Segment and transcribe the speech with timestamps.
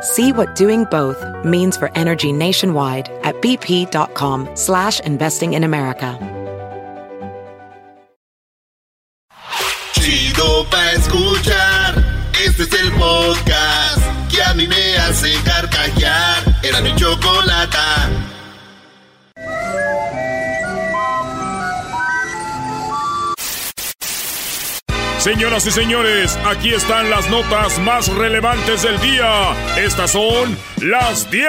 [0.00, 6.18] See what doing both means for energy nationwide at bp.com slash investing in America.
[9.94, 12.04] Chido pa escuchar,
[12.44, 16.44] este es el podcast que a mí me hace carcajear.
[16.62, 18.27] Era mi chocolata.
[25.28, 29.52] Señoras y señores, aquí están las notas más relevantes del día.
[29.76, 31.44] Estas son las 10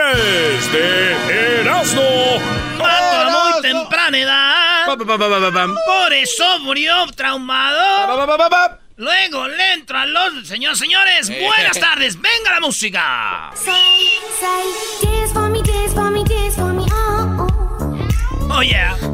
[0.73, 2.01] de Erasmo.
[2.77, 4.85] Mato a muy temprana edad.
[5.85, 8.05] Por eso murió traumado.
[8.97, 10.45] Luego le entra a los...
[10.45, 12.19] Señores, señores, buenas tardes.
[12.19, 13.51] Venga la música.
[18.51, 19.08] Oh, yeah.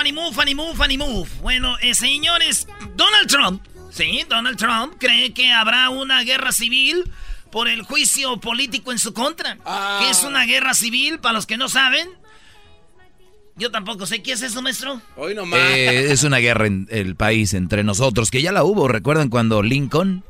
[0.00, 1.28] Funny move, funny move, funny move.
[1.42, 7.04] Bueno, eh, señores, Donald Trump, sí, Donald Trump cree que habrá una guerra civil
[7.52, 9.58] por el juicio político en su contra.
[9.98, 11.18] ¿Qué es una guerra civil?
[11.18, 12.08] Para los que no saben.
[13.56, 15.02] Yo tampoco sé qué es eso, maestro.
[15.16, 15.60] Hoy nomás.
[15.60, 18.88] Eh, es una guerra en el país entre nosotros, que ya la hubo.
[18.88, 20.24] ¿Recuerdan cuando Lincoln,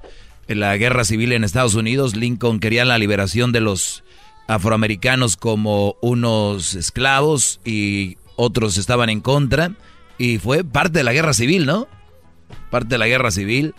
[0.48, 4.02] en la guerra civil en Estados Unidos, Lincoln quería la liberación de los
[4.48, 9.72] afroamericanos como unos esclavos y otros estaban en contra
[10.16, 11.88] y fue parte de la guerra civil, ¿no?
[12.70, 13.74] Parte de la guerra civil.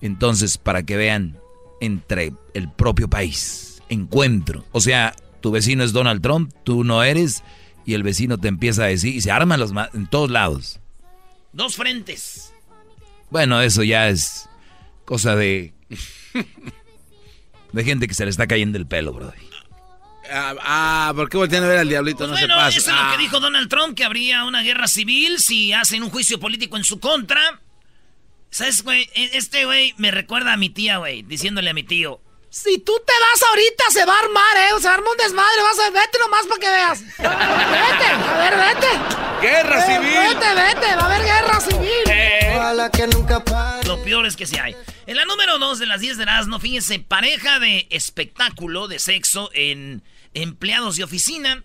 [0.00, 1.38] Entonces, para que vean,
[1.80, 4.64] entre el propio país, encuentro.
[4.72, 7.42] O sea, tu vecino es Donald Trump, tú no eres,
[7.84, 10.80] y el vecino te empieza a decir, y se arman los en todos lados.
[11.52, 12.52] Dos frentes.
[13.30, 14.48] Bueno, eso ya es
[15.04, 15.74] cosa de...
[17.72, 19.53] de gente que se le está cayendo el pelo, brother.
[20.30, 22.26] Ah, ah, ¿por qué voltean a ver al diablito?
[22.26, 22.78] no se Bueno, pasa.
[22.78, 23.18] eso es lo que Ah.
[23.18, 26.98] dijo Donald Trump, que habría una guerra civil si hacen un juicio político en su
[27.00, 27.60] contra.
[28.50, 29.08] ¿Sabes, güey?
[29.14, 32.20] E- Este güey me recuerda a mi tía, güey, diciéndole a mi tío.
[32.50, 34.80] Si tú te vas ahorita se va a armar, ¿eh?
[34.80, 37.00] Se arma un desmadre, vas a vete nomás para que veas.
[37.18, 38.86] Vete, a ver, vete.
[39.42, 40.14] ¡Guerra Eh, civil!
[40.38, 42.04] Vete, vete, va a haber guerra civil.
[42.06, 42.52] Eh.
[42.56, 43.84] Ojalá que nunca pare.
[43.88, 44.76] Lo peor es que sí hay.
[45.06, 49.50] En la número 2 de las 10 de Erasmo, fíjense, pareja de espectáculo de sexo
[49.52, 51.64] en empleados de oficina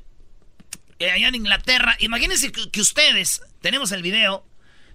[0.99, 1.95] eh, allá en Inglaterra.
[1.99, 4.45] Imagínense que, que ustedes, tenemos el video,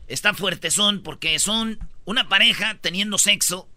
[0.08, 3.68] está fuertezón porque son una pareja teniendo sexo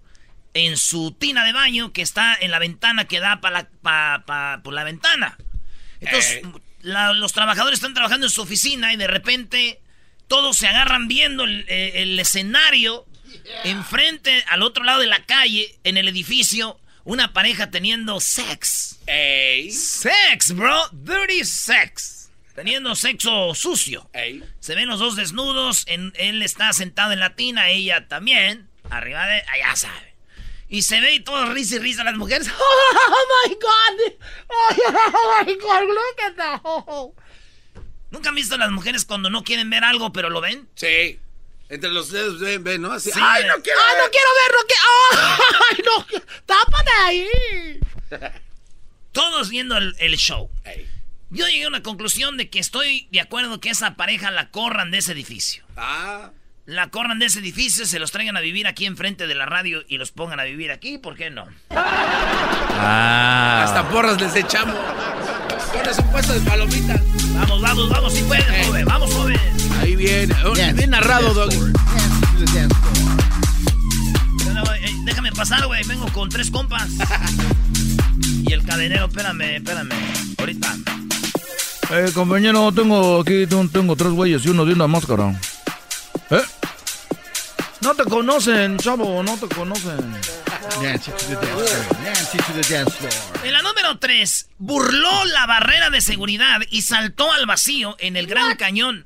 [0.53, 4.23] en su tina de baño que está en la ventana que da para la, pa-
[4.25, 5.37] pa- por la ventana.
[5.99, 6.41] Entonces,
[6.81, 9.81] la- los trabajadores están trabajando en su oficina y de repente
[10.27, 13.05] todos se agarran viendo el, eh, el escenario
[13.63, 18.99] enfrente, al otro lado de la calle, en el edificio, una pareja teniendo sex.
[19.07, 19.71] Ey.
[19.71, 20.77] Sex, bro.
[20.91, 22.29] Dirty sex.
[22.53, 24.09] Teniendo sexo sucio.
[24.11, 24.43] Ey.
[24.59, 25.85] Se ven los dos desnudos.
[25.87, 28.67] En, él está sentado en la tina, ella también.
[28.89, 29.41] Arriba de.
[29.47, 30.15] Allá sabe.
[30.67, 32.49] Y se ve y todo risa y risa las mujeres.
[32.59, 34.13] ¡Oh, my God!
[34.49, 35.81] ¡Oh, my God!
[35.87, 36.61] ¡Look at that!
[36.63, 37.15] Oh.
[38.11, 40.67] ¿Nunca han visto las mujeres cuando no quieren ver algo, pero lo ven?
[40.75, 41.19] Sí.
[41.69, 42.91] Entre los dedos ven, ven, ¿no?
[42.93, 43.11] Así.
[43.11, 43.19] Sí.
[43.21, 44.03] ¡Ay, no quiero ¡Ay, ver!
[44.03, 44.59] no quiero verlo!
[45.69, 46.05] ¡Ay, no!
[46.45, 47.27] ¡Tápate ahí!
[49.11, 50.49] Todos viendo el, el show.
[50.63, 50.89] Ey.
[51.29, 54.91] Yo llegué a una conclusión de que estoy de acuerdo que esa pareja la corran
[54.91, 55.65] de ese edificio.
[55.75, 56.31] Ah.
[56.65, 59.83] La corran de ese edificio, se los traigan a vivir aquí enfrente de la radio
[59.87, 61.47] y los pongan a vivir aquí, ¿por qué no?
[61.69, 63.63] Ah.
[63.63, 64.75] Hasta porras les echamos.
[65.77, 67.01] Pones un puesto de palomitas.
[67.33, 69.39] Vamos, vamos, vamos, si puedes, joven, vamos, joven.
[69.81, 70.35] Ahí viene.
[70.45, 71.57] Oh, Bien narrado, Doggy.
[74.45, 76.89] No, no, eh, Déjame pasar, güey, vengo con tres compas.
[78.47, 79.91] Y el cadenero, espérame, espérame.
[80.37, 80.77] Ahorita.
[81.91, 85.37] Eh, compañero, tengo aquí tengo, tengo tres güeyes y uno de una máscara.
[86.29, 86.41] ¿Eh?
[87.81, 89.99] No te conocen, chavo, no te conocen.
[93.43, 98.27] En la número 3, burló la barrera de seguridad y saltó al vacío en el
[98.27, 99.05] Gran Cañón.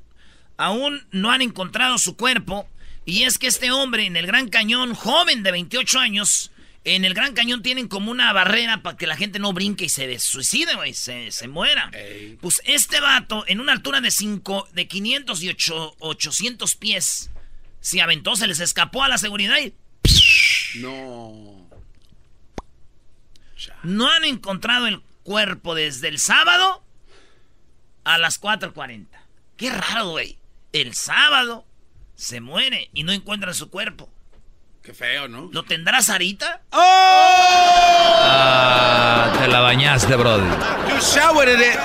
[0.57, 2.67] Aún no han encontrado su cuerpo.
[3.05, 6.51] Y es que este hombre en el Gran Cañón, joven de 28 años,
[6.83, 9.89] en el Gran Cañón tienen como una barrera para que la gente no brinque y
[9.89, 11.91] se suicide, güey, se, se, muera.
[12.39, 15.55] Pues este vato, en una altura de, cinco, de 500 y
[15.99, 17.29] 800 pies,
[17.81, 19.73] se aventó, se les escapó a la seguridad y...
[20.79, 21.67] No.
[23.83, 26.83] No han encontrado el cuerpo desde el sábado
[28.03, 29.07] a las 4.40.
[29.57, 30.37] Qué raro, güey.
[30.71, 31.65] El sábado
[32.15, 34.09] se muere y no encuentran su cuerpo.
[34.81, 35.49] Qué feo, ¿no?
[35.51, 36.61] ¿Lo tendrá Sarita?
[36.71, 36.79] ¡Oh!
[38.23, 40.49] Ah, te la bañaste, Brody.
[40.89, 41.77] You showered it.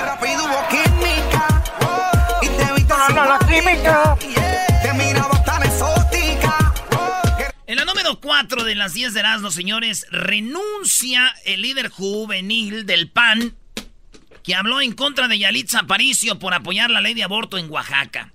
[2.42, 2.56] En
[3.14, 3.38] la
[8.06, 13.56] número 4 de las 10 de Erasmus, señores, renuncia el líder juvenil del PAN
[14.44, 18.32] que habló en contra de Yalitza Aparicio por apoyar la ley de aborto en Oaxaca.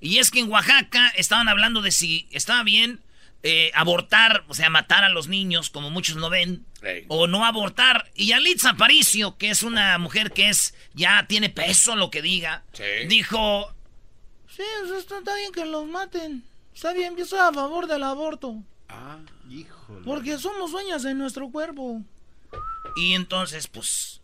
[0.00, 3.00] Y es que en Oaxaca estaban hablando de si estaba bien
[3.42, 6.64] eh, abortar, o sea, matar a los niños, como muchos no ven,
[7.08, 8.12] o no abortar.
[8.14, 12.62] Y Yalitza Aparicio, que es una mujer que es ya tiene peso lo que diga,
[13.08, 13.74] dijo,
[14.48, 14.62] sí,
[14.96, 16.44] está bien que los maten.
[16.72, 18.62] Está bien, yo soy a favor del aborto.
[18.88, 19.18] Ah,
[19.48, 20.04] híjole.
[20.04, 22.02] Porque somos dueñas de nuestro cuerpo.
[22.96, 24.20] Y entonces, pues,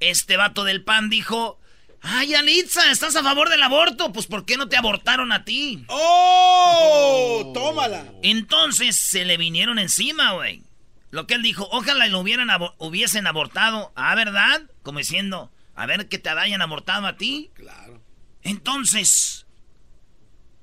[0.00, 1.58] este vato del pan dijo,
[2.00, 4.12] ay, Alitza, ¿estás a favor del aborto?
[4.12, 5.84] Pues, ¿por qué no te abortaron a ti?
[5.88, 7.52] ¡Oh!
[7.54, 8.06] tómala.
[8.22, 10.62] Entonces, se le vinieron encima, güey.
[11.10, 12.48] Lo que él dijo, ojalá lo hubieran
[12.78, 13.92] hubiesen abortado.
[13.96, 14.62] Ah, ¿verdad?
[14.82, 17.50] Como diciendo, a ver que te hayan abortado a ti.
[17.54, 18.02] Claro.
[18.42, 19.46] Entonces,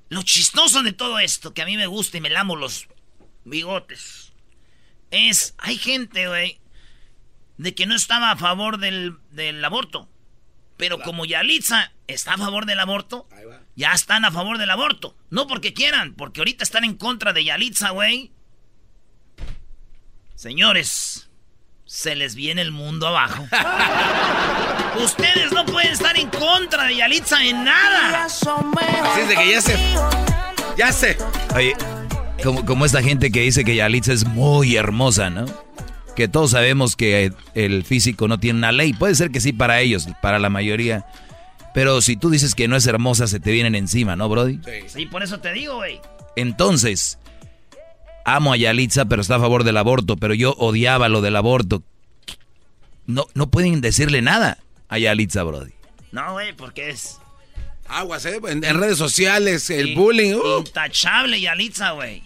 [0.08, 2.88] lo chistoso de todo esto, que a mí me gusta y me lamo los
[3.44, 4.32] bigotes,
[5.10, 6.60] es, hay gente, güey,
[7.56, 9.18] de que no estaba a favor del,
[9.64, 10.08] aborto.
[10.76, 13.28] Pero como Yalitza está a favor del aborto,
[13.76, 15.16] ya están a favor del aborto.
[15.30, 18.32] No porque quieran, porque ahorita están en contra de Yalitza, güey.
[20.34, 21.30] Señores,
[21.86, 23.46] se les viene el mundo abajo.
[24.96, 28.24] Ustedes no pueden estar en contra de Yalitza en nada.
[28.24, 29.78] Así es de que ya sé.
[30.76, 31.16] Ya sé.
[31.54, 31.76] Oye,
[32.44, 35.46] como, como esta gente que dice que Yalitza es muy hermosa, ¿no?
[36.14, 38.92] Que todos sabemos que el físico no tiene una ley.
[38.92, 41.06] Puede ser que sí para ellos, para la mayoría.
[41.72, 44.60] Pero si tú dices que no es hermosa, se te vienen encima, ¿no, Brody?
[44.64, 46.00] Sí, sí por eso te digo, güey.
[46.36, 47.18] Entonces,
[48.24, 51.82] amo a Yalitza, pero está a favor del aborto, pero yo odiaba lo del aborto.
[53.06, 54.58] No, no pueden decirle nada
[54.88, 55.72] a Yalitza, Brody.
[56.12, 57.18] No, güey, porque es...
[57.86, 58.40] Aguas, ¿eh?
[58.46, 60.34] En, redes sociales, el bullying.
[60.34, 60.58] Uh.
[60.58, 62.22] Intachable Yalitza, güey.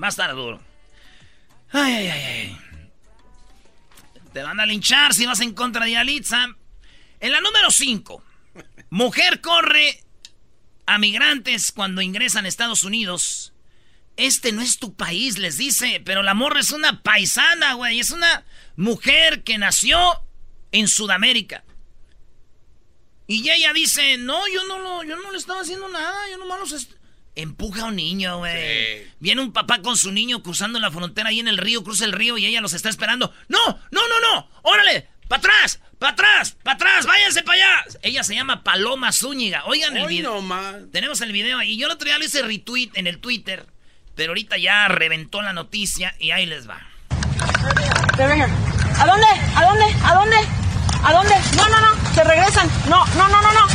[0.00, 0.60] Va a estar duro.
[1.72, 2.58] Ay, ay, ay, ay.
[4.32, 6.46] Te van a linchar si vas en contra de Yalitza.
[7.20, 8.22] En la número 5,
[8.90, 10.02] mujer corre
[10.84, 13.54] a migrantes cuando ingresan a Estados Unidos
[14.16, 16.00] este no es tu país, les dice.
[16.04, 18.00] Pero la morra es una paisana, güey.
[18.00, 18.44] Es una
[18.76, 19.98] mujer que nació
[20.72, 21.64] en Sudamérica.
[23.26, 26.16] Y ella dice, no, yo no, lo, yo no le estaba haciendo nada.
[26.30, 26.88] Yo nomás los...
[27.34, 29.06] Empuja a un niño, güey.
[29.18, 32.12] Viene un papá con su niño cruzando la frontera ahí en el río, cruza el
[32.12, 33.30] río y ella los está esperando.
[33.48, 33.58] No,
[33.90, 34.48] no, no, no.
[34.62, 37.84] Órale, para atrás, para atrás, para atrás, váyanse para allá.
[38.00, 39.66] Ella se llama Paloma Zúñiga.
[39.66, 40.42] Oigan el video.
[40.90, 43.66] Tenemos el video y yo el otro día le hice retweet en el Twitter.
[44.14, 46.80] Pero ahorita ya reventó la noticia y ahí les va.
[47.38, 48.46] ¿A dónde?
[48.98, 49.26] ¿A dónde?
[50.02, 50.36] ¿A dónde?
[51.02, 51.34] ¿A dónde?
[51.54, 52.05] No, no, no.
[52.16, 52.70] Se regresan.
[52.88, 53.66] No, no, no, no, no.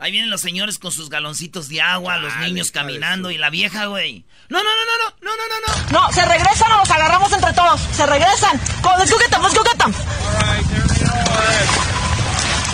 [0.00, 3.86] Ahí vienen los señores con sus galoncitos de agua, los niños caminando y la vieja,
[3.86, 4.26] güey.
[4.50, 6.00] No, no, no, no, no, no, no, no, no.
[6.06, 7.80] No, se regresan o los agarramos entre todos.
[7.80, 8.60] Se regresan.
[8.98, 9.94] Let's go get them, let's go get them.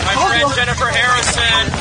[0.03, 1.71] My friend Jennifer Harrison.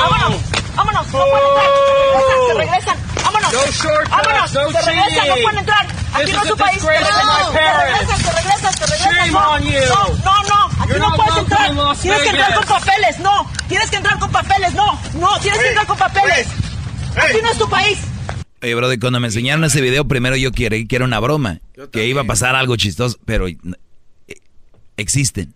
[0.00, 0.42] Vámonos,
[0.74, 1.06] vámonos.
[1.06, 2.98] No pueden Se regresan.
[3.22, 3.52] ¡Vámonos!
[3.52, 4.52] No shortcuts, ¡Vámonos!
[4.54, 5.28] No ¡Se regresan!
[5.28, 5.86] ¡No pueden entrar!
[6.14, 6.82] ¡Aquí no es su país!
[6.82, 7.52] ¡Se regresan!
[7.52, 8.72] ¡Se regresan!
[8.72, 9.30] ¡Se regresan!
[9.88, 10.57] No, no, no!
[10.80, 11.70] ¡Aquí no puedes entrar!
[12.00, 13.18] ¡Tienes que entrar con papeles!
[13.20, 13.50] ¡No!
[13.68, 14.74] ¡Tienes que entrar con papeles!
[14.74, 15.00] ¡No!
[15.14, 15.38] ¡No!
[15.40, 16.48] ¡Tienes que entrar con papeles!
[17.16, 17.98] ¡Aquí no es tu país!
[18.62, 21.60] Oye, brother, cuando me enseñaron ese video, primero yo creí que era una broma.
[21.92, 23.56] Que iba a pasar algo chistoso, pero eh,
[24.96, 25.54] existen.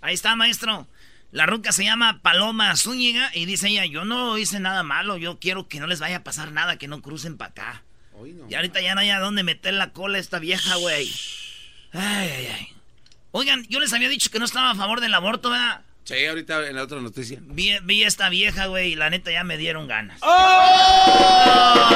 [0.00, 0.86] Ahí está, maestro.
[1.30, 5.38] La ruca se llama Paloma Zúñiga y dice ella, yo no hice nada malo, yo
[5.38, 7.82] quiero que no les vaya a pasar nada, que no crucen para acá.
[8.48, 11.06] y ahorita ya no hay a dónde meter la cola a esta vieja, güey.
[11.92, 12.77] Ay, ay, ay.
[13.30, 15.82] Oigan, yo les había dicho que no estaba a favor del aborto, ¿verdad?
[16.04, 17.38] Sí, ahorita en la otra noticia.
[17.42, 20.18] Vi, vi esta vieja, güey, y la neta ya me dieron ganas.
[20.22, 21.90] ¡Oh!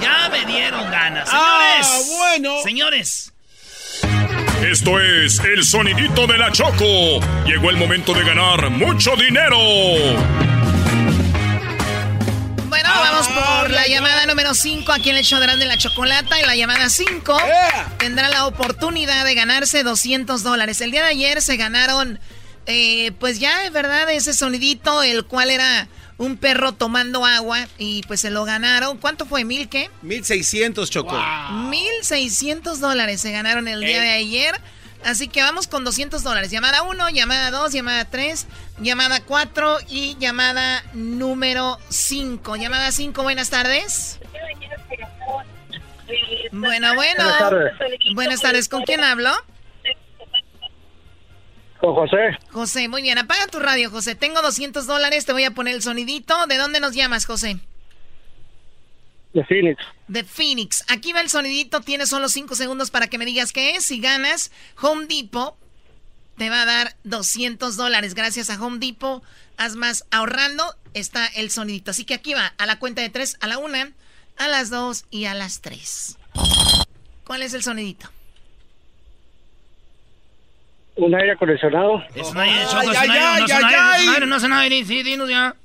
[0.00, 1.28] ya me dieron ganas.
[1.32, 2.08] Ah, Señores.
[2.18, 2.62] bueno.
[2.62, 3.32] Señores.
[4.62, 7.20] Esto es el sonidito de la Choco.
[7.46, 9.56] Llegó el momento de ganar mucho dinero.
[12.96, 16.38] Bueno, vamos por la llamada número 5 aquí en el show de Grande la Chocolata.
[16.40, 17.36] Y la llamada 5
[17.98, 20.80] tendrá la oportunidad de ganarse 200 dólares.
[20.80, 22.20] El día de ayer se ganaron,
[22.66, 28.02] eh, pues ya, es verdad, ese sonidito, el cual era un perro tomando agua y
[28.02, 28.98] pues se lo ganaron.
[28.98, 29.44] ¿Cuánto fue?
[29.44, 29.90] ¿Mil qué?
[30.02, 31.16] 1600 chocó.
[31.16, 34.60] 1.600 dólares se ganaron el día de ayer.
[35.04, 36.50] Así que vamos con 200 dólares.
[36.50, 38.46] Llamada 1, llamada 2, llamada 3,
[38.80, 42.56] llamada 4 y llamada número 5.
[42.56, 44.18] Llamada 5, buenas tardes.
[46.52, 47.24] Bueno, bueno.
[47.24, 47.72] Buenas tardes.
[48.14, 48.68] Buenas tardes.
[48.68, 49.30] ¿Con quién hablo?
[51.80, 53.18] Con José, José, muy bien.
[53.18, 54.14] Apaga tu radio, José.
[54.14, 55.26] Tengo 200 dólares.
[55.26, 56.46] Te voy a poner el sonidito.
[56.46, 57.58] ¿De dónde nos llamas, José?
[59.34, 59.84] De Phoenix.
[60.06, 60.84] de Phoenix.
[60.88, 63.84] Aquí va el sonidito, tienes solo 5 segundos para que me digas qué es.
[63.84, 65.56] Si ganas, Home Depot
[66.38, 68.14] te va a dar 200 dólares.
[68.14, 69.22] Gracias a Home Depot,
[69.56, 70.64] haz más ahorrando,
[70.94, 71.90] está el sonidito.
[71.90, 73.76] Así que aquí va, a la cuenta de 3, a la 1,
[74.38, 76.16] a las 2 y a las 3.
[77.24, 78.08] ¿Cuál es el sonidito?
[80.96, 82.04] Un aire acondicionado.
[82.14, 85.56] Es un aire, no es un aire, no es un aire, sí, dinos ya.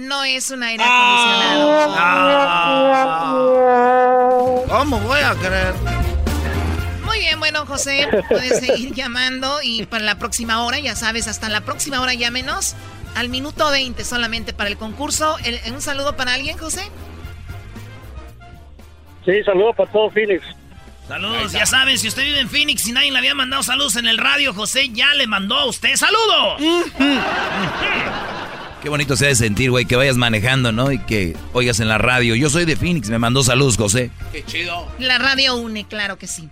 [0.00, 1.94] No es un aire acondicionado.
[4.68, 5.74] ¿Cómo voy a creer?
[7.04, 11.50] Muy bien, bueno, José, puedes seguir llamando y para la próxima hora, ya sabes, hasta
[11.50, 12.76] la próxima hora llámenos
[13.14, 15.36] al minuto 20 solamente para el concurso.
[15.44, 16.90] El- ¿Un saludo para alguien, José?
[19.26, 20.42] Sí, saludos para todo Phoenix.
[21.08, 24.06] Saludos, ya saben, si usted vive en Phoenix y nadie le había mandado saludos en
[24.06, 26.62] el radio, José ya le mandó a usted saludos.
[28.82, 30.90] Qué bonito se debe sentir, güey, que vayas manejando, ¿no?
[30.90, 32.34] Y que oigas en la radio.
[32.34, 34.10] Yo soy de Phoenix, me mandó saludos, José.
[34.32, 34.90] Qué chido.
[34.98, 36.48] La radio une, claro que sí.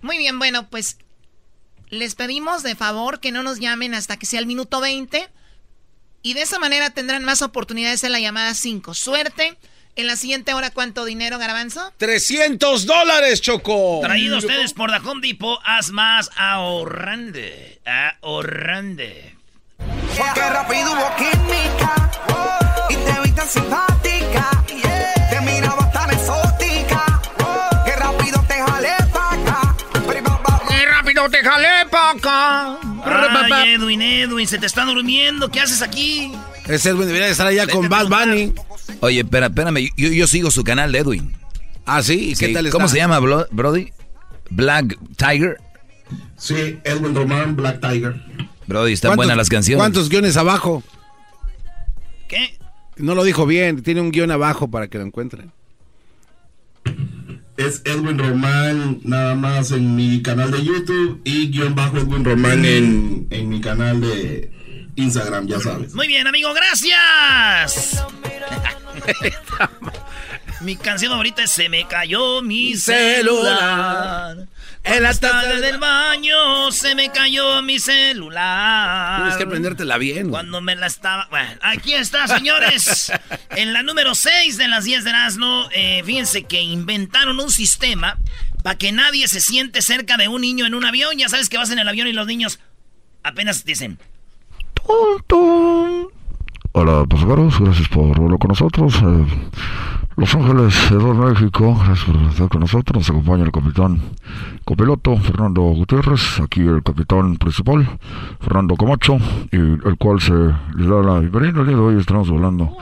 [0.00, 0.98] Muy bien, bueno, pues
[1.90, 5.28] les pedimos de favor que no nos llamen hasta que sea el minuto 20
[6.22, 8.94] y de esa manera tendrán más oportunidades en la llamada 5.
[8.94, 9.58] Suerte.
[9.96, 11.92] En la siguiente hora, ¿cuánto dinero, Garbanzo?
[11.98, 14.00] 300 dólares, Choco.
[14.02, 17.80] Traído a ustedes por The Home Depot, haz más ahorrande.
[18.20, 19.33] Ahorrande.
[20.16, 22.10] Porque rápido hubo química
[22.90, 24.64] y te vi tan simpática.
[25.30, 27.20] Te miraba tan exótica.
[27.84, 29.76] Que rápido te jalé pa' acá.
[30.68, 32.78] ¡Qué rápido te jalé pa' acá!
[33.04, 35.50] Ay, Edwin, Edwin, se te está durmiendo.
[35.50, 36.32] ¿Qué haces aquí?
[36.66, 38.54] Ese Edwin debería estar allá con Bad Bunny.
[39.00, 41.36] Oye, espera, espérame, yo, yo sigo su canal de Edwin.
[41.86, 42.94] Ah, sí, ¿y qué tal ¿Cómo está?
[42.94, 43.92] se llama, Brody?
[44.50, 45.58] Black Tiger.
[46.38, 48.14] Sí, Edwin Román, Black Tiger.
[48.66, 49.78] Brody, están ¿Cuántos- buenas las canciones.
[49.80, 50.82] ¿Cuántos guiones abajo?
[52.28, 52.58] ¿Qué?
[52.96, 55.52] No lo dijo bien, tiene un guion abajo para que lo encuentren.
[57.56, 62.64] Es Edwin Román nada más en mi canal de YouTube y guion bajo Edwin Román
[62.64, 64.50] en, en mi canal de
[64.96, 65.94] Instagram, ya sabes.
[65.94, 68.04] Muy bien, amigo, gracias.
[70.60, 74.48] mi canción favorita es Se me cayó mi celular.
[74.84, 79.16] En la tarde del baño se me cayó mi celular.
[79.16, 80.30] Tienes que aprendértela bien.
[80.30, 81.26] Cuando me la estaba...
[81.30, 83.10] Bueno, aquí está, señores.
[83.56, 88.18] en la número 6 de las 10 de Erasmo, eh, fíjense que inventaron un sistema
[88.62, 91.16] para que nadie se siente cerca de un niño en un avión.
[91.16, 92.60] Ya sabes que vas en el avión y los niños
[93.22, 93.98] apenas dicen...
[96.76, 98.94] Hola pasajeros, gracias por volar con nosotros.
[98.96, 99.26] Eh,
[100.16, 103.00] Los Ángeles, Edor México, gracias por estar con nosotros.
[103.00, 104.00] Nos acompaña el capitán
[104.64, 107.98] copiloto Fernando Gutiérrez, aquí el capitán principal
[108.38, 109.18] Fernando Camacho,
[109.50, 111.62] y el cual se le da la bienvenida.
[111.80, 112.76] Hoy estamos volando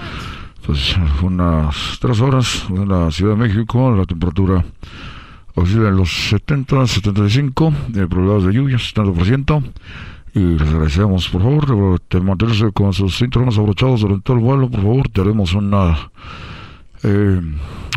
[0.67, 4.63] pues, unas tres horas en la Ciudad de México, la temperatura
[5.55, 9.63] oscila en los 70, 75, de probabilidades de lluvia, 70%.
[10.35, 14.81] Y les agradecemos, por favor, de, mantenerse con sus cinturones abrochados durante el vuelo, por
[14.81, 15.09] favor.
[15.09, 16.11] Tenemos una,
[17.03, 17.41] eh,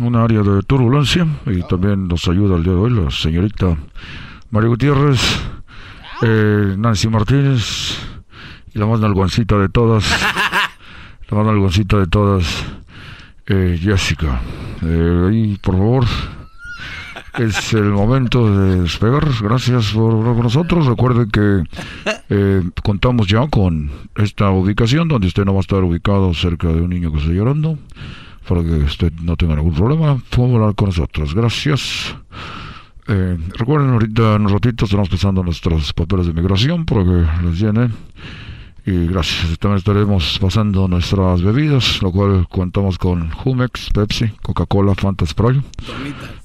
[0.02, 3.76] una área de turbulencia y también nos ayuda el día de hoy la señorita
[4.50, 5.20] María Gutiérrez,
[6.22, 7.98] eh, Nancy Martínez
[8.74, 10.04] y la más nalgoncita de todas,
[11.30, 12.64] la más nalgoncita de todas,
[13.46, 14.40] eh, Jessica.
[14.82, 16.04] Eh, ahí, por favor,
[17.38, 19.28] es el momento de despegar.
[19.42, 20.86] Gracias por hablar con nosotros.
[20.86, 21.64] Recuerden que
[22.28, 26.80] eh, contamos ya con esta ubicación donde usted no va a estar ubicado cerca de
[26.80, 27.78] un niño que está llorando
[28.48, 30.20] para que usted no tenga ningún problema.
[30.30, 31.34] Puede hablar con nosotros.
[31.34, 32.14] Gracias.
[33.08, 37.58] Eh, recuerden, ahorita en un ratito estamos pasando nuestros papeles de migración para que los
[37.58, 37.92] llenen.
[38.84, 39.58] Y gracias.
[39.58, 45.62] También estaremos pasando nuestras bebidas, lo cual contamos con Jumex, Pepsi, Coca-Cola, Fanta Sprite.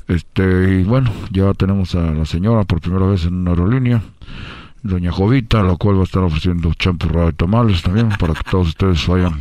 [0.07, 4.01] Este, y bueno, ya tenemos a la señora por primera vez en una aerolínea,
[4.83, 8.69] Doña Jovita, la cual va a estar ofreciendo champurrada y tamales también para que todos
[8.69, 9.39] ustedes vayan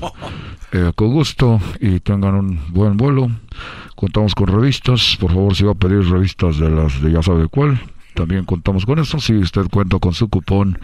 [0.72, 3.28] eh, con gusto y tengan un buen vuelo.
[3.96, 7.48] Contamos con revistas, por favor si va a pedir revistas de las de ya sabe
[7.48, 7.80] cuál,
[8.14, 9.18] también contamos con esto.
[9.18, 10.78] Si usted cuenta con su cupón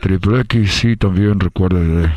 [0.00, 2.10] triple X y también recuerde de,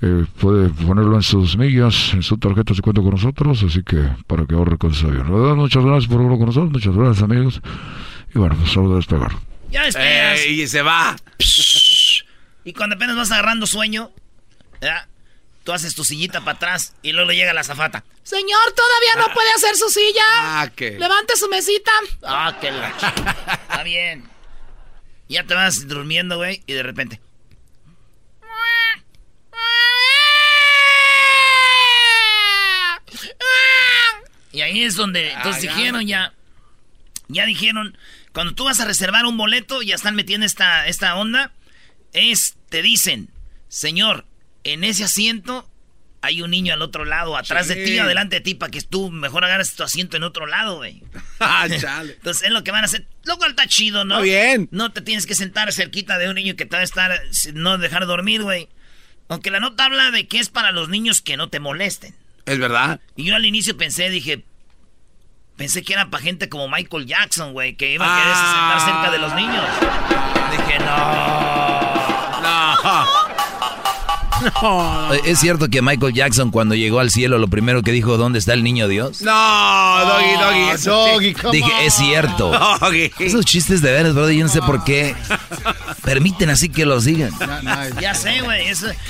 [0.00, 4.08] eh, puede ponerlo en sus millas, en su tarjeta si cuenta con nosotros, así que
[4.26, 5.56] para que ahorre con su avión.
[5.56, 7.60] Muchas gracias por verlo con nosotros, muchas gracias amigos.
[8.34, 9.32] Y bueno, pues solo de despegar.
[9.70, 10.40] Ya despegas.
[10.40, 10.66] ¡Ey!
[10.66, 11.16] Se va.
[12.64, 14.12] Y cuando apenas vas agarrando sueño,
[14.80, 15.06] ¿verdad?
[15.64, 18.02] tú haces tu sillita para atrás y luego le llega la zafata.
[18.22, 20.22] Señor, todavía no puede hacer su silla.
[20.26, 20.92] Ah, ¿qué?
[20.98, 21.90] Levante su mesita.
[22.22, 24.24] Ah, que la Está bien.
[25.28, 27.20] Ya te vas durmiendo, güey, y de repente.
[34.52, 35.32] Y ahí es donde.
[35.32, 35.74] Entonces Ah, ya.
[35.76, 36.32] dijeron ya.
[37.28, 37.96] Ya dijeron.
[38.38, 41.50] Cuando tú vas a reservar un boleto, ya están metiendo esta, esta onda.
[42.12, 43.30] Es, te dicen,
[43.66, 44.26] señor,
[44.62, 45.68] en ese asiento
[46.22, 49.10] hay un niño al otro lado, atrás de ti, adelante de ti, para que tú
[49.10, 51.02] mejor agarres tu asiento en otro lado, güey.
[51.40, 52.12] Ah, chale.
[52.12, 53.08] Entonces es lo que van a hacer.
[53.24, 54.22] Lo cual está chido, ¿no?
[54.22, 54.68] Está bien.
[54.70, 57.20] No te tienes que sentar cerquita de un niño que te va a estar,
[57.54, 58.68] no dejar dormir, güey.
[59.26, 62.14] Aunque la nota habla de que es para los niños que no te molesten.
[62.46, 63.00] Es verdad.
[63.16, 64.44] Y yo al inicio pensé, dije,
[65.58, 68.78] pensé que era para gente como Michael Jackson, güey, que iba a querer Ah.
[68.78, 69.64] sentar cerca de los niños.
[70.52, 72.38] Dije, no.
[72.42, 73.06] No.
[74.62, 75.14] No.
[75.14, 78.38] Eh, ¿Es cierto que Michael Jackson cuando llegó al cielo lo primero que dijo, ¿dónde
[78.38, 79.20] está el niño Dios?
[79.22, 79.32] No,
[80.04, 80.68] Doggy, Doggy.
[80.70, 81.34] eso sí.
[81.50, 82.52] Dije, es cierto.
[82.80, 83.10] Doggy.
[83.18, 85.16] Esos chistes de veras, brother, yo no sé por qué
[86.04, 87.32] permiten así que los digan.
[88.00, 88.66] Ya sé, güey.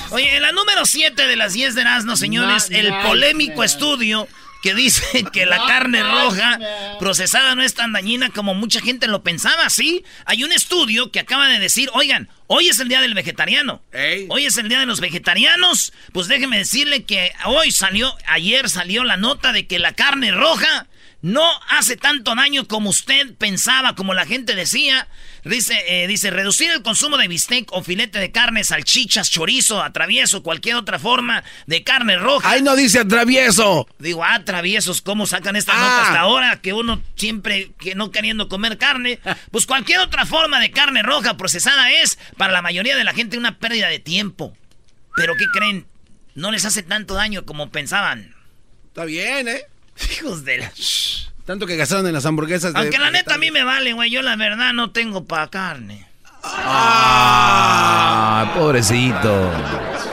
[0.09, 4.27] Oye, en la número 7 de las 10 de Erasmo, señores, el polémico estudio
[4.61, 6.59] que dice que la carne roja
[6.99, 10.03] procesada no es tan dañina como mucha gente lo pensaba, ¿sí?
[10.25, 13.81] Hay un estudio que acaba de decir, oigan, hoy es el día del vegetariano.
[13.91, 14.27] Ey.
[14.29, 15.93] Hoy es el día de los vegetarianos.
[16.13, 20.87] Pues déjeme decirle que hoy salió, ayer salió la nota de que la carne roja
[21.21, 25.07] no hace tanto daño como usted pensaba, como la gente decía.
[25.43, 30.43] Dice, eh, dice, reducir el consumo de bistec o filete de carne, salchichas, chorizo, atravieso,
[30.43, 32.49] cualquier otra forma de carne roja.
[32.49, 33.87] Ay, no dice atravieso.
[33.99, 35.79] Digo, ah, traviesos, ¿cómo sacan esta Ah.
[35.79, 36.61] nota hasta ahora?
[36.61, 39.19] Que uno siempre que no queriendo comer carne.
[39.51, 43.37] Pues cualquier otra forma de carne roja procesada es, para la mayoría de la gente,
[43.37, 44.55] una pérdida de tiempo.
[45.15, 45.87] Pero ¿qué creen?
[46.35, 48.35] No les hace tanto daño como pensaban.
[48.87, 49.63] Está bien, ¿eh?
[50.19, 50.71] Hijos de la...
[51.49, 52.73] Tanto que gastaron en las hamburguesas.
[52.73, 54.11] de- Aunque la neta a mí me vale, güey.
[54.11, 56.05] Yo la verdad no tengo pa' carne.
[57.23, 59.51] Ah, pobrecito.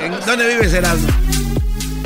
[0.00, 1.06] ¿En dónde vives, Erasmo?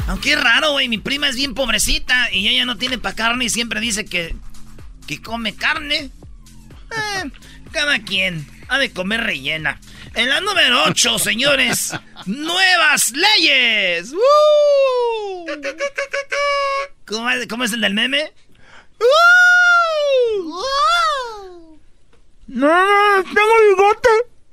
[0.08, 0.88] Aunque es raro, güey.
[0.88, 4.34] Mi prima es bien pobrecita y ella no tiene pa' carne y siempre dice que,
[5.06, 6.10] que come carne.
[6.90, 7.30] Eh,
[7.70, 9.78] cada quien ha de comer rellena.
[10.16, 11.92] En la número 8, señores,
[12.26, 14.12] nuevas leyes.
[14.12, 15.46] ¡Uh!
[17.06, 18.32] ¿Cómo, es, cómo es el del meme?
[19.00, 20.60] ¡Uh!
[22.46, 24.08] No, no, tengo bigote.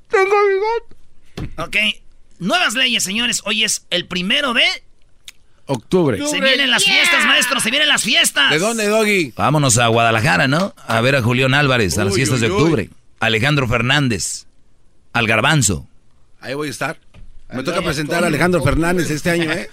[0.08, 1.62] Tengo bigote.
[1.62, 1.76] Ok,
[2.38, 3.42] nuevas leyes, señores.
[3.44, 4.64] Hoy es el primero de...
[5.66, 6.18] Octubre.
[6.26, 8.50] Se vienen las fiestas, maestro, se vienen las fiestas.
[8.50, 9.32] ¿De dónde, Doggy?
[9.36, 10.74] Vámonos a Guadalajara, ¿no?
[10.86, 12.52] A ver a Julián Álvarez a las Uy, fiestas de uy.
[12.52, 12.90] octubre.
[13.20, 14.46] Alejandro Fernández.
[15.12, 15.86] Al Garbanzo.
[16.40, 16.98] Ahí voy a estar.
[17.52, 19.68] Me toca presentar a Alejandro Fernández este año, ¿eh?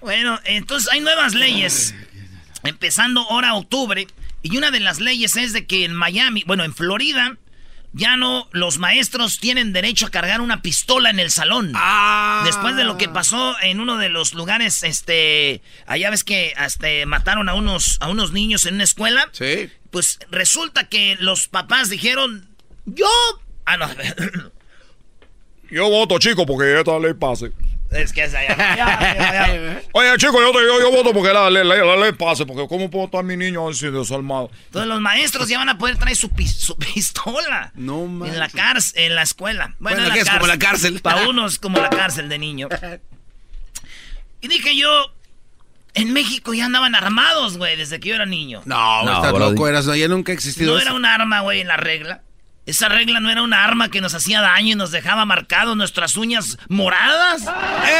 [0.00, 1.94] Bueno, entonces hay nuevas leyes.
[2.64, 4.06] Empezando ahora octubre.
[4.42, 7.36] Y una de las leyes es de que en Miami, bueno, en Florida,
[7.92, 11.72] ya no, los maestros tienen derecho a cargar una pistola en el salón.
[11.74, 12.42] Ah.
[12.44, 17.04] Después de lo que pasó en uno de los lugares, este, allá ves que este,
[17.06, 19.28] mataron a unos, a unos niños en una escuela.
[19.32, 19.70] Sí.
[19.90, 22.48] Pues resulta que los papás dijeron,
[22.86, 23.08] yo...
[23.64, 23.88] Ah, no.
[25.70, 27.50] Yo voto, chico, porque esta ley pase.
[27.94, 28.56] Es que es allá.
[28.76, 29.82] ya, ya, ya.
[29.92, 32.66] Oye, chico, yo, te- yo, yo voto porque la ley, la, la ley pase, porque
[32.68, 34.50] ¿cómo puedo estar mi niño así desarmado?
[34.66, 37.72] Entonces los maestros ya van a poder traer su, pis- su pistola.
[37.74, 39.74] No En la cárcel, en la escuela.
[39.78, 41.00] Bueno, Bueno, en que es como la cárcel.
[41.00, 42.68] Para unos como la cárcel de niño.
[44.40, 45.12] Y dije yo,
[45.94, 48.62] en México ya andaban armados, güey, desde que yo era niño.
[48.64, 49.50] No, No, estás Brody.
[49.52, 49.94] loco, Erasmo.
[49.94, 50.86] Ya nunca ha existido No eso.
[50.88, 52.22] era un arma, güey, en la regla.
[52.64, 56.16] Esa regla no era una arma que nos hacía daño y nos dejaba marcados nuestras
[56.16, 57.42] uñas moradas.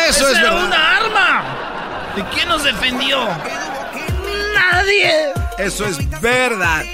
[0.09, 0.67] Eso es era verdad.
[0.67, 2.13] una arma.
[2.15, 3.29] ¿De quién nos defendió?
[4.55, 5.13] Nadie.
[5.59, 6.85] Eso es verdad.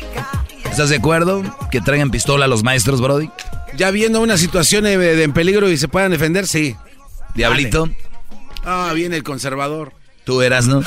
[0.64, 3.30] ¿Estás de acuerdo que traigan pistola a los maestros, Brody?
[3.76, 6.76] Ya viendo una situación de- en peligro y se puedan defender, sí.
[7.34, 7.88] Diablito,
[8.64, 9.92] Ah, viene el conservador.
[10.24, 10.82] tú eras, ¿no?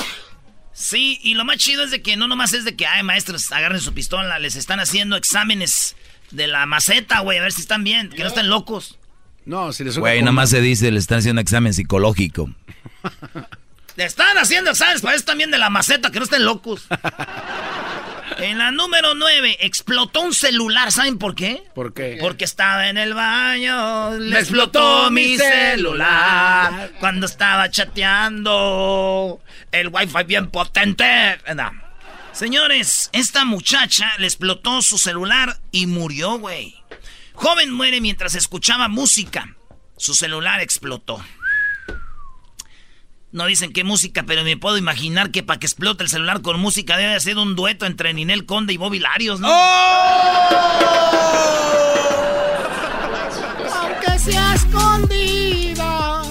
[0.74, 3.52] Sí, y lo más chido es de que no nomás es de que, ay, maestros,
[3.52, 5.96] agarren su pistola, les están haciendo exámenes
[6.32, 8.98] de la maceta, güey, a ver si están bien, que no estén locos.
[9.46, 12.50] No, si les Güey, nada más se dice, le están haciendo examen psicológico.
[13.98, 16.88] Le están haciendo exámenes para eso también de la maceta, que no estén locos.
[18.38, 21.64] en la número 9, explotó un celular, ¿saben por qué?
[21.76, 22.18] ¿Por qué?
[22.20, 29.42] Porque estaba en el baño, le explotó mi celular cuando estaba chateando.
[29.74, 31.38] El wifi bien potente.
[31.54, 31.91] No.
[32.34, 36.76] Señores, esta muchacha le explotó su celular y murió, güey.
[37.34, 39.56] Joven muere mientras escuchaba música.
[39.98, 41.24] Su celular explotó.
[43.32, 46.60] No dicen qué música, pero me puedo imaginar que para que explote el celular con
[46.60, 49.48] música debe ser un dueto entre Ninel Conde y Bobby Larios, ¿no?
[53.76, 56.28] Aunque sea escondidas.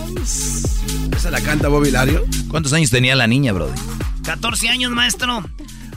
[1.16, 2.24] ¿Esa la canta Bobby Lario?
[2.48, 3.72] ¿Cuántos años tenía la niña, Brody?
[4.24, 5.42] 14 años, maestro.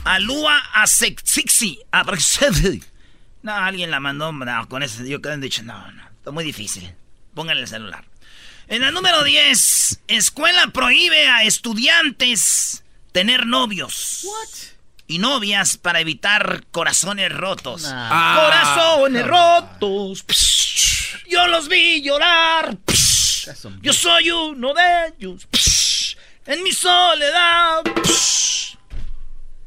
[0.04, 1.80] Alúa a Sexixi.
[3.42, 4.32] No, alguien la mandó.
[4.32, 6.02] No, con eso yo creo que han dicho, no, no.
[6.18, 6.94] Está muy difícil.
[7.34, 8.04] Pónganle el celular.
[8.68, 14.26] En la número 10, escuela prohíbe a estudiantes tener novios.
[15.06, 17.84] Y novias para evitar corazones rotos.
[17.86, 18.40] Ah.
[18.40, 20.24] Corazones rotos.
[20.26, 22.78] Psh, yo los vi llorar.
[22.86, 23.50] Psh,
[23.82, 25.46] yo soy uno de ellos.
[25.52, 27.82] Psh, en mi soledad.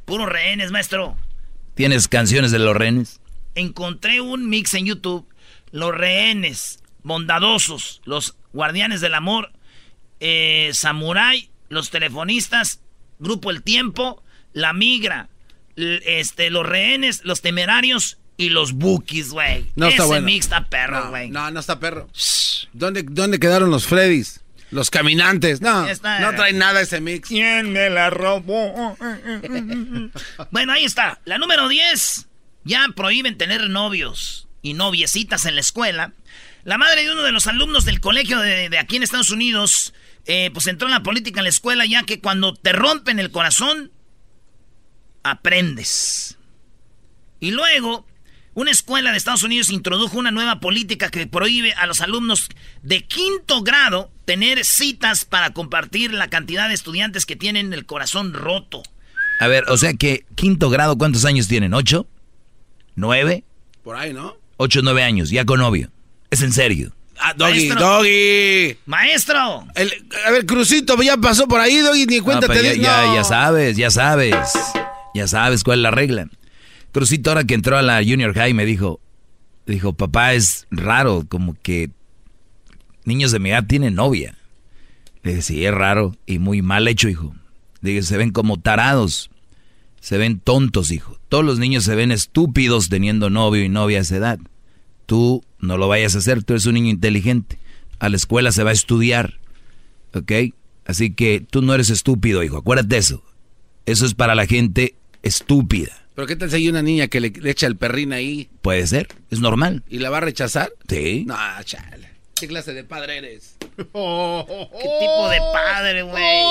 [0.07, 1.17] Puros rehenes, maestro.
[1.75, 3.19] ¿Tienes canciones de los renes?
[3.55, 5.27] Encontré un mix en YouTube.
[5.71, 9.51] Los rehenes, bondadosos, los guardianes del amor,
[10.21, 12.79] eh, Samurai, los telefonistas,
[13.19, 15.27] Grupo El Tiempo, La Migra,
[15.75, 19.65] este, los rehenes, los temerarios y los bookies, güey.
[19.75, 20.25] No Ese está bueno.
[20.25, 21.29] mix está perro, No, güey.
[21.31, 22.07] No, no está perro.
[22.71, 24.39] ¿Dónde, ¿Dónde quedaron los Freddys?
[24.71, 25.61] Los caminantes.
[25.61, 26.19] No, está.
[26.19, 27.29] no trae nada ese mix.
[27.29, 28.97] ¿Quién me la robó?
[30.51, 31.19] bueno, ahí está.
[31.25, 32.27] La número 10.
[32.63, 36.13] Ya prohíben tener novios y noviecitas en la escuela.
[36.65, 39.93] La madre de uno de los alumnos del colegio de, de aquí en Estados Unidos,
[40.25, 43.31] eh, pues entró en la política en la escuela, ya que cuando te rompen el
[43.31, 43.91] corazón,
[45.23, 46.37] aprendes.
[47.39, 48.06] Y luego,
[48.57, 52.49] una escuela de Estados Unidos introdujo una nueva política que prohíbe a los alumnos
[52.81, 58.33] de quinto grado tener citas para compartir la cantidad de estudiantes que tienen el corazón
[58.33, 58.81] roto.
[59.39, 61.75] A ver, o sea que quinto grado, ¿cuántos años tienen?
[61.75, 62.07] ¿Ocho?
[62.95, 63.43] ¿Nueve?
[63.83, 64.35] Por ahí, ¿no?
[64.57, 65.91] Ocho, nueve años, ya con novio.
[66.31, 66.93] Es en serio.
[67.19, 67.79] Ah, Doggy, Maestro.
[67.79, 68.77] Doggy.
[68.87, 69.67] ¡Maestro!
[69.75, 72.79] El- a ver, Crucito, ya pasó por ahí, Doggy, ni cuenta No, te ya, di-
[72.81, 74.35] ya, ya sabes, ya sabes.
[75.13, 76.27] Ya sabes cuál es la regla.
[76.97, 78.99] Crucito ahora que entró a la Junior High me dijo,
[79.67, 81.91] dijo, papá, es raro, como que
[83.05, 84.35] niños de mi edad tienen novia.
[85.21, 87.35] Le dije, sí, es raro y muy mal hecho, hijo.
[87.81, 89.29] Le dije, se ven como tarados,
[89.99, 91.19] se ven tontos, hijo.
[91.29, 94.39] Todos los niños se ven estúpidos teniendo novio y novia a esa edad.
[95.05, 97.59] Tú no lo vayas a hacer, tú eres un niño inteligente.
[97.99, 99.35] A la escuela se va a estudiar,
[100.15, 100.31] ¿ok?
[100.83, 103.23] Así que tú no eres estúpido, hijo, acuérdate eso.
[103.85, 106.06] Eso es para la gente estúpida.
[106.17, 108.87] Pero ¿qué tal si hay una niña que le, le echa el perrín ahí Puede
[108.87, 109.83] ser, es normal.
[109.87, 110.73] y la va a rechazar?
[110.89, 111.25] Sí.
[111.27, 112.09] No, chale.
[112.33, 113.55] ¿Qué clase de padre eres?
[113.77, 116.41] ¿Qué tipo de padre, güey?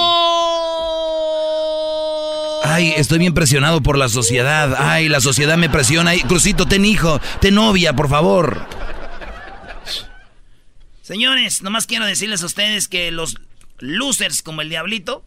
[2.63, 4.73] Ay, estoy bien presionado por la sociedad.
[4.79, 6.13] Ay, la sociedad me presiona.
[6.13, 8.65] Ay, Crucito, ten hijo, ten novia, por favor.
[11.03, 13.37] Señores, nomás quiero decirles a ustedes que los
[13.81, 15.25] losers como el diablito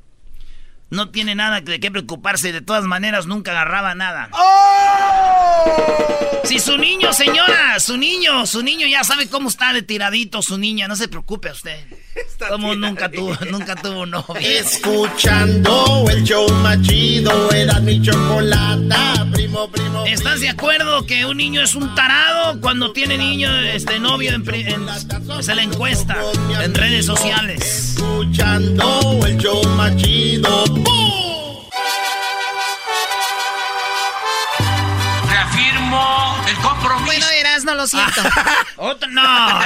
[0.89, 2.51] no tienen nada de qué preocuparse.
[2.51, 4.29] De todas maneras, nunca agarraba nada.
[6.45, 10.57] Si su niño, señora, su niño, su niño ya sabe cómo está de tiradito su
[10.57, 11.77] niña, no se preocupe usted.
[12.49, 14.39] Como nunca tuvo, nunca tuvo novia.
[14.59, 20.05] Escuchando el show machido, era mi chocolata, primo, primo.
[20.07, 24.43] ¿Estás de acuerdo que un niño es un tarado cuando tiene niño, este novio en,
[24.43, 26.17] pri- en- es la encuesta
[26.63, 27.93] en redes sociales?
[27.95, 30.63] Escuchando el show machido.
[35.29, 37.05] Reafirmo el compromiso.
[37.05, 38.21] Bueno, Eras, no lo siento.
[38.77, 39.59] Otra, no.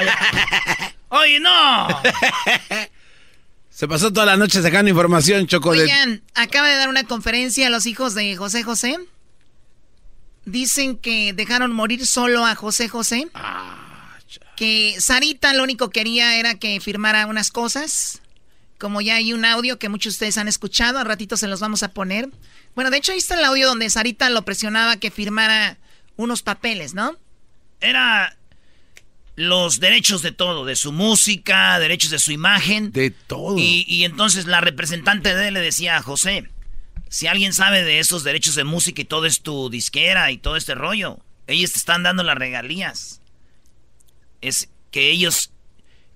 [1.10, 1.88] Oye, no.
[3.69, 5.73] Se pasó toda la noche sacando información, Choco.
[5.73, 8.97] de- Oigan, acaba de dar una conferencia a los hijos de José José.
[10.45, 13.28] Dicen que dejaron morir solo a José José.
[14.56, 18.21] que Sarita lo único que quería era que firmara unas cosas.
[18.84, 21.62] Como ya hay un audio que muchos de ustedes han escuchado, a ratito se los
[21.62, 22.28] vamos a poner.
[22.76, 25.78] Bueno, de hecho ahí está el audio donde Sarita lo presionaba que firmara
[26.17, 27.15] unos papeles, ¿no?
[27.80, 28.36] Era
[29.38, 32.91] los derechos de todo, de su música, derechos de su imagen.
[32.91, 33.58] De todo.
[33.58, 36.50] Y, y entonces la representante de él le decía a José,
[37.08, 40.58] si alguien sabe de esos derechos de música y todo es tu disquera y todo
[40.58, 43.22] este rollo, ellos te están dando las regalías.
[44.41, 45.52] Es que ellos...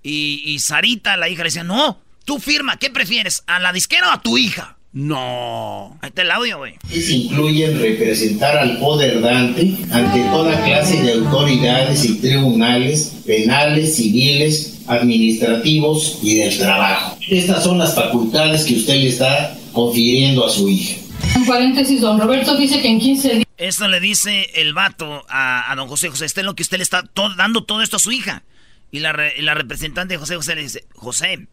[0.03, 3.43] Y, y Sarita, la hija, le decía, no, tú firma, ¿qué prefieres?
[3.47, 4.77] ¿A la disquera o a tu hija?
[4.93, 5.97] No.
[6.01, 6.75] Ahí está el audio, güey.
[7.09, 16.19] incluyen representar al poder dante ante toda clase de autoridades y tribunales penales, civiles, administrativos
[16.21, 17.17] y del trabajo.
[17.29, 20.97] Estas son las facultades que usted le está confiriendo a su hija.
[21.35, 23.45] En paréntesis, don Roberto dice que en 15 días...
[23.57, 26.77] Esto le dice el vato a, a don José José, este es lo que usted
[26.77, 28.43] le está to- dando todo esto a su hija.
[28.91, 31.47] Y la, re- y la representante de José José le dice, José,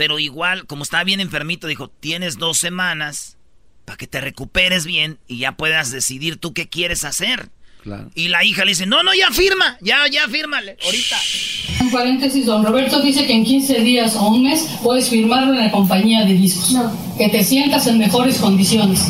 [0.00, 3.36] pero igual, como está bien enfermito, dijo, tienes dos semanas
[3.84, 7.50] para que te recuperes bien y ya puedas decidir tú qué quieres hacer.
[7.82, 8.10] Claro.
[8.14, 11.16] Y la hija le dice, no, no, ya firma, ya, ya fírmale, ahorita.
[11.80, 15.60] En paréntesis, don Roberto dice que en 15 días o un mes puedes firmarlo en
[15.66, 16.74] la compañía de discos.
[17.18, 19.06] Que te sientas en mejores condiciones.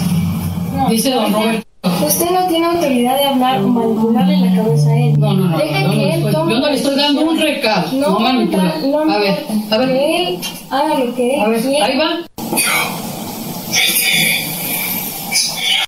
[0.91, 1.70] Dice don Roberto.
[1.83, 5.19] Usted no tiene autoridad de hablar o manipularle la cabeza a él.
[5.19, 5.57] No, no, no.
[5.59, 7.93] Deja yo, no que le él estoy, tome yo no le estoy dando un recado.
[7.93, 8.75] No, No, manipula.
[8.83, 9.89] no, no a ver, a ver.
[9.89, 10.41] Que él
[10.71, 11.87] haga lo que él A ver, quiera.
[11.87, 12.27] ahí va.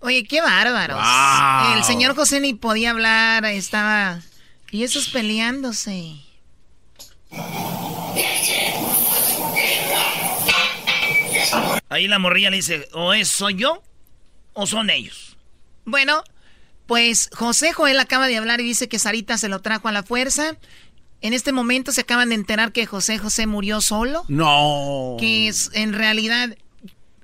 [0.01, 0.97] Oye, qué bárbaros.
[0.99, 1.77] Wow.
[1.77, 4.21] El señor José ni podía hablar, estaba...
[4.71, 6.15] Y esos peleándose.
[11.89, 13.83] Ahí la morrilla le dice, o es soy yo
[14.55, 15.32] o son ellos.
[15.85, 16.23] Bueno,
[16.87, 20.03] pues José Joel acaba de hablar y dice que Sarita se lo trajo a la
[20.03, 20.57] fuerza.
[21.21, 24.25] En este momento se acaban de enterar que José José murió solo.
[24.29, 25.17] No.
[25.19, 26.57] Que es en realidad...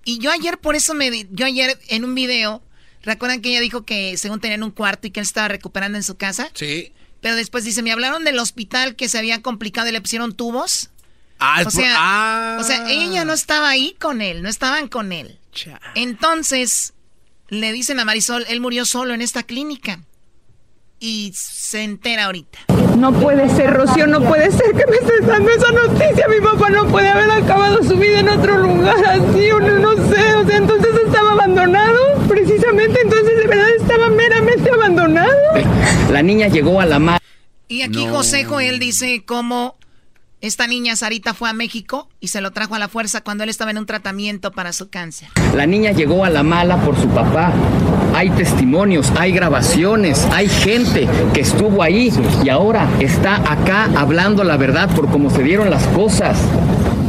[0.05, 1.27] Y yo ayer por eso me...
[1.31, 2.63] Yo ayer en un video...
[3.03, 6.05] ¿Recuerdan que ella dijo que según tenían un cuarto y que él estaba recuperando en
[6.05, 6.51] su casa?
[6.55, 6.93] Sí.
[7.21, 10.91] Pero después dice, me hablaron del hospital que se había complicado y le pusieron tubos.
[11.39, 12.59] Ah, o, sea, ah.
[12.61, 15.39] o sea, ella no estaba ahí con él, no estaban con él.
[15.95, 16.95] Entonces,
[17.49, 20.01] le dicen a Marisol, él murió solo en esta clínica.
[21.01, 22.59] Y se entera ahorita.
[22.99, 26.27] No puede ser, Rocío, no puede ser que me estés dando esa noticia.
[26.29, 29.93] Mi papá no puede haber acabado su vida en otro lugar así, o no, no
[30.13, 30.35] sé.
[30.35, 33.01] O sea, entonces estaba abandonado, precisamente.
[33.01, 35.37] Entonces, de verdad, estaba meramente abandonado.
[36.11, 37.23] La niña llegó a la mar.
[37.69, 38.17] Y aquí No.
[38.17, 39.77] José Joel dice cómo
[40.41, 43.51] esta niña Sarita fue a México y se lo trajo a la fuerza cuando él
[43.51, 45.29] estaba en un tratamiento para su cáncer.
[45.57, 47.53] La niña llegó a la mala por su papá.
[48.15, 52.13] Hay testimonios, hay grabaciones, hay gente que estuvo ahí
[52.45, 56.39] y ahora está acá hablando la verdad por cómo se dieron las cosas.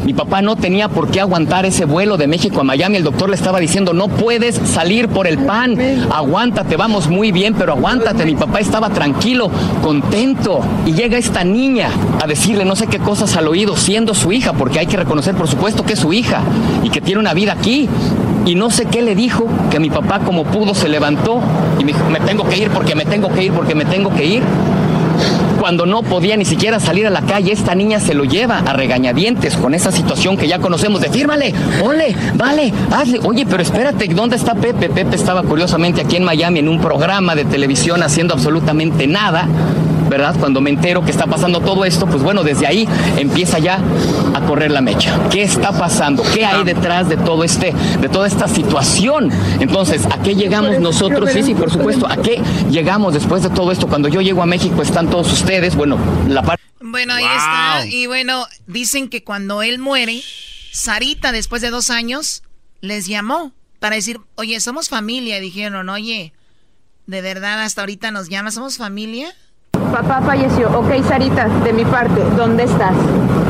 [0.10, 2.98] Mi papá no tenía por qué aguantar ese vuelo de México a Miami.
[2.98, 5.78] El doctor le estaba diciendo, no puedes salir por el pan.
[6.12, 8.26] Aguántate, vamos muy bien, pero aguántate.
[8.26, 9.52] Mi papá estaba tranquilo,
[9.84, 10.62] contento.
[10.88, 14.54] Y llega esta niña a decirle no sé qué cosas al oído, siendo su hija,
[14.54, 16.41] porque hay que reconocer, por supuesto, que es su hija
[16.82, 17.88] y que tiene una vida aquí.
[18.48, 21.39] Y no sé qué le dijo, que mi papá como pudo se levantó
[21.78, 24.12] y me dijo, me tengo que ir porque me tengo que ir porque me tengo
[24.12, 24.43] que ir.
[25.60, 28.74] Cuando no podía ni siquiera salir a la calle, esta niña se lo lleva a
[28.74, 33.19] regañadientes con esa situación que ya conocemos de fírmale, ole, vale, hazle.
[33.24, 34.89] Oye, pero espérate, ¿dónde está Pepe?
[34.89, 39.48] Pepe estaba curiosamente aquí en Miami en un programa de televisión haciendo absolutamente nada.
[40.10, 40.36] ¿Verdad?
[40.39, 43.80] Cuando me entero que está pasando todo esto, pues bueno, desde ahí empieza ya
[44.34, 45.13] a correr la mecha.
[45.30, 46.24] ¿Qué está pasando?
[46.34, 49.30] ¿Qué hay detrás de todo este, de toda esta situación?
[49.60, 51.30] Entonces, ¿a qué llegamos nosotros?
[51.32, 52.08] Sí, sí, por supuesto.
[52.08, 52.41] ¿A qué
[52.72, 53.86] llegamos después de todo esto?
[53.86, 55.48] Cuando yo llego a México están todos ustedes.
[55.75, 57.88] Bueno, la parte Bueno, ahí está.
[57.88, 60.21] Y bueno, dicen que cuando él muere,
[60.71, 62.43] Sarita, después de dos años,
[62.81, 65.39] les llamó para decir, oye, somos familia.
[65.39, 66.33] Y dijeron, oye,
[67.07, 68.51] ¿de verdad hasta ahorita nos llama?
[68.51, 69.33] ¿Somos familia?
[69.71, 70.69] Papá falleció.
[70.69, 72.93] Ok, Sarita, de mi parte, ¿dónde estás?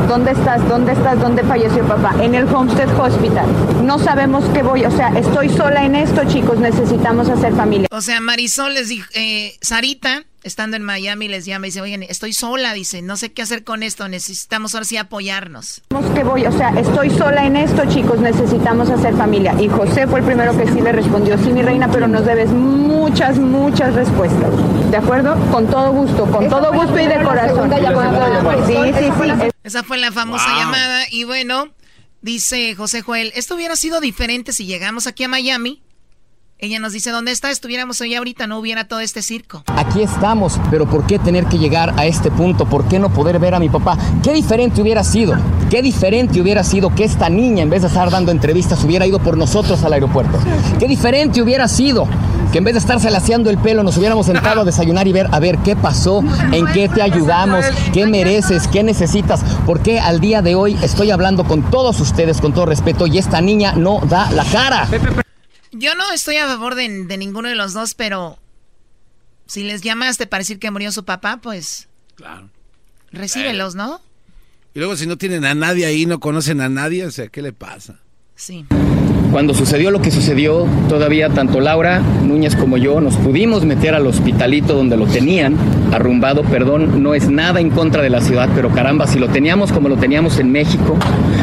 [0.08, 0.66] ¿Dónde estás?
[0.70, 1.20] ¿Dónde estás?
[1.20, 2.14] ¿Dónde falleció papá?
[2.22, 3.46] En el Homestead Hospital.
[3.84, 7.88] No sabemos qué voy, o sea, estoy sola en esto, chicos, necesitamos hacer familia.
[7.90, 12.02] O sea, Marisol les dijo, eh, Sarita, estando en Miami, les llama y dice, oigan,
[12.02, 15.82] estoy sola, dice, no sé qué hacer con esto, necesitamos ahora sí apoyarnos.
[16.14, 19.54] Qué voy, o sea, estoy sola en esto, chicos, necesitamos hacer familia.
[19.60, 22.50] Y José fue el primero que sí le respondió, sí, mi reina, pero nos debes
[22.50, 24.50] muchas, muchas respuestas.
[24.90, 25.36] ¿De acuerdo?
[25.50, 27.70] Con todo gusto, con todo gusto y de corazón.
[28.66, 29.50] Sí, sí, sí.
[29.62, 31.68] Esa fue la famosa llamada y bueno,
[32.22, 35.82] dice José Joel, esto hubiera sido diferente si llegamos aquí a Miami.
[36.62, 37.50] Ella nos dice, ¿dónde está?
[37.50, 39.62] Estuviéramos hoy ahorita, no hubiera todo este circo.
[39.66, 42.66] Aquí estamos, pero ¿por qué tener que llegar a este punto?
[42.66, 43.96] ¿Por qué no poder ver a mi papá?
[44.22, 45.34] ¿Qué diferente hubiera sido?
[45.70, 49.20] ¿Qué diferente hubiera sido que esta niña, en vez de estar dando entrevistas, hubiera ido
[49.20, 50.38] por nosotros al aeropuerto?
[50.78, 52.06] ¿Qué diferente hubiera sido
[52.52, 55.28] que en vez de estarse laseando el pelo nos hubiéramos sentado a desayunar y ver
[55.32, 60.42] a ver qué pasó, en qué te ayudamos, qué mereces, qué necesitas, porque al día
[60.42, 64.30] de hoy estoy hablando con todos ustedes con todo respeto y esta niña no da
[64.32, 64.88] la cara.
[65.72, 68.38] Yo no estoy a favor de, de ninguno de los dos, pero
[69.46, 71.88] si les llamaste para decir que murió su papá, pues...
[72.14, 72.50] Claro.
[73.12, 74.00] Recíbelos, ¿no?
[74.74, 77.42] Y luego si no tienen a nadie ahí, no conocen a nadie, o sea, ¿qué
[77.42, 77.98] le pasa?
[78.36, 78.66] Sí.
[79.30, 84.06] Cuando sucedió lo que sucedió, todavía tanto Laura Núñez como yo nos pudimos meter al
[84.08, 85.56] hospitalito donde lo tenían,
[85.92, 89.70] arrumbado, perdón, no es nada en contra de la ciudad, pero caramba, si lo teníamos
[89.70, 90.98] como lo teníamos en México,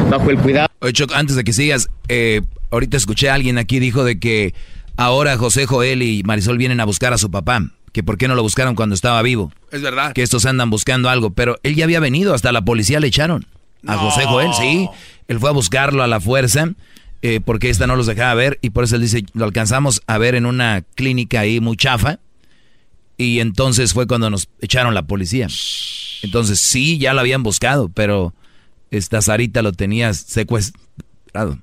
[0.10, 0.68] bajo el cuidado.
[0.80, 4.54] Oye, Choc, antes de que sigas, eh, ahorita escuché a alguien aquí dijo de que
[4.98, 7.62] ahora José Joel y Marisol vienen a buscar a su papá,
[7.94, 9.54] que por qué no lo buscaron cuando estaba vivo.
[9.72, 10.12] Es verdad.
[10.12, 13.46] Que estos andan buscando algo, pero él ya había venido, hasta la policía le echaron.
[13.86, 14.90] A José Joel, sí.
[15.30, 16.74] Él fue a buscarlo a la fuerza
[17.22, 20.18] eh, porque esta no los dejaba ver y por eso él dice, lo alcanzamos a
[20.18, 22.20] ver en una clínica ahí muy chafa
[23.18, 25.48] y entonces fue cuando nos echaron la policía.
[26.22, 28.34] Entonces sí, ya lo habían buscado, pero
[28.92, 31.60] esta Sarita lo tenía secuestrado.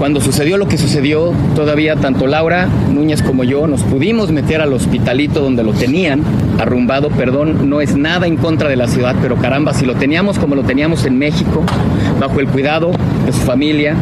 [0.00, 4.72] Cuando sucedió lo que sucedió, todavía tanto Laura Núñez como yo nos pudimos meter al
[4.72, 6.22] hospitalito donde lo tenían,
[6.58, 10.38] arrumbado, perdón, no es nada en contra de la ciudad, pero caramba, si lo teníamos
[10.38, 11.62] como lo teníamos en México,
[12.18, 12.92] bajo el cuidado
[13.26, 13.94] de su familia,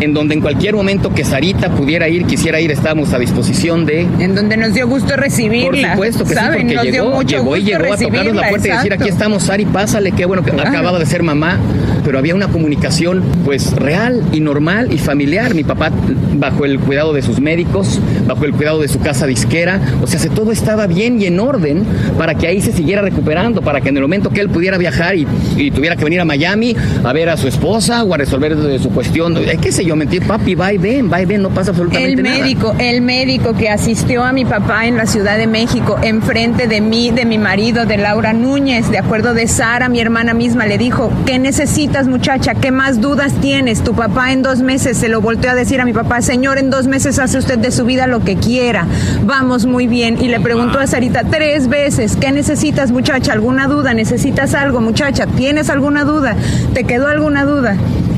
[0.00, 4.02] en donde en cualquier momento que Sarita pudiera ir, quisiera ir, estábamos a disposición de...
[4.20, 5.68] En donde nos dio gusto recibirla.
[5.68, 6.68] Por supuesto que ¿saben?
[6.68, 8.92] sí, Nos porque dio llegó, mucho llegó y llegó a tocarnos la puerta y decir,
[8.92, 11.58] aquí estamos, Sari, pásale, qué bueno que acababa de ser mamá,
[12.04, 15.39] pero había una comunicación pues real y normal y familiar.
[15.54, 15.90] Mi papá
[16.34, 20.18] bajo el cuidado de sus médicos, bajo el cuidado de su casa disquera, o sea,
[20.20, 21.84] se- todo estaba bien y en orden
[22.18, 25.16] para que ahí se siguiera recuperando, para que en el momento que él pudiera viajar
[25.16, 25.26] y,
[25.56, 28.78] y tuviera que venir a Miami a ver a su esposa o a resolver de
[28.78, 31.50] su cuestión, eh, qué sé yo, mentir, papi, va y ven, va y ven, no
[31.50, 32.38] pasa absolutamente El nada.
[32.38, 36.80] médico, el médico que asistió a mi papá en la Ciudad de México, enfrente de
[36.80, 40.78] mí, de mi marido, de Laura Núñez, de acuerdo de Sara, mi hermana misma, le
[40.78, 42.54] dijo, ¿qué necesitas muchacha?
[42.54, 43.82] ¿Qué más dudas tienes?
[43.82, 46.70] Tu papá en dos meses se lo volteó a decir a mi papá, señor, en
[46.70, 48.88] dos meses hace usted de su vida lo que quiera.
[49.22, 50.20] Vamos muy bien.
[50.20, 53.32] Y le preguntó a Sarita tres veces, ¿qué necesitas muchacha?
[53.32, 53.94] ¿Alguna duda?
[53.94, 55.28] ¿Necesitas algo muchacha?
[55.28, 56.34] ¿Tienes alguna duda?
[56.74, 57.76] ¿Te quedó alguna duda?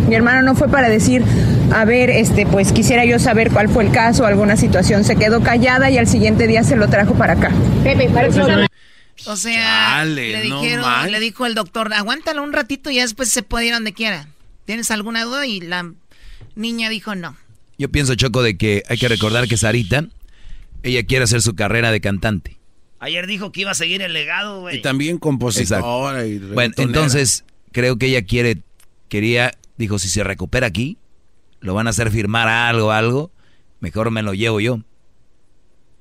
[0.09, 1.23] Mi hermano no fue para decir,
[1.71, 5.05] a ver, este, pues quisiera yo saber cuál fue el caso, alguna situación.
[5.05, 7.51] Se quedó callada y al siguiente día se lo trajo para acá.
[7.85, 8.29] Pepe, para
[9.27, 13.03] O sea, Chale, le no dijeron, le dijo el doctor, aguántalo un ratito y ya
[13.03, 14.29] después se puede ir donde quiera.
[14.65, 15.47] ¿Tienes alguna duda?
[15.47, 15.93] Y la
[16.55, 17.37] niña dijo no.
[17.79, 20.07] Yo pienso, Choco, de que hay que recordar que Sarita,
[20.83, 22.59] ella quiere hacer su carrera de cantante.
[22.99, 24.79] Ayer dijo que iba a seguir el legado, güey.
[24.79, 28.63] Y también compositora y Bueno, entonces creo que ella quiere,
[29.09, 30.99] quería, dijo, si se recupera aquí,
[31.61, 33.33] lo van a hacer firmar algo, algo,
[33.81, 34.81] mejor me lo llevo yo.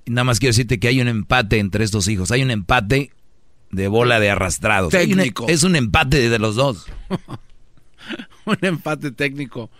[0.05, 3.11] Y nada más quiero decirte que hay un empate entre estos hijos, hay un empate
[3.71, 4.91] de bola de arrastrados.
[4.91, 5.47] Técnico.
[5.47, 6.85] es un empate de los dos.
[8.45, 9.71] un empate técnico.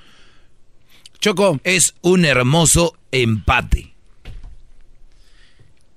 [1.21, 1.59] Choco.
[1.63, 3.93] Es un hermoso empate.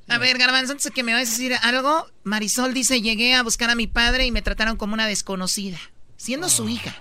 [0.07, 3.43] A ver, Garbanzo, antes de que me vayas a decir algo, Marisol dice, llegué a
[3.43, 5.79] buscar a mi padre y me trataron como una desconocida,
[6.19, 6.95] siendo su hija.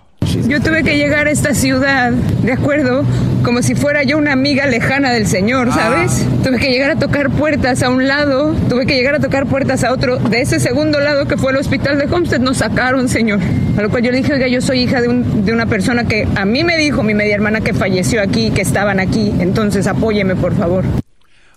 [0.48, 3.04] Yo tuve que llegar a esta ciudad, ¿de acuerdo?
[3.44, 6.26] Como si fuera yo una amiga lejana del Señor, ¿sabes?
[6.44, 9.84] Tuve que llegar a tocar puertas a un lado, tuve que llegar a tocar puertas
[9.84, 10.18] a otro.
[10.18, 13.40] De ese segundo lado que fue el hospital de Homestead nos sacaron, Señor.
[13.78, 16.08] A lo cual yo le dije, oiga, yo soy hija de, un- de una persona
[16.08, 19.34] que a mí me dijo mi media hermana que falleció aquí, que estaban aquí.
[19.40, 20.84] Entonces apóyeme, por favor.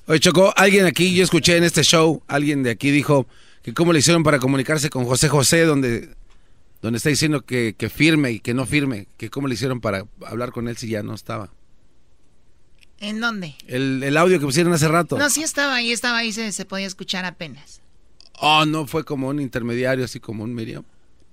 [0.09, 3.27] Oye, Choco, alguien aquí, yo escuché en este show, alguien de aquí dijo
[3.62, 6.09] que cómo le hicieron para comunicarse con José José, donde,
[6.83, 10.05] donde está diciendo que, que firme y que no firme, que cómo le hicieron para
[10.27, 11.51] hablar con él si ya no estaba.
[12.99, 13.55] ¿En dónde?
[13.67, 15.19] El, el audio que pusieron hace rato.
[15.19, 17.81] No, sí estaba ahí, estaba ahí, se, se podía escuchar apenas.
[18.41, 20.85] Oh, no fue como un intermediario, así como un Miriam,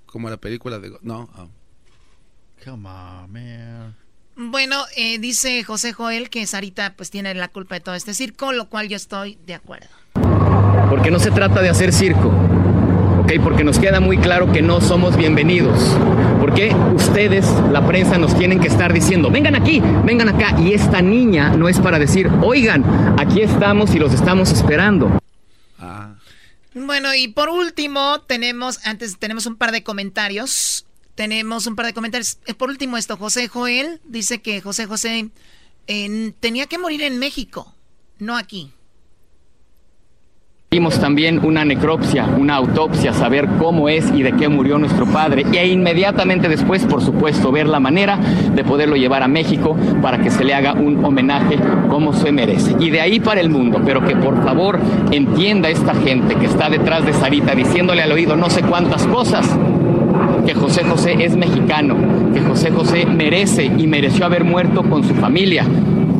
[0.06, 0.89] como la película de...
[0.89, 1.29] Go- No.
[1.38, 1.49] oh.
[2.63, 3.95] Come on, man.
[4.36, 8.51] Bueno, eh, dice José Joel que Sarita pues tiene la culpa de todo este circo,
[8.51, 9.88] lo cual yo estoy de acuerdo.
[10.89, 12.32] Porque no se trata de hacer circo,
[13.23, 13.33] ¿ok?
[13.41, 15.79] Porque nos queda muy claro que no somos bienvenidos.
[16.39, 20.60] Porque ustedes, la prensa, nos tienen que estar diciendo, vengan aquí, vengan acá.
[20.60, 22.83] Y esta niña no es para decir, oigan,
[23.17, 25.19] aquí estamos y los estamos esperando.
[26.75, 30.85] Bueno, y por último, tenemos, antes tenemos un par de comentarios.
[31.15, 32.39] Tenemos un par de comentarios.
[32.48, 35.29] Eh, Por último, esto, José Joel dice que José José
[35.85, 37.75] eh, tenía que morir en México,
[38.17, 38.73] no aquí.
[40.74, 45.46] Vimos también una necropsia, una autopsia, saber cómo es y de qué murió nuestro padre.
[45.54, 50.32] E inmediatamente después, por supuesto, ver la manera de poderlo llevar a México para que
[50.32, 51.60] se le haga un homenaje
[51.92, 52.76] como se merece.
[52.80, 54.80] Y de ahí para el mundo, pero que por favor
[55.12, 59.48] entienda esta gente que está detrás de Sarita diciéndole al oído no sé cuántas cosas
[60.44, 61.96] que José José es mexicano,
[62.34, 65.65] que José José merece y mereció haber muerto con su familia,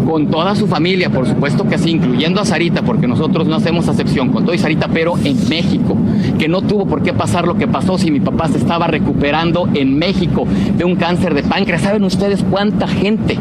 [0.06, 3.88] con toda su familia, por supuesto que sí, incluyendo a Sarita, porque nosotros no hacemos
[3.88, 5.98] acepción, con todo y Sarita, pero en México,
[6.38, 9.68] que no tuvo por qué pasar lo que pasó si mi papá se estaba recuperando
[9.74, 10.46] en México
[10.78, 11.82] de un cáncer de páncreas.
[11.82, 13.38] ¿Saben ustedes cuánta gente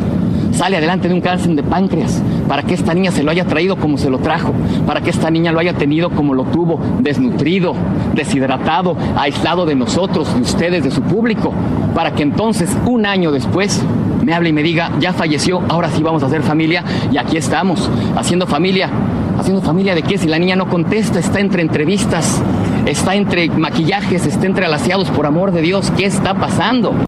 [0.53, 3.77] sale adelante de un cáncer de páncreas, para que esta niña se lo haya traído
[3.77, 4.53] como se lo trajo,
[4.87, 7.75] para que esta niña lo haya tenido como lo tuvo, desnutrido,
[8.15, 11.53] deshidratado, aislado de nosotros, de ustedes, de su público,
[11.95, 13.83] para que entonces un año después
[14.23, 17.37] me hable y me diga, ya falleció, ahora sí vamos a hacer familia y aquí
[17.37, 18.91] estamos, haciendo familia.
[19.39, 20.19] ¿Haciendo familia de qué?
[20.19, 22.41] Si la niña no contesta, está entre entrevistas,
[22.87, 27.07] está entre maquillajes, está entre alaciados, por amor de Dios, ¿qué está pasando?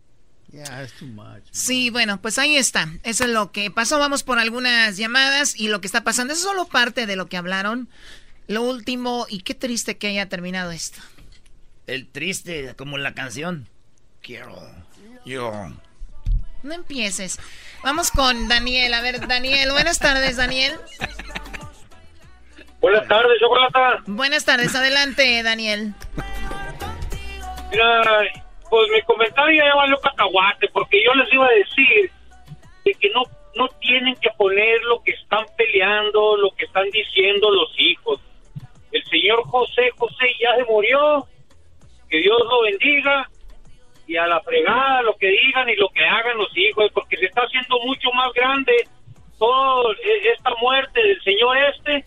[1.50, 2.88] Sí, bueno, pues ahí está.
[3.04, 3.98] Eso es lo que pasó.
[3.98, 6.32] Vamos por algunas llamadas y lo que está pasando.
[6.32, 7.88] Eso es solo parte de lo que hablaron.
[8.48, 11.00] Lo último, y qué triste que haya terminado esto.
[11.86, 13.68] El triste, como la canción.
[14.20, 14.60] Quiero.
[15.24, 15.52] Yo.
[16.64, 17.38] No empieces.
[17.82, 18.94] Vamos con Daniel.
[18.94, 19.70] A ver, Daniel.
[19.72, 20.72] Buenas tardes, Daniel.
[22.80, 24.02] Buenas tardes, Chocolata.
[24.06, 24.74] Buenas tardes.
[24.74, 25.92] Adelante, Daniel.
[27.70, 28.02] Mira,
[28.70, 32.10] pues mi comentario ya valió cacahuate, porque yo les iba a decir
[32.86, 33.24] de que no,
[33.56, 38.20] no tienen que poner lo que están peleando, lo que están diciendo los hijos.
[38.90, 41.26] El señor José José ya se murió,
[42.08, 43.28] que Dios lo bendiga,
[44.06, 47.26] y a la fregada lo que digan y lo que hagan los hijos, porque se
[47.26, 48.72] está haciendo mucho más grande
[49.38, 49.94] toda
[50.32, 52.04] esta muerte del señor este,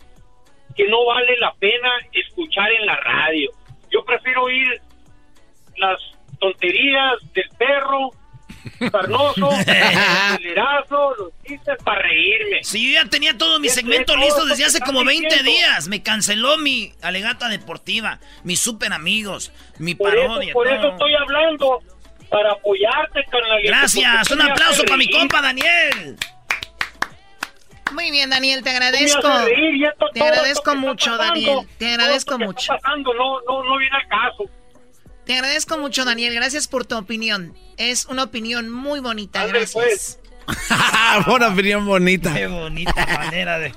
[0.76, 3.50] que no vale la pena escuchar en la radio.
[3.90, 4.80] Yo prefiero oír
[5.76, 6.00] las
[6.38, 8.10] tonterías del perro,
[8.90, 12.62] carnoso, acelerazo, los chistes para reírme.
[12.62, 15.88] Sí, yo ya tenía todo mi segmento listo desde hace como 20 días.
[15.88, 20.44] Me canceló mi alegata deportiva, mis super amigos, mi Por parodia.
[20.50, 20.76] eso, por todo.
[20.76, 21.82] eso estoy hablando,
[22.30, 23.60] para apoyarte, carnal.
[23.64, 26.16] Gracias, un aplauso para mi compa Daniel.
[27.92, 29.26] Muy bien, Daniel, te agradezco.
[29.44, 31.68] reír Te agradezco mucho, pasando, Daniel.
[31.78, 32.72] Te agradezco mucho.
[32.74, 34.44] pasando no, no, no viene al caso.
[35.28, 36.32] Te agradezco mucho, Daniel.
[36.32, 37.54] Gracias por tu opinión.
[37.76, 39.46] Es una opinión muy bonita.
[39.46, 40.18] Gracias.
[41.26, 42.32] Buena opinión bonita.
[42.32, 43.74] Qué bonita manera de.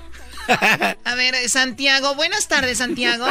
[1.04, 2.14] A ver, Santiago.
[2.14, 3.26] Buenas tardes, Santiago.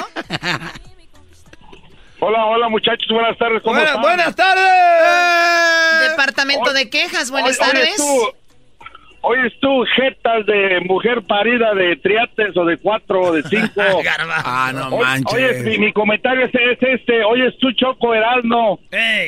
[2.20, 3.64] Hola, hola muchachos, buenas tardes.
[3.64, 4.02] ¿Cómo Buenas, están?
[4.04, 6.10] buenas tardes.
[6.12, 7.32] Departamento de quejas.
[7.32, 7.96] Buenas tardes.
[9.22, 13.82] Oyes tú, jetas de mujer parida de triates o de cuatro o de cinco.
[14.44, 15.34] Ah, no Oye, manches.
[15.34, 17.24] Oye, mi, mi comentario es, es este.
[17.24, 18.80] Oyes tú, Choco Heraldo.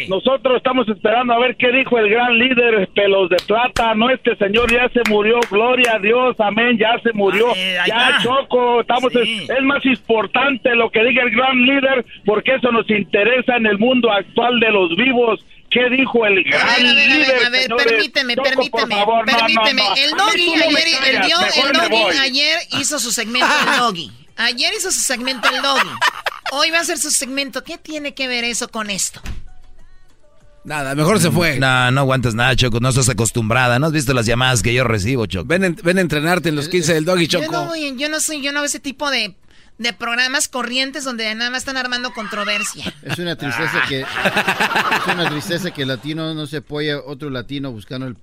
[0.10, 3.94] Nosotros estamos esperando a ver qué dijo el gran líder Pelos de Plata.
[3.96, 5.40] No, este señor ya se murió.
[5.50, 6.78] Gloria a Dios, amén.
[6.78, 7.48] Ya se murió.
[7.50, 8.18] Ah, eh, ya.
[8.22, 8.82] Choco.
[8.82, 9.44] Estamos Sí.
[9.44, 13.66] es, es más importante lo que diga el gran líder porque eso nos interesa en
[13.68, 15.46] el mundo actual de los vivos.
[15.74, 17.86] ¿Qué dijo el gran A ver, a ver, a ver, a ver, señores?
[17.88, 19.82] permíteme, Choco, permíteme, por favor, no, no, permíteme.
[19.84, 19.96] no.
[19.96, 24.12] El doggy no ayer, el, dio- el doggy ayer hizo su segmento el doggy.
[24.36, 25.90] Ayer hizo su segmento el doggy.
[26.52, 27.64] Hoy va a hacer su segmento.
[27.64, 29.22] ¿Qué tiene que ver eso con esto?
[30.66, 31.60] Nada, mejor se fue.
[31.60, 32.80] No, no aguantas nada, Choco.
[32.80, 33.80] No estás acostumbrada.
[33.80, 35.46] ¿No has visto las llamadas que yo recibo, Choco?
[35.46, 37.52] Ven, en- ven a entrenarte en los 15 del doggy, Yo Choco.
[37.52, 39.36] no, voy- yo no soy, yo no veo ese tipo de,
[39.78, 42.94] de programas corrientes donde nada más están armando controversia.
[43.02, 47.72] Es una tristeza que es una tristeza que el latino no se apoya otro latino
[47.72, 48.16] buscando el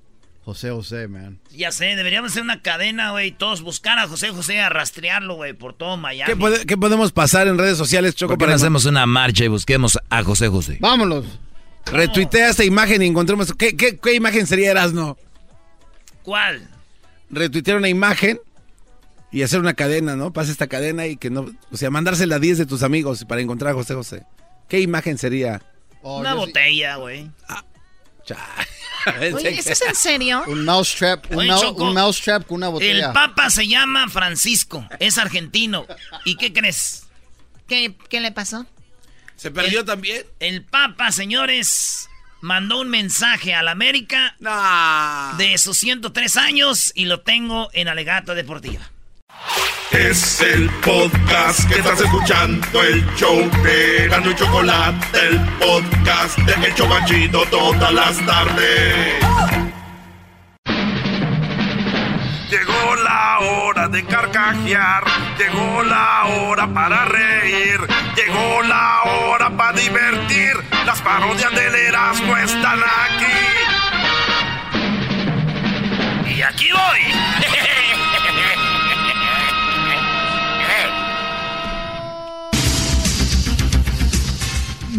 [0.45, 1.39] José José, man.
[1.51, 3.31] Ya sé, deberíamos hacer una cadena, güey.
[3.31, 6.33] Todos buscar a José José, a rastrearlo, güey, por todo Miami.
[6.33, 8.33] ¿Qué, puede- qué podemos pasar en redes sociales, Choco?
[8.33, 10.79] ¿Por qué no hacemos una marcha y busquemos a José José?
[10.81, 11.27] Vámonos.
[11.87, 13.53] Retuitea esta imagen y encontremos...
[13.55, 15.19] ¿Qué, qué, qué imagen sería Erasno?
[16.23, 16.69] ¿Cuál?
[17.31, 18.41] Retuitear una imagen
[19.33, 20.33] y hacer una cadena, ¿no?
[20.33, 21.47] Pasa esta cadena y que no...
[21.71, 24.25] O sea, mandársela a 10 de tus amigos para encontrar a José José.
[24.69, 25.63] ¿Qué imagen sería?
[26.03, 27.31] Oh, Una sí- botella, güey.
[29.35, 30.43] Oye, ¿eso es en serio?
[30.47, 33.13] Un mousetrap, un, Oye, mou- Choco, un mousetrap con una El botella.
[33.13, 35.87] papa se llama Francisco, es argentino.
[36.25, 37.05] ¿Y qué crees?
[37.67, 38.67] ¿Qué, qué le pasó?
[39.37, 40.23] ¿Se perdió El- también?
[40.39, 42.09] El papa, señores,
[42.41, 44.37] mandó un mensaje a la América
[45.39, 48.91] de sus 103 años y lo tengo en Alegato Deportiva.
[49.91, 56.67] Es el podcast que estás escuchando, el show de Gano y Chocolate, el podcast de
[56.67, 59.25] El Chocachito todas las tardes.
[62.51, 65.05] Llegó la hora de carcajear.
[65.39, 67.81] Llegó la hora para reír.
[68.17, 70.53] Llegó la hora para divertir.
[70.85, 73.27] Las parodias del Erasmo están aquí.
[76.35, 77.01] Y aquí voy.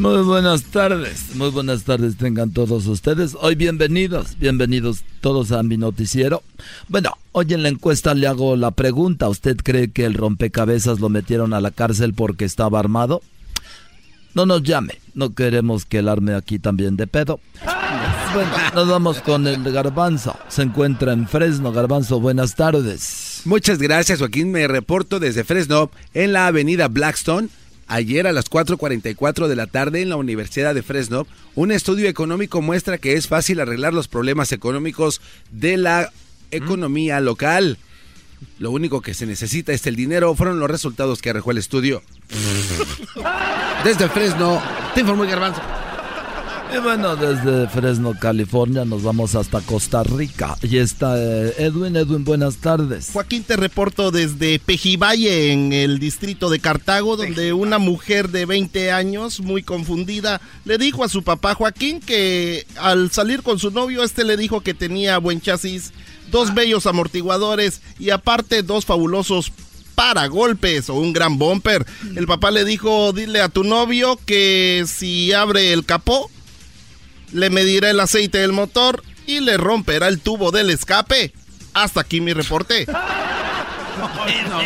[0.02, 3.38] Muy buenas tardes, muy buenas tardes tengan todos ustedes.
[3.40, 6.42] Hoy bienvenidos, bienvenidos todos a mi noticiero.
[6.88, 11.10] Bueno, hoy en la encuesta le hago la pregunta, ¿usted cree que el rompecabezas lo
[11.10, 13.22] metieron a la cárcel porque estaba armado?
[14.34, 17.40] No nos llame, no queremos que el arme aquí también de pedo.
[18.34, 20.36] Bueno, nos vamos con el garbanzo.
[20.48, 21.72] Se encuentra en Fresno.
[21.72, 23.42] Garbanzo, buenas tardes.
[23.46, 24.52] Muchas gracias, Joaquín.
[24.52, 27.50] Me reporto desde Fresno, en la avenida Blackstone.
[27.92, 32.62] Ayer a las 4.44 de la tarde en la Universidad de Fresno, un estudio económico
[32.62, 35.20] muestra que es fácil arreglar los problemas económicos
[35.52, 36.10] de la
[36.52, 37.78] economía local.
[38.60, 42.02] Lo único que se necesita es el dinero, fueron los resultados que arrojó el estudio.
[43.84, 44.62] Desde Fresno,
[44.96, 45.62] te informó garbanzo.
[46.74, 50.56] Y bueno, desde Fresno, California, nos vamos hasta Costa Rica.
[50.62, 51.98] Y está eh, Edwin.
[51.98, 53.10] Edwin, buenas tardes.
[53.12, 58.92] Joaquín, te reporto desde Pejivalle, en el distrito de Cartago, donde una mujer de 20
[58.94, 64.04] años, muy confundida, le dijo a su papá Joaquín que al salir con su novio,
[64.04, 65.92] este le dijo que tenía buen chasis,
[66.32, 69.52] dos bellos amortiguadores y aparte dos fabulosos
[69.96, 71.86] paragolpes o un gran bumper.
[72.16, 76.32] El papá le dijo, dile a tu novio que si abre el capó,
[77.32, 81.34] le medirá el aceite del motor y le romperá el tubo del escape.
[81.74, 82.86] Hasta aquí mi reporte.
[84.50, 84.60] no.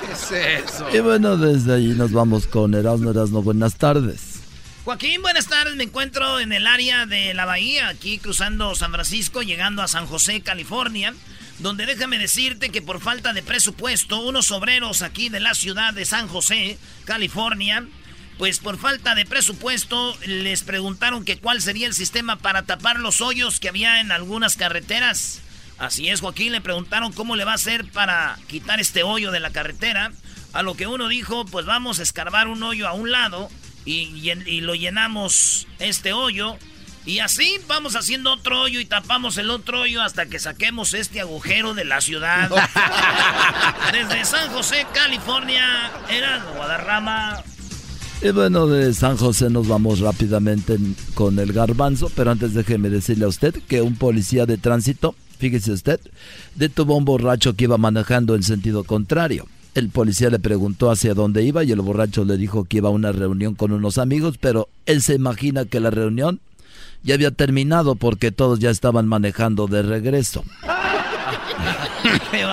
[0.00, 0.86] ¿Qué es eso?
[0.92, 3.42] Y bueno, desde ahí nos vamos con Erasmo Erasmo.
[3.42, 4.38] Buenas tardes.
[4.84, 5.76] Joaquín, buenas tardes.
[5.76, 10.06] Me encuentro en el área de la bahía, aquí cruzando San Francisco, llegando a San
[10.06, 11.12] José, California,
[11.58, 16.06] donde déjame decirte que por falta de presupuesto, unos obreros aquí de la ciudad de
[16.06, 17.86] San José, California,
[18.38, 23.20] pues por falta de presupuesto les preguntaron que cuál sería el sistema para tapar los
[23.20, 25.40] hoyos que había en algunas carreteras.
[25.76, 29.40] Así es, Joaquín, le preguntaron cómo le va a hacer para quitar este hoyo de
[29.40, 30.12] la carretera.
[30.52, 33.50] A lo que uno dijo, pues vamos a escarbar un hoyo a un lado
[33.84, 36.56] y, y lo llenamos este hoyo.
[37.06, 41.20] Y así vamos haciendo otro hoyo y tapamos el otro hoyo hasta que saquemos este
[41.20, 42.50] agujero de la ciudad.
[43.92, 47.42] Desde San José, California, era Guadarrama.
[48.20, 50.76] Y bueno, de San José nos vamos rápidamente
[51.14, 55.70] con el garbanzo, pero antes déjeme decirle a usted que un policía de tránsito, fíjese
[55.70, 56.00] usted,
[56.56, 59.46] detuvo a un borracho que iba manejando en sentido contrario.
[59.76, 62.92] El policía le preguntó hacia dónde iba y el borracho le dijo que iba a
[62.92, 66.40] una reunión con unos amigos, pero él se imagina que la reunión
[67.04, 70.42] ya había terminado porque todos ya estaban manejando de regreso.
[72.32, 72.44] ¡Qué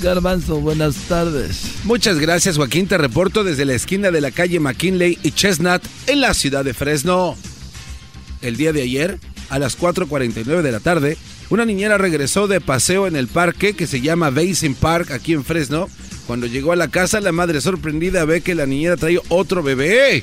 [0.00, 1.71] Garbanzo, buenas tardes.
[1.84, 2.86] Muchas gracias, Joaquín.
[2.86, 6.74] Te reporto desde la esquina de la calle McKinley y Chestnut en la ciudad de
[6.74, 7.36] Fresno.
[8.40, 9.18] El día de ayer,
[9.50, 11.16] a las 4:49 de la tarde,
[11.50, 15.44] una niñera regresó de paseo en el parque que se llama Basin Park aquí en
[15.44, 15.88] Fresno.
[16.28, 20.22] Cuando llegó a la casa, la madre sorprendida ve que la niñera trae otro bebé.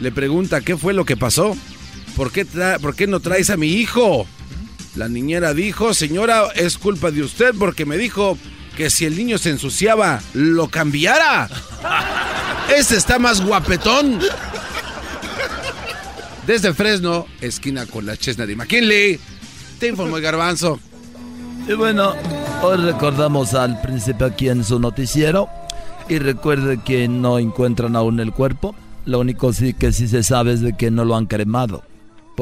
[0.00, 1.54] Le pregunta qué fue lo que pasó.
[2.16, 2.46] ¿Por qué,
[2.80, 4.26] ¿Por qué no traes a mi hijo?
[4.96, 8.38] La niñera dijo, señora, es culpa de usted porque me dijo
[8.76, 11.48] que si el niño se ensuciaba, lo cambiara.
[12.76, 14.18] Este está más guapetón.
[16.46, 19.20] Desde Fresno, esquina con la Chesna de McKinley,
[19.78, 20.80] te informó el garbanzo.
[21.68, 22.14] Y bueno,
[22.62, 25.48] hoy recordamos al príncipe aquí en su noticiero.
[26.08, 28.74] Y recuerde que no encuentran aún el cuerpo.
[29.04, 31.84] Lo único sí que sí se sabe es de que no lo han cremado.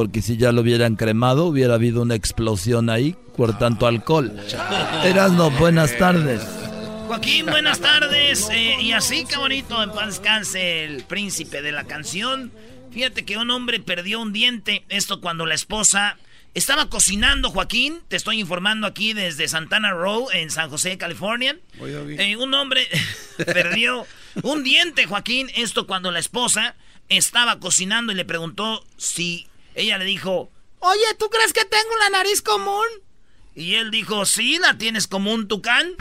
[0.01, 4.35] Porque si ya lo hubieran cremado, hubiera habido una explosión ahí por tanto alcohol.
[5.05, 6.41] Erasno, buenas tardes.
[7.07, 8.49] Joaquín, buenas tardes.
[8.51, 12.51] Eh, y así, qué bonito, en paz descanse el príncipe de la canción.
[12.91, 14.87] Fíjate que un hombre perdió un diente.
[14.89, 16.17] Esto cuando la esposa
[16.55, 18.01] estaba cocinando, Joaquín.
[18.09, 21.59] Te estoy informando aquí desde Santana Row, en San José, California.
[21.79, 22.89] Eh, un hombre
[23.45, 24.07] perdió
[24.45, 25.51] un diente, Joaquín.
[25.57, 26.75] Esto cuando la esposa
[27.11, 30.51] estaba cocinando y le preguntó si ella le dijo,
[30.81, 32.87] oye, ¿tú crees que tengo la nariz común?
[33.55, 35.95] Y él dijo, sí, la tienes como un tucán.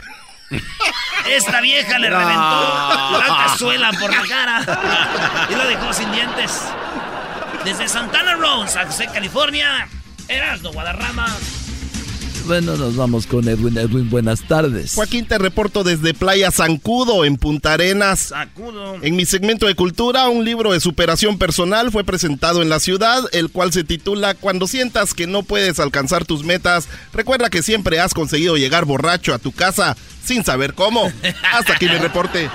[1.28, 6.62] Esta vieja le reventó la cazuela por la cara y lo dejó sin dientes.
[7.64, 9.88] Desde Santana Row, San José, California,
[10.28, 11.26] Erasno Guadarrama.
[12.50, 13.78] Bueno, nos vamos con Edwin.
[13.78, 14.94] Edwin, buenas tardes.
[14.96, 18.18] Joaquín, te reporto desde Playa Zancudo, en Punta Arenas.
[18.18, 18.96] Sacudo.
[19.02, 23.22] En mi segmento de cultura, un libro de superación personal fue presentado en la ciudad,
[23.30, 28.00] el cual se titula Cuando sientas que no puedes alcanzar tus metas, recuerda que siempre
[28.00, 31.04] has conseguido llegar borracho a tu casa sin saber cómo.
[31.52, 32.50] Hasta aquí mi reporte.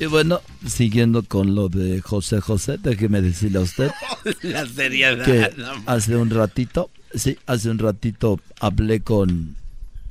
[0.00, 3.90] Y bueno, siguiendo con lo de José José, déjeme decirle a usted
[4.42, 5.24] La seriedad.
[5.24, 5.50] que
[5.86, 9.56] hace un ratito, sí, hace un ratito hablé con,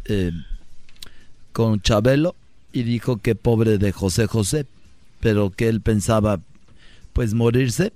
[0.05, 0.31] eh,
[1.53, 2.35] con Chabelo
[2.73, 4.65] y dijo que pobre de José José,
[5.21, 6.41] pero que él pensaba
[7.13, 7.93] pues morirse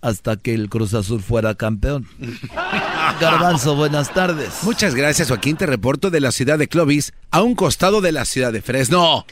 [0.00, 2.06] hasta que el Cruz Azul fuera campeón.
[3.20, 4.50] Garbanzo, buenas tardes.
[4.62, 5.56] Muchas gracias, Joaquín.
[5.56, 9.24] Te reporto de la ciudad de Clovis, a un costado de la ciudad de Fresno.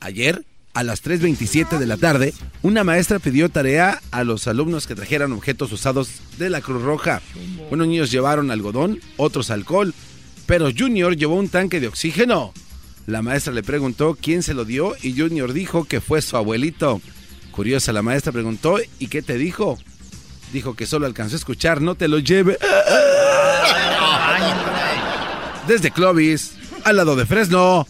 [0.00, 0.44] Ayer,
[0.74, 5.32] a las 3.27 de la tarde, una maestra pidió tarea a los alumnos que trajeran
[5.32, 7.22] objetos usados de la Cruz Roja.
[7.70, 9.94] Unos niños llevaron algodón, otros alcohol,
[10.46, 12.52] pero Junior llevó un tanque de oxígeno.
[13.06, 17.00] La maestra le preguntó quién se lo dio y Junior dijo que fue su abuelito.
[17.50, 19.78] Curiosa, la maestra preguntó, ¿y qué te dijo?
[20.52, 22.58] Dijo que solo alcanzó a escuchar, no te lo lleve.
[25.66, 26.52] Desde Clovis,
[26.84, 27.86] al lado de Fresno.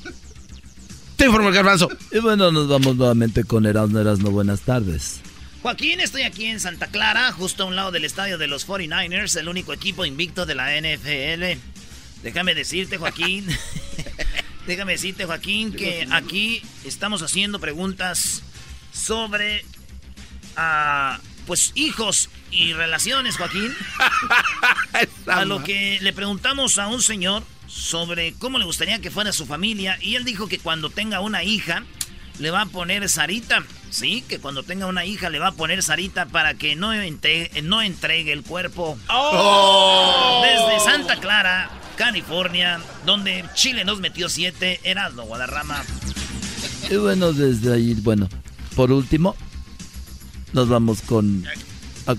[1.21, 1.91] Te informo el garbanzo.
[2.12, 5.21] Y bueno, nos vamos nuevamente con Erasmo Erasmo, buenas tardes.
[5.61, 9.39] Joaquín, estoy aquí en Santa Clara, justo a un lado del estadio de los 49ers,
[9.39, 11.61] el único equipo invicto de la NFL.
[12.23, 13.47] Déjame decirte, Joaquín.
[14.66, 18.43] Déjame decirte, Joaquín, que aquí estamos haciendo preguntas
[18.91, 19.66] sobre
[20.57, 23.77] ah, pues hijos y relaciones, Joaquín.
[25.27, 29.47] A lo que le preguntamos a un señor sobre cómo le gustaría que fuera su
[29.47, 31.85] familia y él dijo que cuando tenga una hija
[32.41, 33.62] le va a poner Sarita.
[33.91, 37.51] Sí, que cuando tenga una hija le va a poner Sarita para que no, entre-
[37.62, 38.99] no entregue el cuerpo.
[39.09, 40.43] Oh.
[40.45, 45.85] Desde Santa Clara, California, donde Chile nos metió siete, Erasmo Guadarrama.
[46.91, 48.29] Y bueno, desde ahí, bueno,
[48.75, 49.37] por último,
[50.53, 51.45] nos vamos con
[52.07, 52.14] a,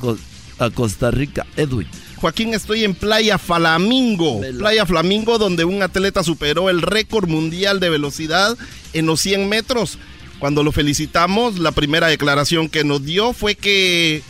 [0.65, 1.45] a Costa Rica.
[1.57, 1.87] Edwin.
[2.21, 4.41] Joaquín, estoy en Playa Flamingo.
[4.59, 8.55] Playa Flamingo, donde un atleta superó el récord mundial de velocidad
[8.93, 9.97] en los 100 metros.
[10.37, 14.21] Cuando lo felicitamos, la primera declaración que nos dio fue que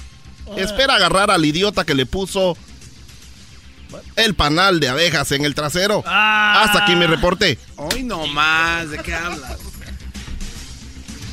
[0.55, 2.57] espera agarrar al idiota que le puso
[4.15, 6.01] el panal de abejas en el trasero.
[6.05, 7.59] Hasta aquí mi reporte.
[7.75, 9.57] Hoy no más, ¿de qué hablas?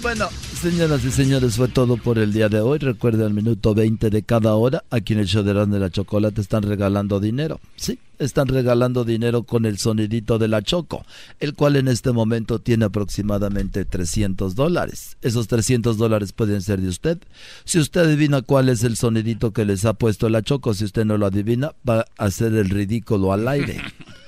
[0.02, 0.28] Bueno,
[0.59, 2.78] señoras y señores, fue todo por el día de hoy.
[2.78, 6.64] Recuerden al minuto 20 de cada hora, aquí en el de de la Chocolate están
[6.64, 7.61] regalando dinero.
[7.76, 11.04] Sí, están regalando dinero con el sonidito de la Choco,
[11.38, 15.16] el cual en este momento tiene aproximadamente 300 dólares.
[15.22, 17.18] Esos 300 dólares pueden ser de usted.
[17.64, 21.04] Si usted adivina cuál es el sonidito que les ha puesto la Choco, si usted
[21.04, 23.80] no lo adivina, va a hacer el ridículo al aire.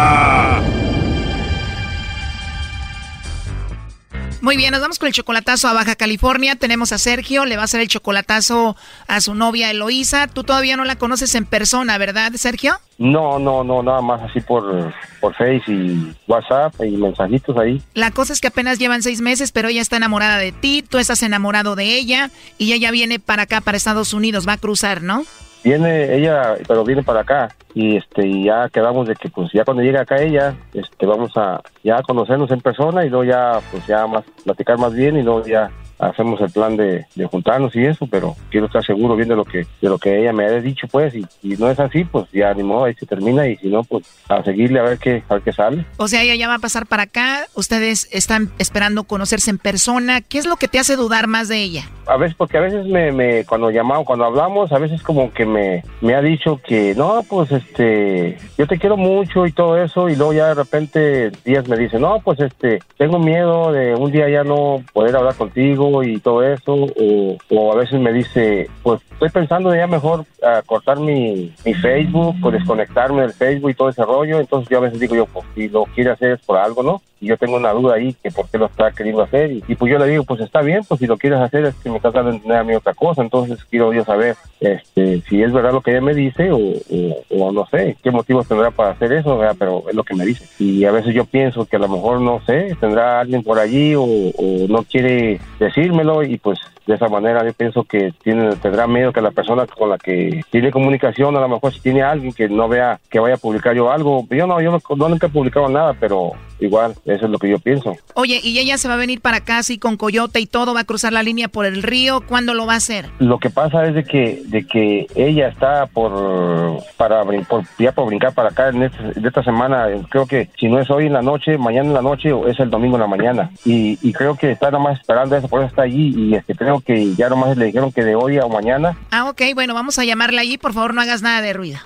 [4.41, 6.55] Muy bien, nos vamos con el chocolatazo a Baja California.
[6.55, 8.75] Tenemos a Sergio, le va a hacer el chocolatazo
[9.07, 10.25] a su novia Eloísa.
[10.25, 12.73] Tú todavía no la conoces en persona, ¿verdad, Sergio?
[12.97, 17.83] No, no, no, nada más así por, por Face y WhatsApp y mensajitos ahí.
[17.93, 20.97] La cosa es que apenas llevan seis meses, pero ella está enamorada de ti, tú
[20.97, 25.03] estás enamorado de ella y ella viene para acá, para Estados Unidos, va a cruzar,
[25.03, 25.23] ¿no?
[25.63, 27.49] Viene ella, pero viene para acá.
[27.73, 31.31] Y este y ya quedamos de que pues ya cuando llegue acá ella, este vamos
[31.37, 35.23] a ya conocernos en persona y luego ya pues ya más platicar más bien y
[35.23, 35.69] luego ya
[36.01, 39.45] hacemos el plan de, de juntarnos y eso, pero quiero estar seguro bien de lo
[39.45, 42.25] que de lo que ella me ha dicho pues y si no es así pues
[42.31, 45.23] ya ni modo ahí se termina y si no pues a seguirle a ver qué
[45.29, 45.85] a ver qué sale.
[45.97, 50.21] O sea, ella ya va a pasar para acá, ustedes están esperando conocerse en persona.
[50.21, 51.89] ¿Qué es lo que te hace dudar más de ella?
[52.07, 55.45] A veces, porque a veces me, me cuando llamamos, cuando hablamos, a veces como que
[55.45, 60.09] me, me ha dicho que no, pues este, yo te quiero mucho y todo eso,
[60.09, 64.11] y luego ya de repente días me dice, no, pues este, tengo miedo de un
[64.11, 68.69] día ya no poder hablar contigo y todo eso, o, o a veces me dice,
[68.83, 73.73] pues estoy pensando ya mejor ah, cortar mi, mi Facebook, o desconectarme del Facebook y
[73.73, 76.41] todo ese rollo, entonces yo a veces digo yo, pues si lo quiere hacer es
[76.41, 77.01] por algo, ¿no?
[77.21, 79.91] Y yo tengo una duda ahí que por qué lo está queriendo hacer y, pues
[79.91, 82.13] yo le digo, pues está bien, pues si lo quieres hacer es que me estás
[82.13, 85.71] dando a entender a mí otra cosa, entonces quiero yo saber este, si es verdad
[85.71, 89.83] lo que ella me dice o, no sé qué motivos tendrá para hacer eso, pero
[89.87, 90.45] es lo que me dice.
[90.57, 93.93] Y a veces yo pienso que a lo mejor, no sé, tendrá alguien por allí
[93.95, 94.31] o,
[94.67, 99.21] no quiere decírmelo y pues de esa manera yo pienso que tiene, tendrá miedo que
[99.21, 102.67] la persona con la que tiene comunicación, a lo mejor si tiene alguien que no
[102.67, 105.95] vea que vaya a publicar yo algo, yo no, yo no nunca he publicado nada,
[105.99, 107.95] pero igual, eso es lo que yo pienso.
[108.13, 110.73] Oye, ¿y ella se va a venir para acá así con coyote y todo?
[110.73, 112.21] ¿Va a cruzar la línea por el río?
[112.21, 113.09] ¿Cuándo lo va a hacer?
[113.19, 118.07] Lo que pasa es de que, de que ella está por, para, por, ya por
[118.07, 121.13] brincar para acá en este, de esta semana, creo que si no es hoy en
[121.13, 123.51] la noche, mañana en la noche o es el domingo en la mañana.
[123.65, 126.81] Y, y creo que está nomás esperando eso, por eso está allí y este, creo
[126.81, 128.97] que ya nomás le dijeron que de hoy a mañana.
[129.11, 131.79] Ah, ok, bueno, vamos a llamarla allí, por favor no hagas nada de ruido.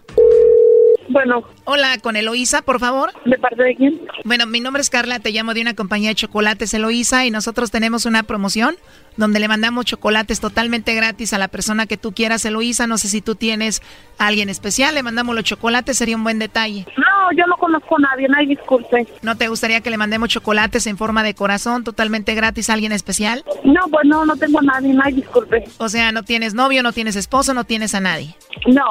[1.15, 1.45] Bueno.
[1.63, 3.13] Hola, con Eloísa, por favor.
[3.23, 4.01] ¿De parte de quién?
[4.25, 7.71] Bueno, mi nombre es Carla, te llamo de una compañía de chocolates Eloísa y nosotros
[7.71, 8.75] tenemos una promoción
[9.17, 12.87] donde le mandamos chocolates totalmente gratis a la persona que tú quieras, Eloísa.
[12.87, 13.81] No sé si tú tienes
[14.17, 16.85] a alguien especial, le mandamos los chocolates, sería un buen detalle.
[16.97, 19.07] No, yo no conozco a nadie, nadie disculpe.
[19.21, 22.91] ¿No te gustaría que le mandemos chocolates en forma de corazón totalmente gratis a alguien
[22.91, 23.43] especial?
[23.63, 25.63] No, pues no, no tengo a nadie, nadie disculpe.
[25.77, 28.35] O sea, no tienes novio, no tienes esposo, no tienes a nadie.
[28.67, 28.83] No.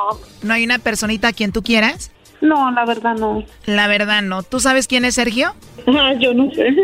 [0.43, 2.11] ¿No hay una personita a quien tú quieras?
[2.45, 3.43] No, la verdad no.
[3.65, 4.43] La verdad no.
[4.43, 5.55] ¿Tú sabes quién es Sergio?
[5.87, 6.69] Ah, yo no sé.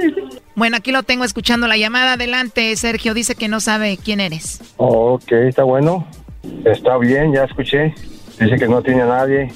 [0.56, 2.14] Bueno, aquí lo tengo escuchando la llamada.
[2.14, 3.14] Adelante, Sergio.
[3.14, 4.60] Dice que no sabe quién eres.
[4.76, 6.06] Oh, ok, está bueno.
[6.66, 7.94] Está bien, ya escuché.
[8.38, 9.50] Dice que no tiene a nadie.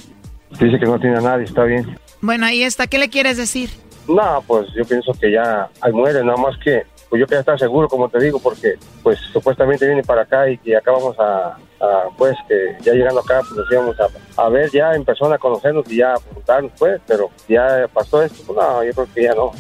[0.59, 1.99] Dice que no tiene a nadie, está bien.
[2.23, 2.87] Bueno, ahí está.
[2.87, 3.69] ¿Qué le quieres decir?
[4.09, 6.85] No, pues yo pienso que ya ahí muere, nada más que
[7.15, 10.59] pues yo quería estar seguro, como te digo, porque pues supuestamente viene para acá y
[10.59, 14.49] que acá vamos a, a, pues que ya llegando acá pues nos íbamos a, a,
[14.49, 18.59] ver ya en persona, a conocernos y ya preguntarnos pues, pero ya pasó esto, pues
[18.59, 19.53] no, yo creo que ya no.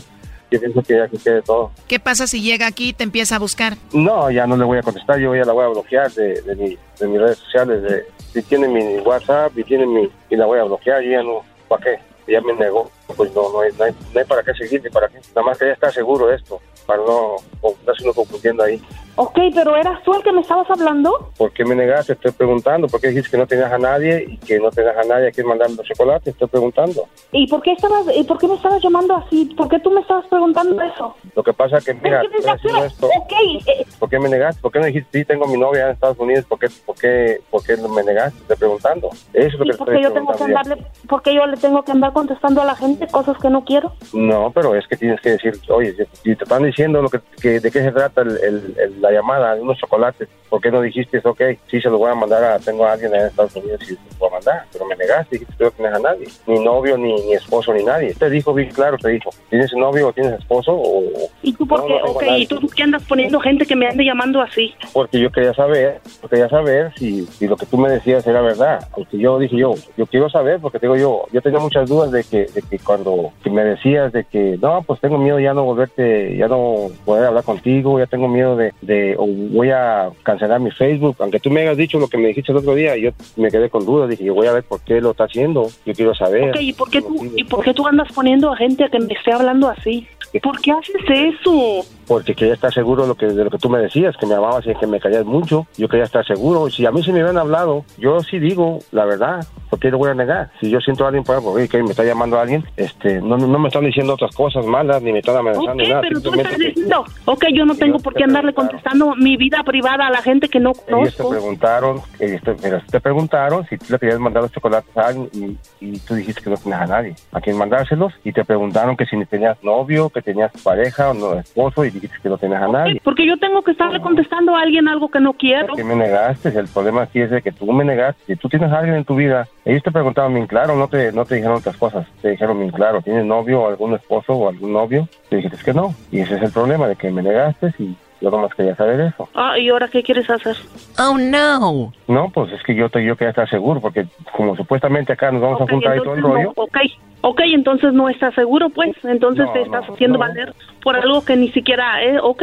[0.51, 1.71] Yo pienso que ya que quede todo.
[1.87, 3.75] ¿Qué pasa si llega aquí y te empieza a buscar?
[3.93, 6.57] No, ya no le voy a contestar, yo ya la voy a bloquear de, de,
[6.57, 10.47] mi, de mis redes sociales, de, si tiene mi WhatsApp y tiene mi, y la
[10.47, 11.99] voy a bloquear, yo ya no, ¿para qué?
[12.27, 14.91] Ya me negó, pues no, no hay, no hay, no hay para qué seguir ni
[14.91, 18.63] para qué, nada más que ya está seguro de esto para no estarse uno confundiendo
[18.63, 18.81] ahí.
[19.17, 21.31] Ok, pero ¿eras tú el que me estabas hablando?
[21.37, 22.15] ¿Por qué me negaste?
[22.15, 22.89] Estoy preguntando.
[22.89, 25.31] ¿Por qué dijiste que no tenías a nadie y que no tenías a nadie a
[25.31, 26.33] quien mandar los chocolates?
[26.33, 27.09] Estoy preguntando.
[27.31, 29.45] ¿Y por qué estabas, y por qué me estabas llamando así?
[29.57, 31.15] ¿Por qué tú me estabas preguntando eso?
[31.37, 32.39] Lo que pasa es que, mira, ¿Qué
[32.87, 34.61] esto, okay, eh, ¿por qué me negaste?
[34.61, 36.45] ¿Por qué no dijiste, sí, tengo mi novia en Estados Unidos?
[36.47, 38.41] ¿Por qué, por qué, por qué me negaste?
[38.41, 39.11] Estoy preguntando.
[39.33, 40.77] Eso es lo que porque estoy yo tengo que andarle,
[41.09, 43.93] porque yo le tengo que andar contestando a la gente cosas que no quiero.
[44.13, 47.61] No, pero es que tienes que decir, oye, si te están diciendo lo que, que
[47.61, 51.21] de qué se trata el, el, el, la llamada, unos chocolates, ¿por qué no dijiste,
[51.23, 53.87] ok, sí se lo voy a mandar a, tengo a alguien en Estados Unidos y
[53.87, 54.65] se lo voy a mandar?
[54.73, 57.85] Pero me negaste, dijiste que no tienes a nadie, ni novio, ni, ni esposo, ni
[57.85, 58.15] nadie.
[58.15, 60.73] Te dijo bien claro, te dijo, ¿tienes novio o tienes esposo?
[60.75, 61.03] O,
[61.43, 61.99] ¿Y tú por qué?
[61.99, 64.75] No, no ok, ¿y tú qué andas poniendo gente que me ande llamando así?
[64.93, 68.89] Porque yo quería saber, quería saber si, si lo que tú me decías era verdad.
[68.95, 72.25] Porque yo dije yo, yo quiero saber, porque digo yo, yo tenía muchas dudas de
[72.25, 75.65] que, de que cuando que me decías de que, no, pues tengo miedo ya no
[75.65, 80.61] volverte, ya no poder hablar contigo, ya tengo miedo de, de o voy a cancelar
[80.61, 83.11] mi Facebook, aunque tú me hayas dicho lo que me dijiste el otro día, yo
[83.37, 85.93] me quedé con dudas, dije, yo voy a ver por qué lo está haciendo, yo
[85.95, 86.51] quiero saber.
[86.51, 89.01] Ok, ¿y por qué tú, ¿y por qué tú andas poniendo a gente a que
[89.01, 90.07] me esté hablando así?
[90.43, 91.87] ¿Por qué haces eso?
[92.07, 94.35] Porque quería estar seguro de lo que, de lo que tú me decías, que me
[94.35, 95.67] amabas y que me callas mucho.
[95.77, 96.69] Yo quería estar seguro.
[96.71, 99.47] Si a mí se me hubieran hablado, yo sí digo la verdad.
[99.75, 100.51] ¿Por qué lo voy a negar?
[100.61, 103.37] Si yo siento a alguien, por ejemplo, que me está llamando a alguien, este, no,
[103.37, 106.03] no me están diciendo otras cosas malas, ni me están amenazando, okay, ni nada.
[106.03, 109.65] pero tú me estás diciendo, ok, yo no tengo por qué andarle contestando mi vida
[109.65, 111.01] privada a la gente que no conozco.
[111.01, 115.09] Ellos te preguntaron, ellos te, te, preguntaron si tú le querías mandar los chocolates a
[115.09, 118.45] alguien y, y tú dijiste que no tenías a nadie a quien mandárselos y te
[118.45, 122.39] preguntaron que si tenías novio, que tenías pareja o no esposo y dijiste que no
[122.39, 123.01] tenías a nadie.
[123.03, 125.69] Porque yo tengo que estarle contestando a alguien algo que no quiero.
[125.69, 126.49] ¿Por qué me negaste?
[126.49, 128.23] El problema aquí es de que tú me negaste.
[128.27, 131.11] Si tú tienes a alguien en tu vida, ellos te preguntaban bien claro, no te,
[131.13, 132.07] no te dijeron otras cosas.
[132.21, 135.09] Te dijeron bien claro, ¿tienes novio o algún esposo o algún novio?
[135.31, 135.95] Te dijiste que no.
[136.11, 139.29] Y ese es el problema, de que me negaste y yo nomás quería saber eso.
[139.35, 140.57] Ah, ¿y ahora qué quieres hacer?
[140.99, 141.93] Oh, no.
[142.09, 144.07] No, pues es que yo, te, yo quería estar seguro, porque
[144.37, 146.53] como supuestamente acá nos vamos okay, a juntar y todo el rollo.
[146.57, 146.79] No, ok,
[147.23, 148.93] ok, entonces no estás seguro, pues.
[149.03, 150.27] Entonces no, te estás no, haciendo no.
[150.27, 152.43] valer por algo que ni siquiera es, ok.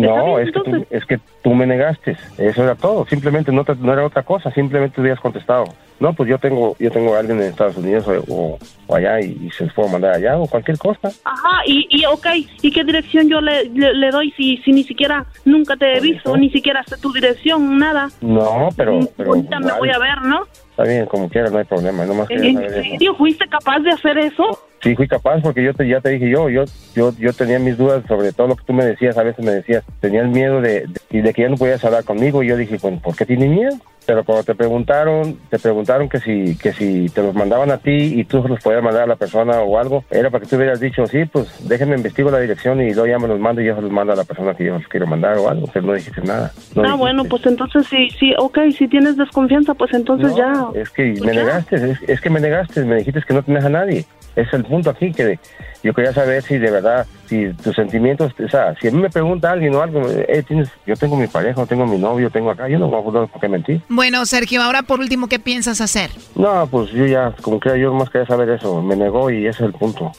[0.00, 2.16] No, es, que tú, es que tú me negaste.
[2.38, 3.06] Eso era todo.
[3.06, 4.50] Simplemente no, te, no era otra cosa.
[4.50, 5.64] Simplemente hubieras contestado.
[6.00, 9.38] no, pues yo tengo yo tengo a alguien en Estados Unidos o, o allá y,
[9.46, 11.08] y se les puedo mandar allá o cualquier cosa.
[11.24, 12.26] Ajá, y, y ok,
[12.62, 16.00] ¿y qué dirección yo le, le, le doy si, si ni siquiera nunca te he
[16.00, 18.08] visto, ni siquiera sé tu dirección, nada?
[18.20, 19.00] No, pero...
[19.16, 20.44] pero Ahorita me voy a ver, ¿no?
[20.70, 22.04] Está bien, como quiera, no hay problema.
[22.06, 24.58] Nomás ¿En serio fuiste capaz de hacer eso?
[24.82, 26.64] Sí, fui capaz porque yo te, ya te dije yo, yo,
[26.94, 29.52] yo, yo tenía mis dudas sobre todo lo que tú me decías, a veces me
[29.52, 32.56] decías, tenía el miedo de, de, de que ya no podías hablar conmigo y yo
[32.56, 33.76] dije, bueno, ¿por qué tienes miedo?
[34.10, 37.92] Pero cuando te preguntaron, te preguntaron que si, que si te los mandaban a ti
[38.18, 40.80] y tú los podías mandar a la persona o algo, era para que tú hubieras
[40.80, 43.76] dicho, sí, pues déjenme investigo la dirección y luego ya me los mando y yo
[43.76, 45.92] se los mando a la persona que yo los quiero mandar o algo, pero no
[45.92, 46.50] dijiste nada.
[46.74, 46.98] No ah, dijiste.
[46.98, 50.80] bueno, pues entonces sí, sí, ok, si tienes desconfianza, pues entonces No, ya.
[50.80, 51.44] Es que Pues me ya.
[51.44, 54.06] negaste, es, es que me negaste, me dijiste que no tenías a nadie.
[54.34, 55.38] Es el punto aquí, que
[55.82, 59.08] yo quería saber si de verdad, si tus sentimientos, o sea, si a mí me
[59.10, 62.68] pregunta alguien o algo, eh, tienes, yo tengo mi pareja, tengo mi novio, tengo acá,
[62.68, 63.80] yo no voy a por qué mentir.
[63.88, 66.10] Bueno, Sergio, ahora por último, ¿qué piensas hacer?
[66.34, 69.62] No, pues yo ya, como que yo más quería saber eso, me negó y ese
[69.62, 70.12] es el punto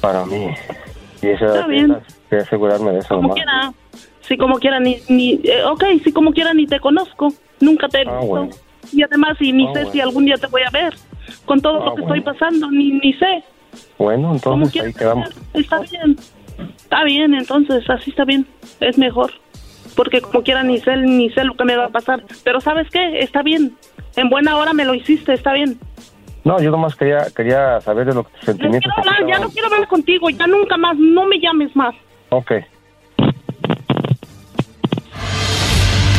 [0.00, 0.48] para mí.
[1.22, 1.96] Y ese Está bien.
[2.28, 3.34] quería asegurarme de eso Como nomás.
[3.36, 3.72] quiera,
[4.26, 7.98] si como quiera, ni, ni eh, ok, si como quiera ni te conozco, nunca te
[8.02, 8.26] he Ah, visto.
[8.26, 8.48] bueno.
[8.92, 9.92] Y además, y ni Ah, sé bueno.
[9.92, 10.94] si algún día te voy a ver,
[11.44, 12.14] con todo Ah, lo que bueno.
[12.16, 13.44] estoy pasando, ni, ni sé.
[13.98, 15.28] Bueno, entonces ahí quedamos.
[15.54, 16.16] Está bien,
[16.76, 18.46] está bien, entonces así está bien,
[18.80, 19.32] es mejor.
[19.96, 22.22] Porque como quiera ni sé, ni sé lo que me va a pasar.
[22.44, 23.20] Pero ¿sabes qué?
[23.20, 23.76] Está bien.
[24.16, 25.78] En buena hora me lo hiciste, está bien.
[26.44, 28.92] No, yo nomás quería, quería saber de los tus No sentimientos.
[28.94, 31.94] quiero que hablar, ya no quiero hablar contigo, ya nunca más, no me llames más.
[32.30, 32.52] Ok.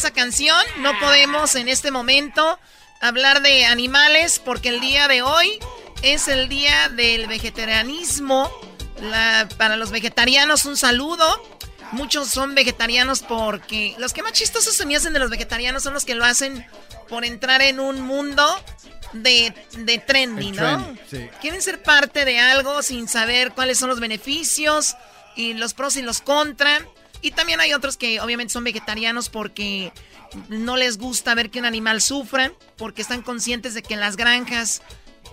[0.00, 0.56] esa canción.
[0.78, 2.58] No podemos en este momento
[3.02, 5.58] hablar de animales porque el día de hoy
[6.02, 8.50] es el día del vegetarianismo.
[9.02, 11.24] La- para los vegetarianos un saludo.
[11.92, 15.92] Muchos son vegetarianos porque los que más chistosos se me hacen de los vegetarianos son
[15.92, 16.66] los que lo hacen
[17.08, 18.46] por entrar en un mundo
[19.12, 20.62] de, de trendy, ¿no?
[20.84, 21.28] trend, sí.
[21.40, 24.94] Quieren ser parte de algo sin saber cuáles son los beneficios
[25.36, 26.80] y los pros y los contra.
[27.22, 29.92] Y también hay otros que obviamente son vegetarianos porque
[30.48, 34.16] no les gusta ver que un animal sufra, porque están conscientes de que en las
[34.16, 34.82] granjas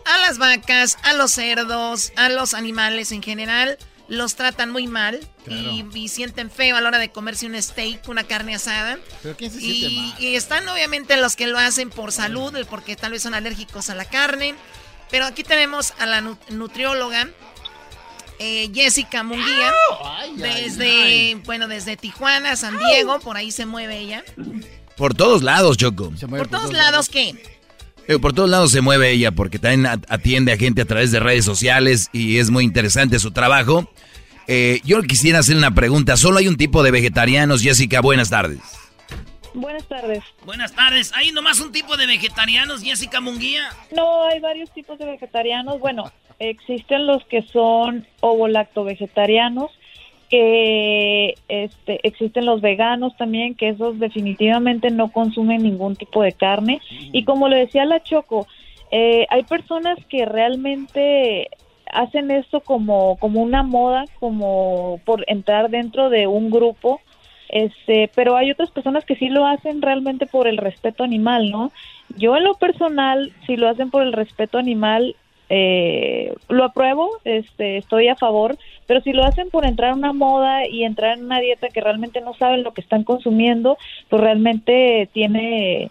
[0.05, 3.77] a las vacas, a los cerdos, a los animales en general,
[4.09, 8.07] los tratan muy mal y, y sienten feo a la hora de comerse un steak,
[8.07, 8.97] una carne asada.
[9.21, 10.21] ¿Pero quién se Y, siente mal?
[10.23, 13.95] y están obviamente los que lo hacen por salud, porque tal vez son alérgicos a
[13.95, 14.55] la carne.
[15.11, 17.29] Pero aquí tenemos a la nu- nutrióloga
[18.39, 19.71] eh, Jessica Munguía.
[20.35, 24.23] desde, bueno, desde Tijuana, San Diego, por ahí se mueve ella.
[24.95, 26.11] Por todos lados, Choco.
[26.29, 27.33] Por todos lados, ¿qué?
[28.07, 31.11] Eh, Por todos lados se mueve ella porque también at- atiende a gente a través
[31.11, 33.91] de redes sociales y es muy interesante su trabajo.
[34.47, 36.15] Eh, yo quisiera hacer una pregunta.
[36.15, 37.99] ¿Solo hay un tipo de vegetarianos, Jessica?
[37.99, 38.59] Buenas tardes.
[39.53, 40.23] Buenas tardes.
[40.45, 41.11] Buenas tardes.
[41.15, 43.69] ¿Hay nomás un tipo de vegetarianos, Jessica Munguía?
[43.95, 45.79] No, hay varios tipos de vegetarianos.
[45.79, 49.71] Bueno, existen los que son ovo-lacto vegetarianos,
[50.29, 56.81] que este, existen los veganos también, que esos definitivamente no consumen ningún tipo de carne.
[56.89, 58.47] Y como le decía la Choco,
[58.91, 61.49] eh, hay personas que realmente
[61.91, 67.01] hacen esto como, como una moda, como por entrar dentro de un grupo.
[67.49, 71.71] Este, pero hay otras personas que sí lo hacen realmente por el respeto animal, ¿no?
[72.17, 75.15] Yo en lo personal, si lo hacen por el respeto animal,
[75.49, 80.11] eh, lo apruebo, este, estoy a favor, pero si lo hacen por entrar a una
[80.11, 83.77] moda y entrar en una dieta que realmente no saben lo que están consumiendo,
[84.09, 85.89] pues realmente tiene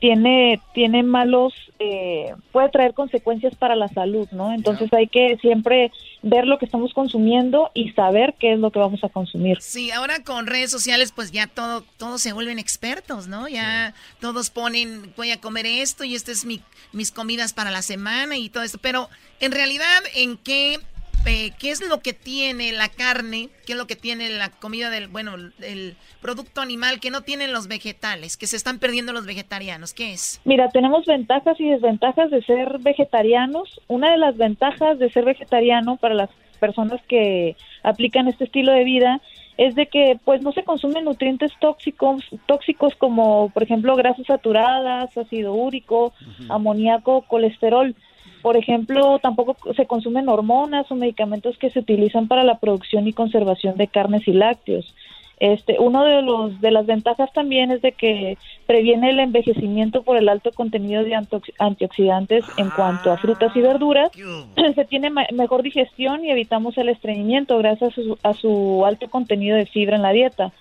[0.00, 4.52] tiene tiene malos eh, puede traer consecuencias para la salud, ¿no?
[4.52, 5.92] Entonces hay que siempre
[6.22, 9.60] ver lo que estamos consumiendo y saber qué es lo que vamos a consumir.
[9.60, 13.48] Sí, ahora con redes sociales pues ya todo todos se vuelven expertos, ¿no?
[13.48, 16.60] Ya todos ponen voy a comer esto y este es mi
[16.92, 19.08] mis comidas para la semana y todo esto, pero
[19.40, 20.78] en realidad en qué
[21.26, 24.90] eh, qué es lo que tiene la carne, qué es lo que tiene la comida
[24.90, 29.26] del, bueno, el producto animal que no tienen los vegetales, que se están perdiendo los
[29.26, 29.94] vegetarianos.
[29.94, 30.40] ¿Qué es?
[30.44, 33.80] Mira, tenemos ventajas y desventajas de ser vegetarianos.
[33.88, 38.84] Una de las ventajas de ser vegetariano para las personas que aplican este estilo de
[38.84, 39.20] vida
[39.56, 45.16] es de que pues no se consumen nutrientes tóxicos tóxicos como por ejemplo grasas saturadas,
[45.16, 46.12] ácido úrico,
[46.48, 47.94] amoníaco, colesterol.
[48.42, 53.12] Por ejemplo, tampoco se consumen hormonas o medicamentos que se utilizan para la producción y
[53.12, 54.94] conservación de carnes y lácteos.
[55.40, 58.36] Este, uno de los de las ventajas también es de que
[58.66, 61.14] previene el envejecimiento por el alto contenido de
[61.58, 64.10] antioxidantes en cuanto a frutas y verduras.
[64.74, 69.96] Se tiene mejor digestión y evitamos el estreñimiento gracias a su, alto contenido de fibra
[69.96, 70.52] en la dieta.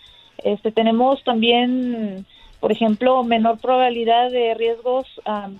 [0.43, 2.28] Este, tenemos también,
[2.59, 5.07] por ejemplo, menor probabilidad de riesgos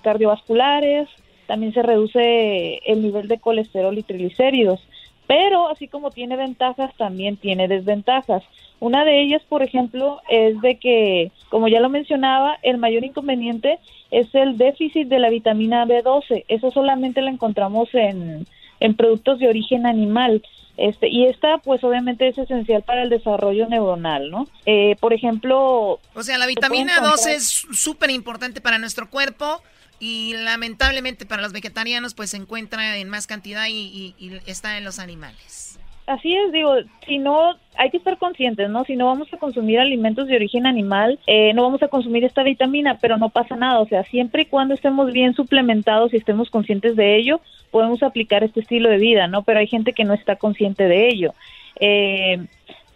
[0.02, 1.08] cardiovasculares.
[1.48, 4.80] También se reduce el nivel de colesterol y triglicéridos.
[5.26, 8.42] Pero así como tiene ventajas, también tiene desventajas.
[8.80, 13.78] Una de ellas, por ejemplo, es de que, como ya lo mencionaba, el mayor inconveniente
[14.10, 16.44] es el déficit de la vitamina B12.
[16.48, 18.46] Eso solamente lo encontramos en,
[18.80, 20.42] en productos de origen animal.
[20.76, 24.46] Este, y esta, pues obviamente es esencial para el desarrollo neuronal, ¿no?
[24.66, 25.98] Eh, por ejemplo...
[26.14, 29.62] O sea, la vitamina 12 es súper importante para nuestro cuerpo
[30.00, 34.14] y lamentablemente para los vegetarianos pues se encuentra en más cantidad y,
[34.46, 35.78] está en los animales.
[36.06, 36.74] Así es, digo,
[37.06, 38.84] si no, hay que estar conscientes, ¿no?
[38.84, 42.42] Si no vamos a consumir alimentos de origen animal, eh, no vamos a consumir esta
[42.42, 46.48] vitamina, pero no pasa nada, o sea, siempre y cuando estemos bien suplementados y estemos
[46.48, 49.42] conscientes de ello, podemos aplicar este estilo de vida, ¿no?
[49.42, 51.34] Pero hay gente que no está consciente de ello.
[51.78, 52.38] Eh,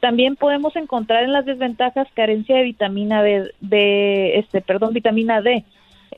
[0.03, 5.65] también podemos encontrar en las desventajas carencia de vitamina de, este, perdón, vitamina D.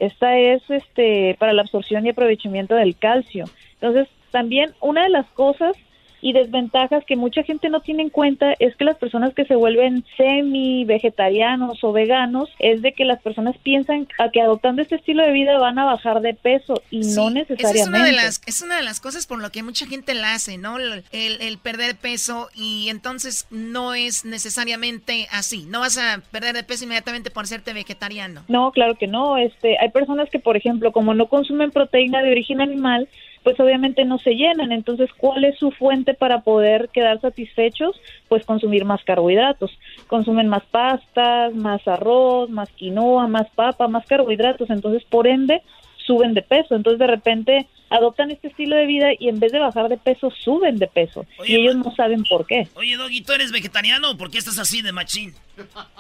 [0.01, 3.45] Esta es este para la absorción y aprovechamiento del calcio.
[3.75, 5.77] Entonces, también una de las cosas
[6.25, 9.57] y desventajas que mucha gente no tiene en cuenta es que las personas que se
[9.57, 14.95] vuelven semi vegetarianos o veganos es de que las personas piensan a que adoptando este
[14.95, 17.79] estilo de vida van a bajar de peso y no necesariamente.
[17.79, 20.33] es una de las es una de las cosas por lo que mucha gente la
[20.33, 20.79] hace, ¿no?
[20.79, 25.67] El, el, perder peso y entonces no es necesariamente así.
[25.69, 28.45] No vas a perder de peso inmediatamente por serte vegetariano.
[28.49, 29.37] No, claro que no.
[29.37, 33.09] Este, hay personas que por ejemplo, como no consumen proteína de origen animal,
[33.45, 34.73] pues obviamente no se llenan.
[34.73, 37.95] Entonces, ¿cuál es su fuente para poder quedar satisfechos?
[38.29, 39.71] Pues consumir más carbohidratos.
[40.09, 44.71] Consumen más pastas, más arroz, más quinoa, más papa, más carbohidratos.
[44.71, 45.63] Entonces, por ende,
[46.07, 46.75] suben de peso.
[46.75, 50.31] Entonces, de repente, adoptan este estilo de vida y en vez de bajar de peso,
[50.31, 51.27] suben de peso.
[51.47, 52.67] y ellos no saben por qué.
[52.75, 55.35] Oye, Doggy, ¿tú eres vegetariano o por qué estás así de machín?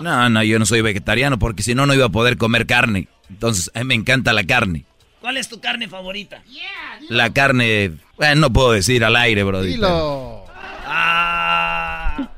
[0.00, 3.08] No, no, yo no soy vegetariano porque si no, no iba a poder comer carne.
[3.28, 4.86] Entonces, a mí me encanta la carne.
[5.24, 6.42] ¿Cuál es tu carne favorita?
[7.08, 9.62] La carne, bueno, no puedo decir al aire, bro.
[9.62, 10.44] Dilo.
[10.84, 12.28] Ah.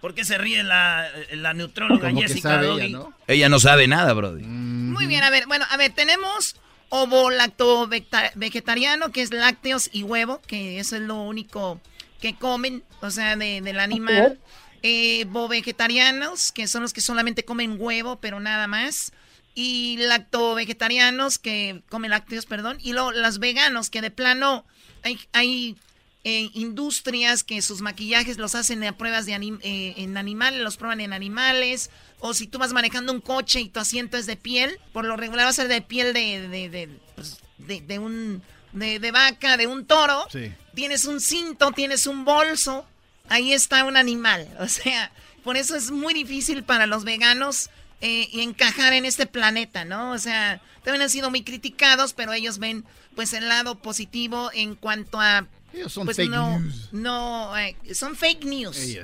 [0.00, 3.12] ¿Por qué se ríe la, la neutróloga Jessica ella, ¿no?
[3.26, 3.60] ella, ¿no?
[3.60, 4.32] sabe nada, bro.
[4.40, 6.56] Muy bien, a ver, bueno, a ver, tenemos
[6.88, 7.90] ovo lacto
[8.36, 11.78] vegetariano, que es lácteos y huevo, que eso es lo único
[12.22, 14.38] que comen, o sea, del animal.
[14.82, 19.12] Eh, vegetarianos, que son los que solamente comen huevo, pero nada más
[19.54, 24.64] y lacto vegetarianos que comen lácteos, perdón, y luego los veganos que de plano
[25.02, 25.76] hay, hay
[26.24, 31.00] eh, industrias que sus maquillajes los hacen a pruebas de eh, en animales, los prueban
[31.00, 34.78] en animales, o si tú vas manejando un coche y tu asiento es de piel,
[34.92, 38.42] por lo regular va a ser de piel de, de, de, pues, de un
[38.74, 40.26] de, vaca, de un toro,
[40.74, 42.84] tienes un cinto, tienes un bolso,
[43.28, 47.70] ahí está un animal, o sea, por eso es muy difícil para los veganos
[48.00, 50.12] eh, y encajar en este planeta, ¿no?
[50.12, 52.84] O sea, también han sido muy criticados, pero ellos ven
[53.14, 55.46] pues el lado positivo en cuanto a
[55.88, 56.88] son pues fake no, news.
[56.92, 58.76] no, eh, son fake news.
[58.76, 58.96] sí,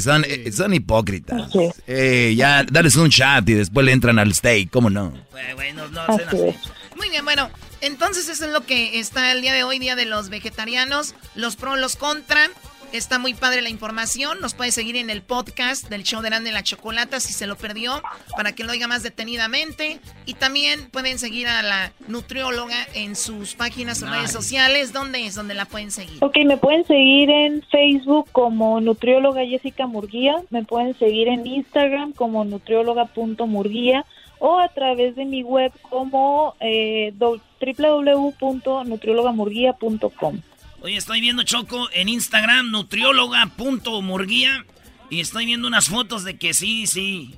[0.00, 1.52] son, eh, son hipócritas.
[1.86, 5.12] ya, darles un chat y después le entran al steak, ¿cómo no?
[5.54, 6.06] Bueno, no,
[6.96, 7.48] Muy bien, bueno,
[7.80, 11.56] entonces eso es lo que está el día de hoy, día de los vegetarianos, los
[11.56, 12.50] pro, los contra.
[12.92, 14.40] Está muy padre la información.
[14.40, 17.54] Nos puede seguir en el podcast del show de Grande la Chocolata si se lo
[17.56, 18.02] perdió,
[18.36, 20.00] para que lo oiga más detenidamente.
[20.26, 24.92] Y también pueden seguir a la nutrióloga en sus páginas o redes sociales.
[24.92, 26.18] ¿Dónde es donde la pueden seguir?
[26.20, 30.42] Ok, me pueden seguir en Facebook como nutrióloga Jessica Murguía.
[30.50, 34.04] Me pueden seguir en Instagram como nutrióloga.murguía
[34.40, 37.14] o a través de mi web como eh,
[37.60, 40.40] www.nutriólogamurguía.com.
[40.82, 44.64] Oye, estoy viendo Choco en Instagram, nutrióloga.murguía.
[45.10, 47.34] Y estoy viendo unas fotos de que sí, sí.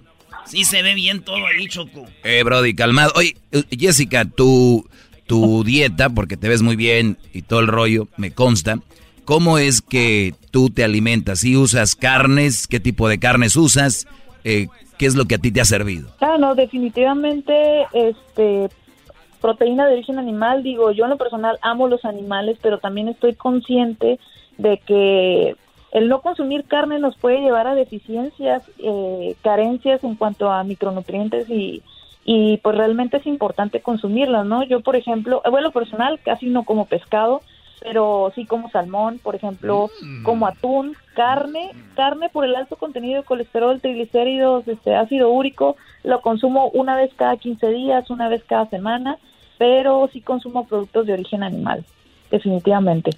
[0.47, 2.07] Sí se ve bien todo ahí, Choco.
[2.22, 3.12] Eh, Brody, calmado.
[3.16, 4.88] Oye, eh, Jessica, tu,
[5.26, 8.78] tu dieta, porque te ves muy bien y todo el rollo, me consta.
[9.24, 11.40] ¿Cómo es que tú te alimentas?
[11.40, 12.66] ¿Si usas carnes?
[12.66, 14.07] ¿Qué tipo de carnes usas?
[14.45, 14.68] Eh,
[14.99, 16.14] ¿Qué es lo que a ti te ha servido?
[16.20, 17.53] Ah, no, definitivamente,
[17.93, 18.68] este,
[19.43, 23.34] proteína de origen animal, digo, yo en lo personal amo los animales, pero también estoy
[23.34, 24.18] consciente
[24.57, 25.57] de que
[25.90, 31.51] el no consumir carne nos puede llevar a deficiencias, eh, carencias en cuanto a micronutrientes
[31.51, 31.82] y,
[32.24, 34.62] y pues realmente es importante consumirlas, ¿no?
[34.62, 37.43] Yo, por ejemplo, bueno, personal casi no como pescado,
[37.80, 40.22] pero sí como salmón, por ejemplo, Mm.
[40.22, 46.20] como atún, carne, carne por el alto contenido de colesterol, triglicéridos, este ácido úrico, lo
[46.20, 49.18] consumo una vez cada 15 días, una vez cada semana,
[49.59, 51.84] pero sí consumo productos de origen animal,
[52.30, 53.11] definitivamente.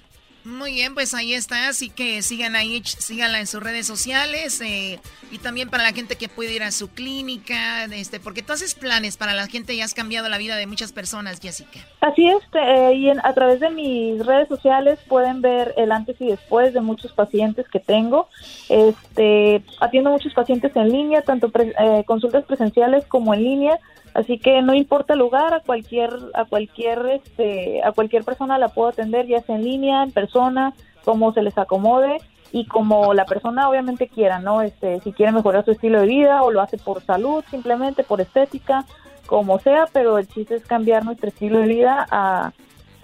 [0.43, 4.99] Muy bien, pues ahí está, así que sigan ahí, síganla en sus redes sociales eh,
[5.31, 8.75] y también para la gente que puede ir a su clínica, este, porque tú haces
[8.75, 11.79] planes para la gente y has cambiado la vida de muchas personas, Jessica.
[11.99, 16.15] Así es, eh, y en- a través de mis redes sociales pueden ver el antes
[16.21, 18.29] y después de muchos pacientes que tengo.
[18.69, 23.79] Este, atiendo muchos pacientes en línea, tanto pre- eh, consultas presenciales como en línea,
[24.15, 28.69] así que no importa el lugar, a cualquier a cualquier este, a cualquier persona la
[28.69, 32.17] puedo atender, ya sea en línea, en persona, como se les acomode
[32.51, 34.61] y como la persona obviamente quiera, ¿no?
[34.63, 38.21] Este, si quiere mejorar su estilo de vida o lo hace por salud, simplemente por
[38.21, 38.85] estética,
[39.27, 42.51] como sea, pero el chiste es cambiar nuestro estilo de vida a,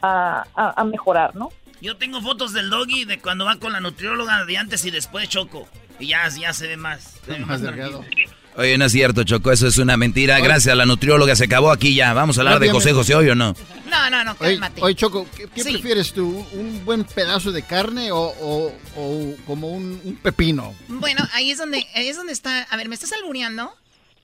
[0.02, 1.50] a, a- a mejorar, ¿no?
[1.82, 5.28] Yo tengo fotos del doggy de cuando va con la nutrióloga de antes y después
[5.28, 5.68] Choco.
[6.00, 7.20] Y ya, ya se ve más.
[7.26, 8.04] se ve Más delgado.
[8.58, 10.40] Oye, no es cierto, Choco, eso es una mentira.
[10.40, 12.14] Gracias a la nutrióloga se acabó aquí ya.
[12.14, 13.56] ¿Vamos a hablar de José José hoy o no?
[13.90, 14.82] No, no, no, Oye, cálmate.
[14.82, 15.72] oye, Choco, ¿qué, qué Sí.
[15.74, 16.46] prefieres tú?
[16.54, 20.74] ¿Un buen pedazo de carne o, o- o como un, un pepino?
[20.88, 22.64] Bueno, ahí es donde, ahí es donde está.
[22.64, 23.74] A ver, ¿me estás albureando?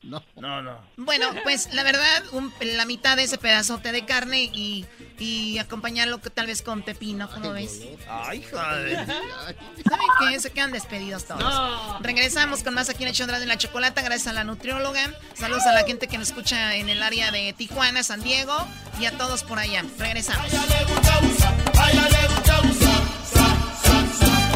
[0.07, 0.23] No.
[0.37, 0.79] No, no.
[0.95, 4.85] Bueno, pues la verdad, un- la mitad de ese pedazote de carne y,
[5.19, 7.81] y acompañarlo que tal vez con pepino, ¿cómo ves?
[8.09, 9.05] Ay, joder.
[9.05, 10.39] ¿Saben qué?
[10.39, 12.01] Se quedan despedidos todos.
[12.01, 15.11] Regresamos con más aquí en el show de la chocolata, gracias a la nutrióloga.
[15.33, 18.55] Saludos a la gente que nos escucha en el área de Tijuana, San Diego
[18.99, 19.83] y a todos por allá.
[19.97, 20.47] Regresamos.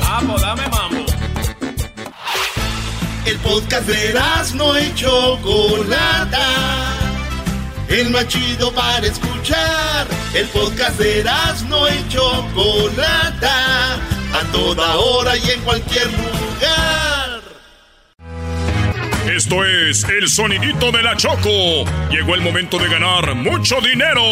[0.01, 1.05] Vamos, dame mambo.
[3.23, 4.19] El podcast de
[4.55, 6.47] no y Chocolata.
[7.87, 10.07] El más chido para escuchar.
[10.33, 11.23] El podcast de
[11.69, 13.95] no y Chocolata.
[14.33, 17.41] A toda hora y en cualquier lugar.
[19.27, 21.85] Esto es el sonidito de la Choco.
[22.09, 24.23] Llegó el momento de ganar mucho dinero.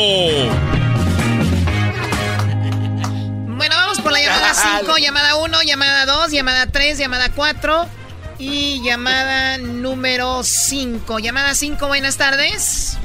[3.56, 7.99] Bueno, vamos por la llamada 5, llamada 1, llamada 2, llamada 3, llamada 4
[8.40, 11.20] y llamada número 5.
[11.20, 12.98] Llamada 5, buenas tardes.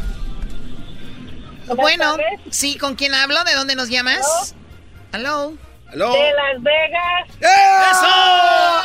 [1.67, 2.17] bueno,
[2.51, 3.43] sí, ¿con quién hablo?
[3.45, 4.55] ¿De dónde nos llamas?
[5.13, 5.55] Hello.
[5.93, 6.13] Hello.
[6.13, 7.29] De Las Vegas.
[7.41, 8.83] ¡Eso!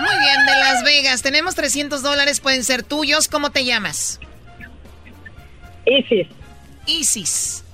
[0.00, 1.22] Muy bien, de Las Vegas.
[1.22, 3.28] Tenemos 300 dólares, pueden ser tuyos.
[3.28, 4.20] ¿Cómo te llamas?
[5.86, 6.28] Isis.
[6.86, 7.64] Isis.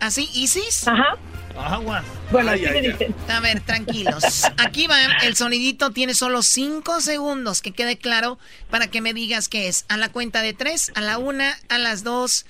[0.00, 0.88] ¿Así, Isis?
[0.88, 1.16] Ajá.
[1.58, 2.02] Agua.
[2.30, 3.14] Bueno, así me dicen.
[3.28, 4.44] A ver, tranquilos.
[4.58, 8.38] Aquí va, el sonidito tiene solo 5 segundos, que quede claro,
[8.70, 9.84] para que me digas qué es.
[9.88, 12.46] A la cuenta de 3, a la 1, a las 2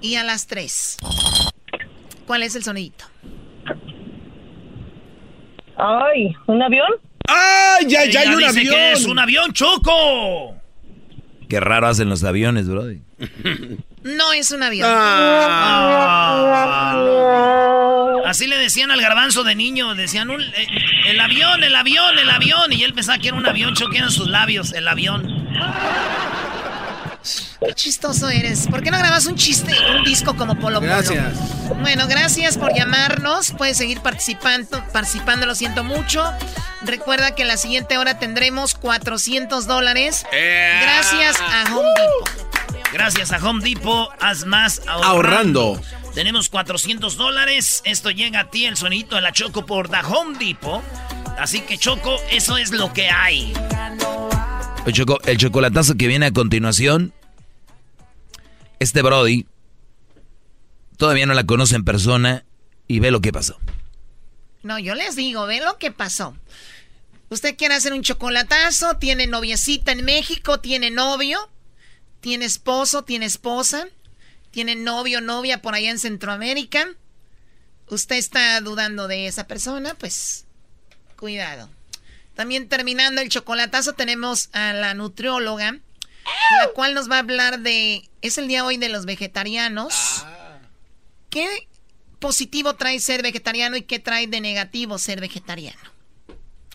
[0.00, 0.98] y a las 3.
[2.26, 3.04] ¿Cuál es el sonidito?
[5.76, 6.88] Ay, ¿un avión?
[7.26, 8.74] ¡Ay, ya, ya hay un dice avión!
[8.74, 10.54] que es un avión, Choco.
[11.48, 13.00] Qué raro hacen los aviones, brody.
[14.04, 14.88] No es un avión.
[14.92, 15.82] Ah,
[16.94, 18.24] no.
[18.26, 20.68] Así le decían al garbanzo de niño, decían un, eh,
[21.06, 24.10] el avión, el avión, el avión, y él pensaba que era un avión, Choco, eran
[24.10, 25.48] sus labios, el avión.
[27.66, 28.66] Qué chistoso eres.
[28.66, 30.92] ¿Por qué no grabas un chiste, un disco como Polo Polo?
[30.92, 31.34] Gracias.
[31.80, 33.52] Bueno, gracias por llamarnos.
[33.52, 36.30] Puedes seguir participando, participando, lo siento mucho.
[36.82, 40.26] Recuerda que en la siguiente hora tendremos 400 dólares.
[40.30, 42.73] Gracias a Home Depot.
[42.94, 45.60] Gracias a Home Depot, haz más ahorrando.
[45.60, 45.82] Ahorrando.
[46.14, 47.82] Tenemos 400 dólares.
[47.84, 50.80] Esto llega a ti, el sonidito de la Choco por The Home Depot.
[51.36, 53.52] Así que, Choco, eso es lo que hay.
[54.86, 57.12] El, choco- el chocolatazo que viene a continuación.
[58.78, 59.46] Este Brody
[60.96, 62.44] todavía no la conoce en persona
[62.86, 63.58] y ve lo que pasó.
[64.62, 66.36] No, yo les digo, ve lo que pasó.
[67.28, 71.50] Usted quiere hacer un chocolatazo, tiene noviecita en México, tiene novio,
[72.24, 73.86] tiene esposo, tiene esposa,
[74.50, 76.88] tiene novio, novia por allá en Centroamérica.
[77.90, 80.46] Usted está dudando de esa persona, pues
[81.16, 81.68] cuidado.
[82.34, 88.08] También terminando el chocolatazo tenemos a la nutrióloga, la cual nos va a hablar de...
[88.22, 90.24] Es el día hoy de los vegetarianos.
[91.28, 91.68] ¿Qué,
[92.20, 95.92] positivo trae ser vegetariano y qué trae de negativo ser vegetariano.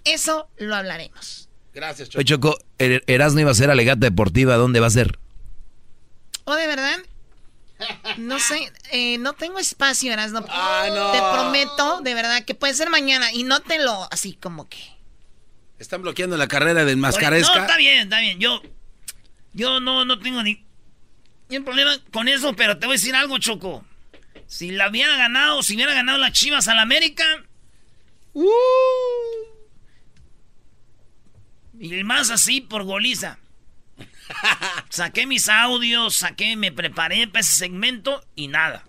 [0.04, 1.50] Eso lo hablaremos.
[1.74, 2.20] Gracias, Choco.
[2.20, 5.18] Oye, Choco, er-, Erasmo iba a ser alegata deportiva, ¿dónde va a ser?
[6.50, 6.98] ¿O de verdad?
[8.18, 10.44] No sé, eh, no tengo espacio, Erasmo.
[10.50, 11.12] Ah, no.
[11.12, 14.80] Te prometo, de verdad, que puede ser mañana y no te lo así como que.
[15.78, 17.54] Están bloqueando la carrera del mascaresca.
[17.54, 18.40] No, está bien, está bien.
[18.40, 18.64] Yo,
[19.54, 20.66] yo no, no tengo ni,
[21.50, 23.86] ni un problema con eso, pero te voy a decir algo, Choco.
[24.48, 27.26] Si la hubiera ganado, si hubiera ganado las Chivas al América.
[28.34, 28.50] Uh,
[31.80, 33.38] y más así por goliza.
[34.90, 38.86] saqué mis audios, saqué, me preparé para ese segmento y nada.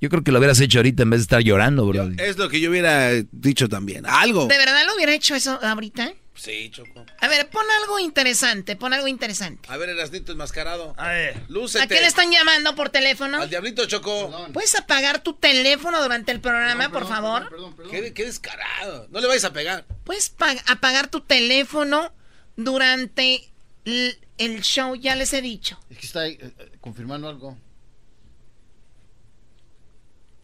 [0.00, 2.10] Yo creo que lo hubieras hecho ahorita en vez de estar llorando, bro.
[2.18, 4.04] es lo que yo hubiera dicho también.
[4.06, 4.46] Algo.
[4.46, 6.12] ¿De verdad lo hubiera hecho eso ahorita?
[6.34, 7.06] Sí, Choco.
[7.20, 9.68] A ver, pon algo interesante, pon algo interesante.
[9.70, 10.92] A ver, Erasnito enmascarado.
[10.98, 11.40] A ver.
[11.48, 11.84] Lúcete.
[11.84, 13.40] ¿A qué le están llamando por teléfono?
[13.40, 14.48] Al diablito, Choco.
[14.52, 17.48] ¿Puedes apagar tu teléfono durante el programa, por favor?
[17.48, 19.06] Perdón, perdón, ¿Qué, qué, descarado.
[19.10, 19.86] No le vais a pegar.
[20.02, 20.34] ¿Puedes
[20.66, 22.12] apagar tu teléfono
[22.56, 23.53] durante
[23.84, 24.94] el, show?
[24.94, 25.78] Ya les he dicho.
[25.90, 27.56] Es que está eh, eh, confirmando algo.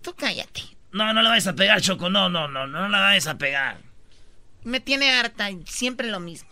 [0.03, 0.63] Tú cállate.
[0.93, 2.11] No, no le vais a pegar, Choco.
[2.11, 3.79] No, no, no, no la vais a pegar.
[4.65, 6.51] Me tiene harta y siempre lo mismo.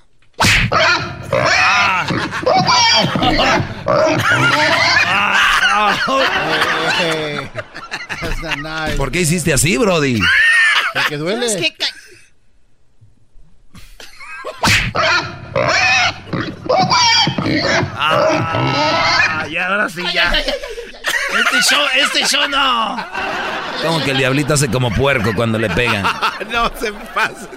[8.96, 10.20] ¿Por qué hiciste así, Brody?
[10.94, 11.46] Porque duele.
[11.46, 11.74] es que
[17.96, 20.32] ah, ya, ahora sí, ya.
[20.32, 22.96] Este show, este show no.
[23.82, 26.04] Como que el diablito hace como puerco cuando le pegan.
[26.50, 27.48] no se pasen.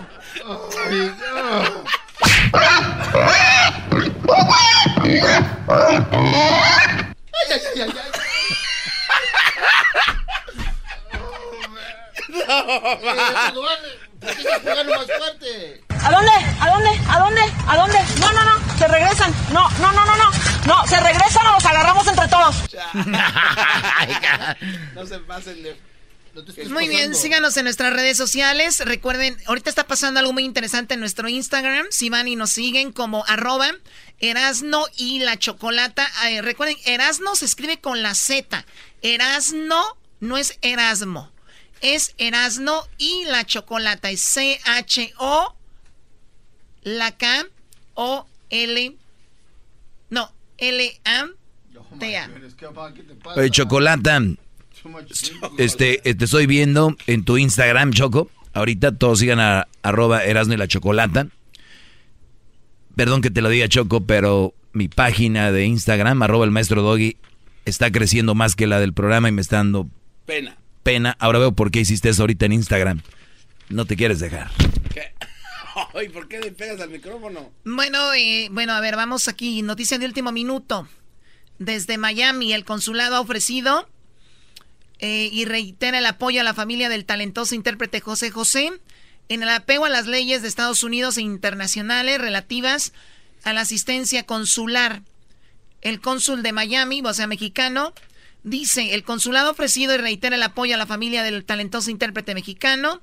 [16.03, 16.31] ¿A dónde?
[16.59, 16.89] ¿A dónde?
[17.07, 17.41] ¿A dónde?
[17.67, 17.99] ¿A dónde?
[18.19, 18.60] No, no, no.
[18.77, 19.33] Se regresan.
[19.51, 20.31] No, no, no, no, no.
[20.65, 22.55] No, se regresan o los agarramos entre todos.
[24.95, 25.91] no se pasen de
[26.69, 28.79] muy bien, síganos en nuestras redes sociales.
[28.85, 31.85] Recuerden, ahorita está pasando algo muy interesante en nuestro Instagram.
[31.89, 33.71] Si van y nos siguen como arroba
[34.19, 36.09] Erasno y la Chocolata.
[36.41, 38.65] recuerden, Erasno se escribe con la Z.
[39.01, 41.29] Erasno no es Erasmo.
[41.81, 44.09] Es Erasno y la Chocolata.
[44.09, 45.55] Es C-H-O,
[46.83, 47.45] la K,
[47.93, 48.95] O, L.
[50.09, 52.29] No, L-A-T-A.
[53.35, 54.21] Oye, Chocolata.
[55.57, 58.29] Este, te estoy viendo en tu Instagram, Choco.
[58.53, 61.27] Ahorita todos sigan a arroba Erasno y la Chocolata.
[62.95, 67.17] Perdón que te lo diga, Choco, pero mi página de Instagram, arroba el maestro Doggy,
[67.65, 69.87] está creciendo más que la del programa y me está dando
[70.25, 70.57] pena.
[70.83, 71.15] Pena.
[71.19, 73.01] Ahora veo por qué hiciste eso ahorita en Instagram.
[73.69, 74.49] No te quieres dejar.
[76.13, 77.51] ¿Por qué le pegas al micrófono?
[77.63, 79.61] Bueno, eh, bueno, a ver, vamos aquí.
[79.61, 80.87] Noticia de último minuto.
[81.59, 83.87] Desde Miami, el consulado ha ofrecido
[84.99, 88.71] eh, y reitera el apoyo a la familia del talentoso intérprete José José
[89.29, 92.93] en el apego a las leyes de Estados Unidos e internacionales relativas
[93.43, 95.03] a la asistencia consular.
[95.81, 97.93] El cónsul de Miami, o sea, mexicano,
[98.43, 102.35] dice, el consulado ha ofrecido y reitera el apoyo a la familia del talentoso intérprete
[102.35, 103.01] mexicano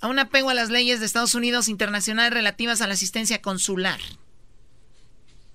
[0.00, 4.00] a un apego a las leyes de Estados Unidos internacionales relativas a la asistencia consular.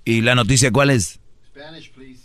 [0.04, 1.20] ¿Y la noticia cuál es?
[1.48, 2.22] Spanish, please.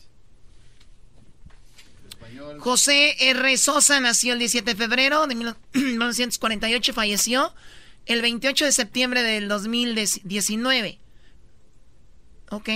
[2.58, 3.56] José R.
[3.58, 7.54] Sosa nació el 17 de febrero de 1948 y falleció
[8.06, 10.98] el 28 de septiembre del 2019.
[12.50, 12.70] ¿Ok?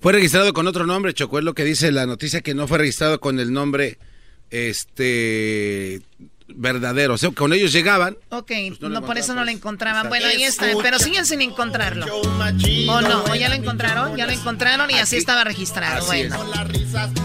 [0.00, 2.78] Fue registrado con otro nombre, Chocó, es lo que dice la noticia que no fue
[2.78, 3.98] registrado con el nombre
[4.50, 6.02] este
[6.56, 7.14] verdadero.
[7.14, 8.16] O sea, con ellos llegaban.
[8.30, 10.08] Ok, pues no, por eso no lo encontraban.
[10.08, 12.06] Bueno, ahí está, pero siguen sin encontrarlo.
[12.06, 16.04] O no, o ya lo encontraron, ya lo encontraron y así estaba registrado.
[16.06, 16.36] bueno.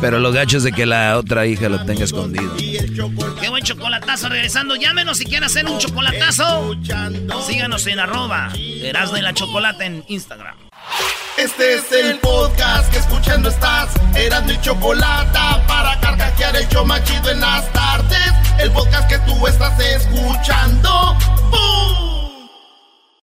[0.02, 2.56] Pero lo gacho es de que la otra hija lo tenga escondido.
[3.40, 4.30] Qué buen chocolatazo.
[4.30, 6.76] Regresando, llámenos si quieren hacer un chocolatazo.
[7.46, 10.67] Síganos en arroba Erasmo y la Chocolata en Instagram.
[11.38, 13.90] Este es el podcast que escuchando estás.
[14.16, 18.34] Eran mi chocolate para carcajear el yo machido en las tardes.
[18.60, 21.16] El podcast que tú estás escuchando.
[21.52, 22.50] ¡Bum!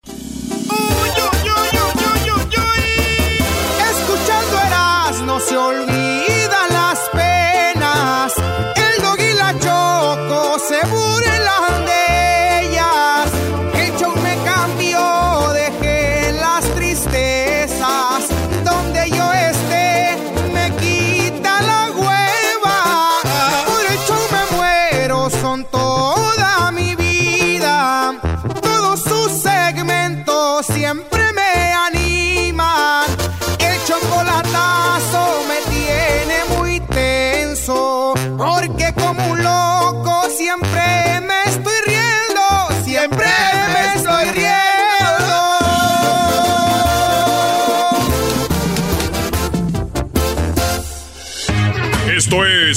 [0.07, 3.45] Uy, uy, uy, uy, uy, uy,
[3.91, 6.34] Escuchando eras, no se olvida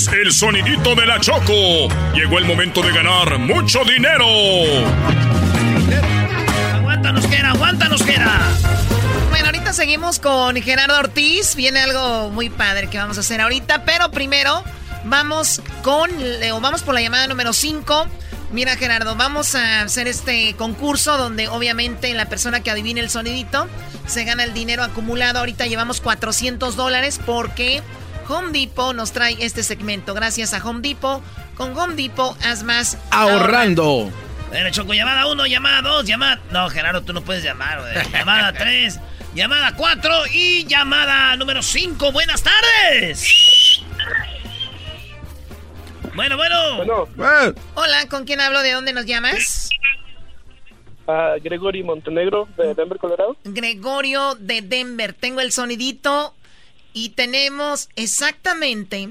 [0.05, 1.87] el sonidito de la Choco.
[2.13, 4.27] Llegó el momento de ganar mucho dinero.
[6.75, 8.39] Aguántanos, Jera, aguántanos, Jera.
[9.31, 11.55] Bueno, ahorita seguimos con Gerardo Ortiz.
[11.55, 14.63] Viene algo muy padre que vamos a hacer ahorita, pero primero
[15.05, 16.11] vamos con,
[16.51, 18.07] o vamos por la llamada número 5.
[18.51, 23.67] Mira, Gerardo, vamos a hacer este concurso donde obviamente la persona que adivine el sonidito
[24.05, 25.39] se gana el dinero acumulado.
[25.39, 27.81] Ahorita llevamos 400 dólares porque
[28.29, 30.13] Home Depot nos trae este segmento.
[30.13, 31.21] Gracias a Home Depot.
[31.55, 34.11] Con Home Depot haz más Ahorrando.
[34.49, 36.39] Bueno, Choco, llamada 1, llamada 2, llamada...
[36.51, 38.11] No, Gerardo, tú no puedes llamar, güey.
[38.11, 38.99] Llamada 3,
[39.35, 42.11] llamada 4 y llamada número 5.
[42.11, 43.81] Buenas tardes.
[46.15, 47.07] Bueno, bueno.
[47.75, 48.61] Hola, ¿con quién hablo?
[48.61, 49.69] ¿De dónde nos llamas?
[51.07, 53.37] a Gregory Montenegro de Denver, Colorado.
[53.45, 55.13] Gregorio de Denver.
[55.13, 56.35] Tengo el sonidito
[56.97, 59.09] y tenemos exactamente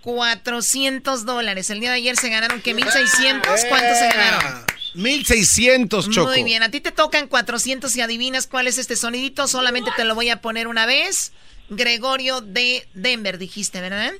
[0.00, 1.68] 400 dólares.
[1.68, 3.64] El día de ayer se ganaron que 1600.
[3.68, 4.64] ¿Cuántos se ganaron?
[4.94, 6.30] 1600, Choco.
[6.30, 9.46] Muy bien, a ti te tocan 400 y adivinas cuál es este sonidito.
[9.48, 11.34] Solamente te lo voy a poner una vez.
[11.68, 14.12] Gregorio de Denver, dijiste, ¿verdad?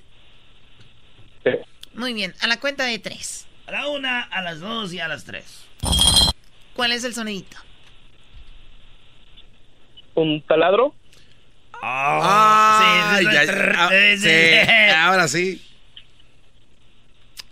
[1.94, 3.47] Muy bien, a la cuenta de tres.
[3.66, 5.65] A la una, a las dos y a las tres.
[6.74, 7.56] ¿Cuál es el sonidito?
[10.15, 10.94] Un taladro.
[11.86, 14.90] Ah, sí, ya- ah, sí, sí.
[14.97, 15.61] ahora sí.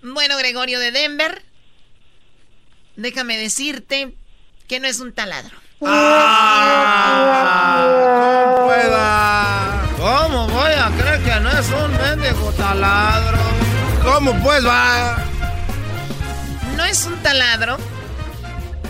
[0.02, 1.42] Bueno, Gregorio de Denver,
[2.96, 4.14] déjame decirte
[4.68, 5.56] que no es un taladro.
[9.98, 13.38] ¿Cómo voy a creer que no es un mendigo taladro?
[14.02, 15.18] ¿Cómo pues va?
[16.76, 17.76] No es un taladro.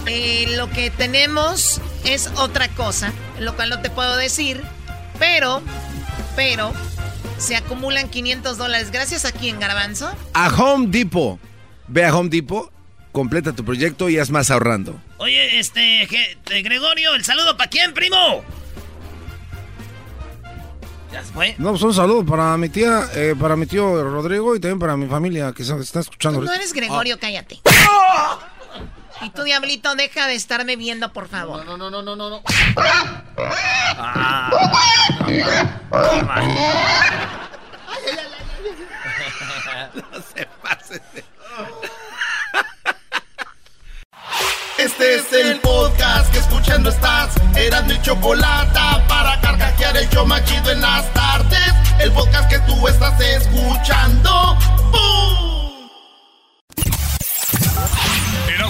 [0.07, 4.63] Eh, lo que tenemos es otra cosa, lo cual no te puedo decir,
[5.19, 5.63] pero,
[6.37, 6.73] pero,
[7.39, 8.91] se acumulan 500 dólares.
[8.91, 10.11] Gracias a quién, Garbanzo.
[10.35, 11.39] A Home Depot.
[11.89, 12.73] Ve a Home Depot,
[13.11, 15.01] completa tu proyecto y haz más ahorrando.
[15.19, 18.43] Oye, este, eh, Gregorio, ¿el saludo para quién, primo?
[21.13, 21.55] ¿Ya se fue?
[21.59, 24.97] No, pues un saludo para mi tía, eh, para mi tío Rodrigo y también para
[24.97, 26.41] mi familia que se está escuchando.
[26.41, 27.61] Tú no eres Gregorio, cállate.
[29.21, 31.65] Y tú, Diablito, deja de estarme viendo, por favor.
[31.65, 32.43] No, no, no, no, no, no.
[33.99, 34.51] Ah.
[39.95, 41.03] no se pase.
[44.79, 47.35] Este es el podcast que escuchando estás.
[47.55, 51.73] Eran mi chocolate para carcajear el yo machido en las tardes.
[52.01, 54.59] El podcast que tú estás escuchando.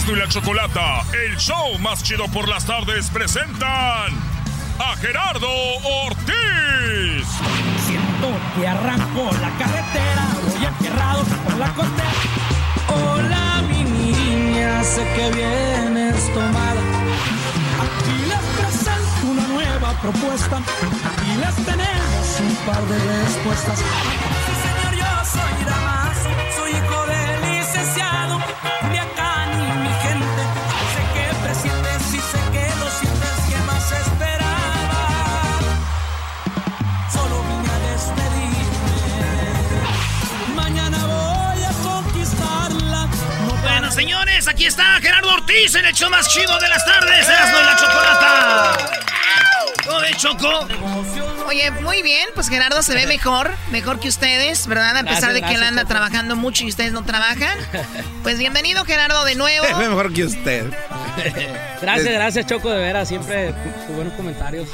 [0.02, 4.10] Erasmo y la Chocolata, el show más chido por las tardes, presentan
[4.78, 5.48] a Gerardo
[6.06, 7.26] Ortiz.
[7.86, 12.10] Siento que arranco la carretera, voy aterrado por la costera.
[12.88, 16.80] Hola, mi niña, sé que vienes tomada.
[17.84, 20.56] Aquí les presento una nueva propuesta.
[20.56, 23.84] Aquí les tenemos un par de respuestas.
[43.92, 47.28] Señores, aquí está Gerardo Ortiz en el show más chido de las tardes.
[47.28, 48.76] Erasmo y la Chocolata.
[49.84, 50.68] ¿Cómo ves, Choco?
[51.46, 54.96] Oye, muy bien, pues Gerardo se ve mejor, mejor que ustedes, ¿verdad?
[54.96, 55.92] A pesar Gracias, de que él anda Choco.
[55.92, 57.58] trabajando mucho y ustedes no trabajan.
[58.22, 59.66] Pues bienvenido, Gerardo, de nuevo.
[59.76, 60.66] Ve mejor que usted.
[61.82, 63.08] Gracias, gracias, Choco, de veras.
[63.08, 63.52] Siempre
[63.86, 64.68] tus buenos comentarios.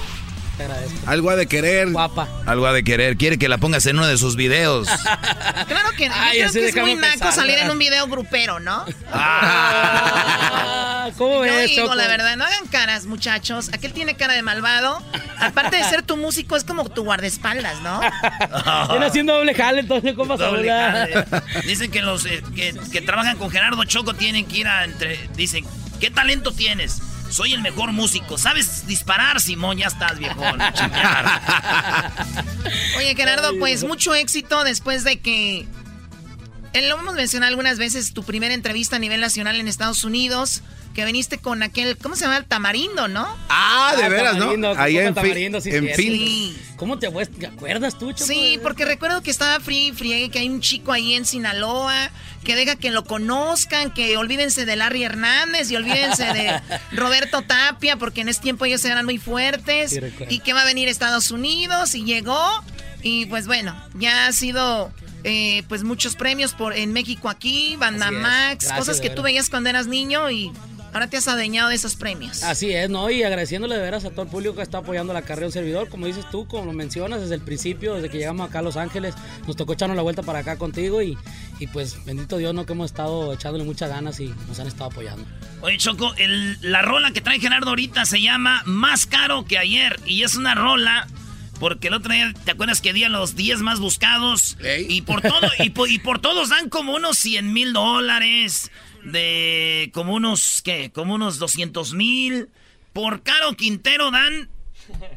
[0.58, 0.98] Te agradezco.
[1.06, 1.88] Algo ha de querer.
[1.90, 2.28] Guapa.
[2.44, 3.16] Algo ha de querer.
[3.16, 4.88] Quiere que la pongas en uno de sus videos.
[5.68, 6.14] Claro que no.
[6.34, 8.84] Yo creo que es muy naco salir en un video grupero, ¿no?
[9.12, 11.94] Ah, ¿Cómo Yo ves, digo, Choco?
[11.94, 13.70] la verdad, no hagan caras, muchachos.
[13.72, 15.02] Aquel tiene cara de malvado.
[15.40, 18.00] Aparte de ser tu músico, es como tu guardaespaldas, ¿no?
[18.90, 21.24] Viene haciendo doble jale, entonces, ¿cómo vas a Doble jale.
[21.66, 25.18] Dicen que los eh, que, que trabajan con Gerardo Choco tienen que ir a entre.
[25.34, 25.64] Dicen,
[26.00, 27.00] ¿qué talento tienes?
[27.30, 28.38] Soy el mejor músico.
[28.38, 29.78] ¿Sabes disparar, Simón?
[29.78, 30.58] Ya estás, viejón.
[30.72, 31.40] Chingar.
[32.96, 35.66] Oye, Gerardo, pues mucho éxito después de que
[36.74, 40.62] Eh, lo hemos mencionado algunas veces, tu primera entrevista a nivel nacional en Estados Unidos,
[40.94, 42.38] que viniste con aquel, ¿cómo se llama?
[42.38, 43.26] El tamarindo, ¿no?
[43.48, 44.50] Ah, de veras, ¿no?
[44.76, 46.02] Ahí en, tamarindo, sí, en sí.
[46.02, 46.58] fin.
[46.76, 48.24] ¿Cómo te, acuerdas tú, Choco?
[48.24, 52.10] Sí, porque recuerdo que estaba free friegue que hay un chico ahí en Sinaloa
[52.44, 56.60] que deja que lo conozcan, que olvídense de Larry Hernández y olvídense de
[56.92, 60.64] Roberto Tapia, porque en ese tiempo ellos eran muy fuertes Sí, y que va a
[60.64, 62.62] venir a Estados Unidos y llegó
[63.02, 64.92] y pues bueno, ya ha sido
[65.24, 68.10] eh, pues muchos premios por en México aquí, Banda.
[68.10, 70.52] Max, cosas que tú veías cuando eras niño y
[70.92, 72.42] ahora te has adueñado de esos premios.
[72.42, 73.10] Así es, ¿no?
[73.10, 75.52] Y agradeciéndole de veras a todo el público que está apoyando la carrera de un
[75.52, 75.88] servidor.
[75.88, 78.76] Como dices tú, como lo mencionas desde el principio, desde que llegamos acá a Los
[78.76, 79.14] Ángeles,
[79.46, 81.16] nos tocó echarnos la vuelta para acá contigo y,
[81.58, 82.66] y pues bendito Dios, ¿no?
[82.66, 85.24] Que hemos estado echándole muchas ganas y nos han estado apoyando.
[85.60, 89.98] Oye, Choco, el- la rola que trae Gerardo ahorita se llama Más caro que ayer.
[90.06, 91.06] Y es una rola
[91.60, 94.56] porque el otro día, ¿te acuerdas que di a los 10 más buscados?
[94.88, 98.70] Y por todo, y por, y por todos dan como unos 100 mil dólares,
[99.12, 100.90] de como unos, ¿qué?
[100.90, 102.48] Como unos 200 mil.
[102.92, 104.48] Por Caro Quintero dan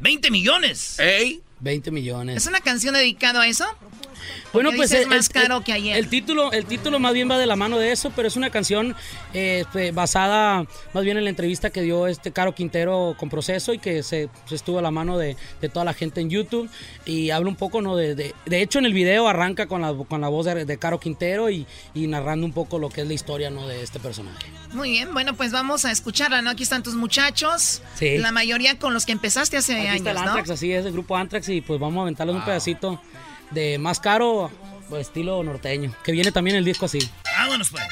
[0.02, 1.00] 20 millones.
[1.00, 1.42] ¿Ey?
[1.62, 2.38] 20 millones.
[2.38, 3.66] ¿Es una canción dedicada a eso?
[4.54, 5.98] Bueno, Porque pues el- más el- caro que ayer.
[5.98, 8.50] El título, el título más bien va de la mano de eso, pero es una
[8.50, 8.96] canción
[9.34, 13.74] eh, pues, basada más bien en la entrevista que dio este Caro Quintero con Proceso
[13.74, 16.70] y que se, se estuvo a la mano de, de toda la gente en YouTube
[17.06, 17.96] y habla un poco, ¿no?
[17.96, 20.78] De, de, de hecho en el video arranca con la, con la voz de, de
[20.78, 23.68] Caro Quintero y, y narrando un poco lo que es la historia, ¿no?
[23.68, 24.46] De este personaje.
[24.74, 26.50] Muy bien, bueno, pues vamos a escucharla, ¿no?
[26.50, 27.82] Aquí están tus muchachos.
[27.96, 28.18] Sí.
[28.18, 30.32] La mayoría con los que empezaste hace Aquí está el años, ¿no?
[30.32, 33.02] Antrax, así es, el grupo Antrax y pues vamos a aventarles un pedacito
[33.52, 34.50] de más caro,
[34.90, 37.00] pues, estilo norteño, que viene también el disco así.
[37.38, 37.84] Vámonos pues.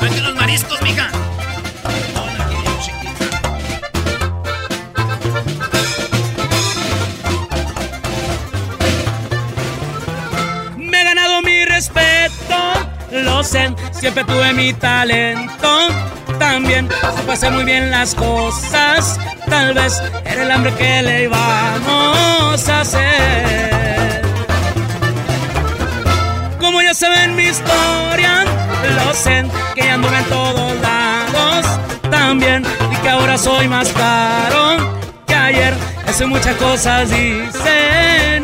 [0.00, 1.10] Vete los mariscos, mija.
[10.76, 12.56] Me he ganado mi respeto,
[13.10, 15.88] lo sé, siempre tuve mi talento.
[16.38, 19.18] También supe hacer muy bien las cosas.
[19.48, 24.22] Tal vez era el hambre que le íbamos a hacer.
[26.60, 28.44] Como ya saben mi historia,
[28.96, 29.44] lo sé,
[29.74, 31.66] que ya anduve en todos lados.
[32.10, 35.74] También, y que ahora soy más caro que ayer.
[36.06, 38.35] Hace muchas cosas dicen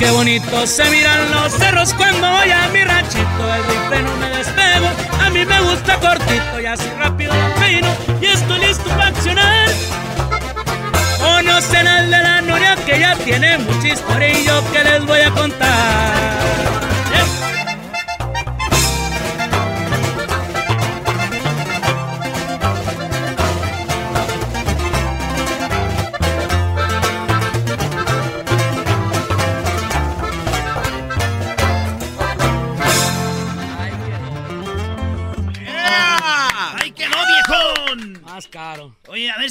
[0.00, 3.54] qué bonito se miran los cerros cuando voy a mi ranchito.
[3.54, 4.88] El rifle no me despego,
[5.20, 7.88] a mí me gusta cortito y así rápido lo peino.
[8.20, 9.68] Y estoy listo para accionar.
[11.20, 15.20] Conocen al de la noria que ya tiene mucha historia y yo que les voy
[15.20, 16.19] a contar.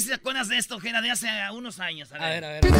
[0.00, 2.10] si te acuerdas de esto, Gena, de hace unos años.
[2.12, 2.64] A ver, a ver.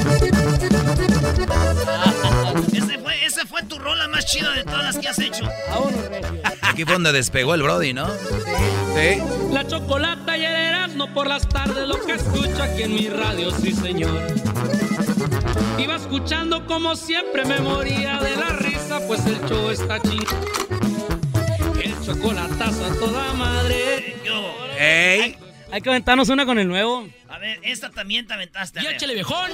[2.72, 5.48] Ese fue, esa fue tu rola más chida de todas las que has hecho.
[6.62, 8.08] Aquí fue donde despegó el Brody, ¿no?
[8.08, 9.20] Sí.
[9.52, 13.50] La chocolata y el Erasmo por las tardes, lo que escucho aquí en mi radio,
[13.50, 14.20] sí señor.
[15.78, 20.24] Iba escuchando como siempre me moría de la risa, pues el show está ching.
[21.82, 24.16] El chocolatazo a toda madre.
[24.78, 25.36] Ey.
[25.72, 27.08] Hay que aventarnos una con el nuevo.
[27.28, 28.80] A ver, esta también te aventaste.
[28.80, 28.94] a Y ver.
[28.96, 29.50] échale, viejón.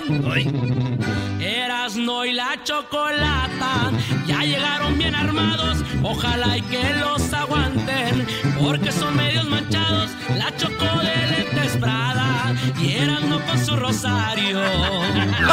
[1.40, 3.92] Erasno y la chocolata
[4.26, 5.78] ya llegaron bien armados.
[6.02, 8.26] Ojalá y que los aguanten,
[8.58, 10.10] porque son medios manchados.
[10.36, 14.58] La choco de lentes Prada y Erasno con su rosario.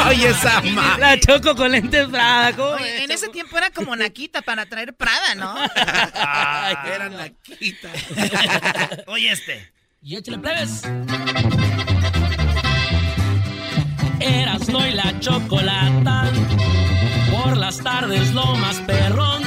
[0.08, 2.52] Oye, esa ma- La choco con lentes Prada.
[2.54, 5.54] ¿cómo Oye, en ese tiempo era como Naquita para traer Prada, ¿no?
[6.94, 7.90] Era Naquita.
[9.08, 9.73] Oye, este.
[10.04, 10.82] Y échale plebes.
[14.20, 16.30] Erasno y la chocolata.
[17.30, 19.42] Por las tardes lo más perrón.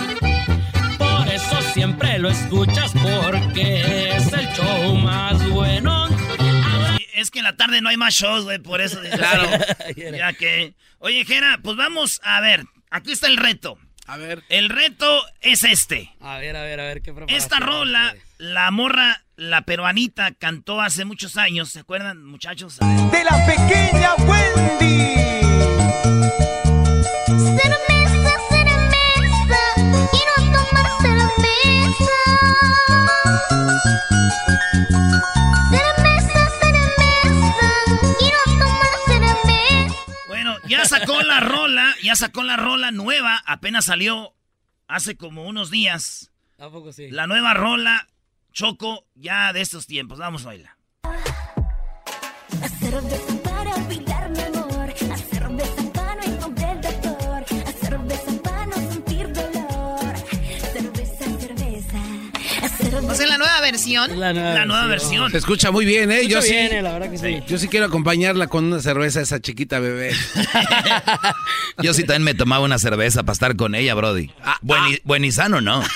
[0.98, 6.08] Por eso siempre lo escuchas porque es el show más bueno.
[7.14, 9.00] Es que en la tarde no hay más shows, güey, por eso.
[9.02, 9.48] dices, Claro.
[9.96, 10.74] Ya que.
[10.98, 12.66] Oye, Jera, pues vamos a ver.
[12.90, 13.78] Aquí está el reto.
[14.08, 14.44] A ver.
[14.50, 16.12] El reto es este.
[16.22, 21.06] A ver, a ver, a ver qué Esta rola, la morra, la peruanita, cantó hace
[21.06, 21.70] muchos años.
[21.70, 22.78] ¿Se acuerdan, muchachos?
[22.80, 25.16] De la pequeña Wendy.
[27.60, 27.78] Quiero
[40.28, 44.36] Bueno, ya sacó la rola, ya sacó la rola nueva, apenas salió
[44.88, 46.32] hace como unos días.
[46.60, 47.10] ¿A poco sí?
[47.12, 48.08] La nueva rola,
[48.58, 50.18] Choco, ya de estos tiempos.
[50.18, 50.72] Vamos a bailar.
[52.64, 54.90] Hacer beso para olvidar mi amor.
[55.14, 57.46] Hacer beso para no encontrar doctor.
[57.68, 60.16] Hacer beso para no sentir dolor.
[60.74, 62.00] Cerveza, cerveza.
[62.64, 64.20] Hacer O sea, la nueva versión.
[64.20, 65.30] La nueva, La nueva versión.
[65.30, 66.28] Se escucha muy bien, ¿eh?
[66.28, 66.50] Yo sí.
[66.50, 67.44] bien, eh, la verdad que sí.
[67.48, 70.16] Yo sí quiero acompañarla con una cerveza a esa chiquita bebé.
[71.84, 74.32] Yo sí también me tomaba una cerveza para estar con ella, Brody.
[74.62, 75.84] buen, y, buen y sano, ¿no?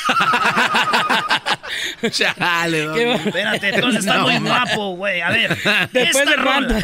[2.12, 4.64] Chale, va- Espérate, entonces está No, muy ma.
[4.66, 5.22] guapo, güey.
[5.22, 5.58] A ver.
[5.91, 6.84] Después de rola.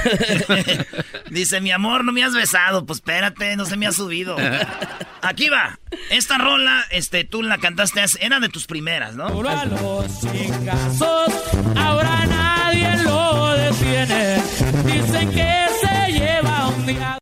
[1.30, 2.86] Dice, mi amor, no me has besado.
[2.86, 4.36] Pues espérate, no se me ha subido.
[5.22, 5.80] Aquí va.
[6.10, 9.30] Esta rola, este, tú la cantaste, era de tus primeras, ¿no?
[9.30, 11.34] Duro a los chingazos,
[11.76, 14.36] ahora nadie lo detiene.
[14.86, 17.18] Dicen que se lleva un día.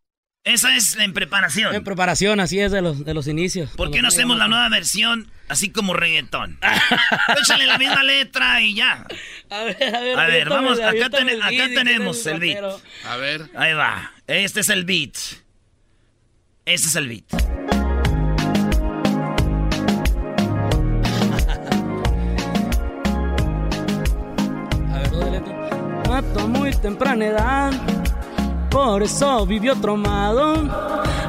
[0.46, 1.74] Esa es en preparación.
[1.74, 3.72] En preparación, así es de los, de los inicios.
[3.72, 6.60] ¿Por qué no hacemos la nueva versión así como reggaetón?
[7.42, 9.08] Échale la misma letra y ya.
[9.50, 12.64] A ver, a ver, A ver, vamos, acá, ten- el acá tenemos el beat.
[13.06, 13.50] A ver.
[13.56, 14.12] Ahí va.
[14.28, 15.16] Este es el beat.
[16.66, 17.26] Este es el beat.
[24.94, 25.54] A ver, dos de letra.
[26.10, 27.74] Mató a muy temprana edad,
[28.76, 30.54] por eso vivió traumado.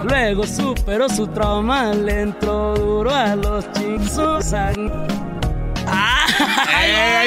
[0.02, 4.52] Luego superó su trauma, le entró duro a los chicos.
[4.52, 4.88] Ahí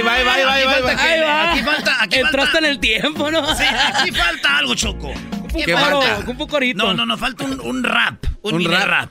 [0.02, 3.56] va, aquí falta- aquí Entraste falta- en el tiempo, ¿no?
[3.56, 5.14] Sí, aquí falta algo, Choco.
[5.56, 6.30] ¿Qué Claro, falta?
[6.32, 6.84] Un pocorito.
[6.86, 8.16] No, no, nos falta un, un rap.
[8.42, 8.88] Un, Un mini rap.
[8.88, 9.10] rap.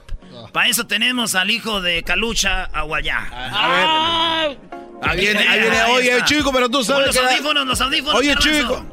[0.53, 3.27] Para eso tenemos al hijo de Calucha, Aguayá.
[3.33, 4.47] Ah,
[5.01, 5.81] Ahí viene, ahí viene.
[5.95, 7.25] Oye, chico, pero tú sabes los que...
[7.25, 8.13] audífonos, los audífonos.
[8.19, 8.85] Oye, chico.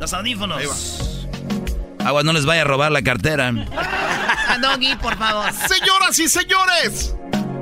[0.00, 1.06] Los audífonos.
[2.04, 3.48] Agua, no les vaya a robar la cartera.
[3.48, 5.52] A Doggy, por favor.
[5.52, 7.14] Señoras y señores,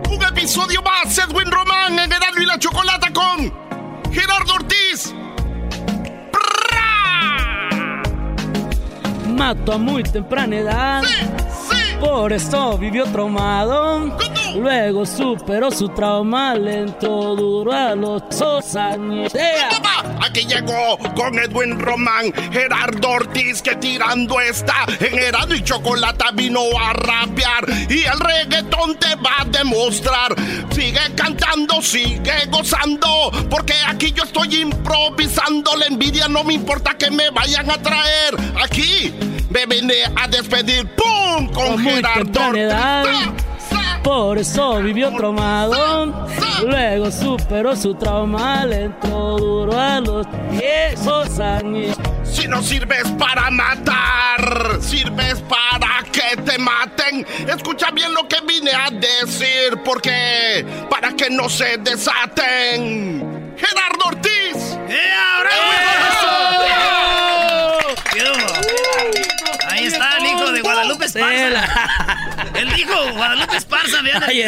[0.08, 3.52] un episodio más, Edwin Román en Heraldo y la Chocolata con
[4.12, 5.14] Gerardo Ortiz.
[9.28, 11.02] Mató a muy temprana edad.
[12.00, 14.16] Por eso vivió traumado.
[14.56, 19.32] Luego superó su trauma, le entró duro a los dos años.
[20.20, 26.60] Aquí llegó con Edwin Román, Gerardo Ortiz, que tirando está en Heraldo y Chocolata vino
[26.80, 30.34] a rapear y el reggaetón te va a demostrar.
[30.70, 35.76] Sigue cantando, sigue gozando, porque aquí yo estoy improvisando.
[35.76, 38.36] La envidia no me importa que me vayan a traer.
[38.62, 39.12] Aquí
[39.58, 41.48] me vine a despedir, ¡pum!
[41.52, 42.40] Con Gerardo.
[44.02, 46.28] Por eso vivió traumado.
[46.64, 51.96] Luego superó su trauma, le entró duro a los 10 años.
[52.24, 57.26] Si no sirves para matar, sirves para que te maten.
[57.48, 63.54] Escucha bien lo que vine a decir, porque para que no se desaten.
[63.56, 64.78] Gerardo Ortiz.
[64.88, 65.98] ¡Eh, ahora, güey!
[68.12, 68.67] ¿Qué hubo?
[69.78, 72.27] Ahí está el hijo de Guadalupe Esparza.
[72.58, 74.38] El hijo de Guadalupe Esparza, vean el.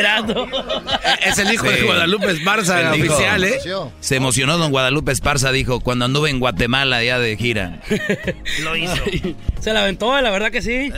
[1.22, 1.82] Es el hijo de.
[1.82, 3.58] Guadalupe Esparza, dijo- oficial, ¿eh?
[4.00, 7.80] Se emocionó don Guadalupe Esparza, dijo, cuando anduve en Guatemala ya de gira.
[8.62, 8.92] Lo hizo.
[9.06, 10.90] Ay, se la aventó, la verdad que sí.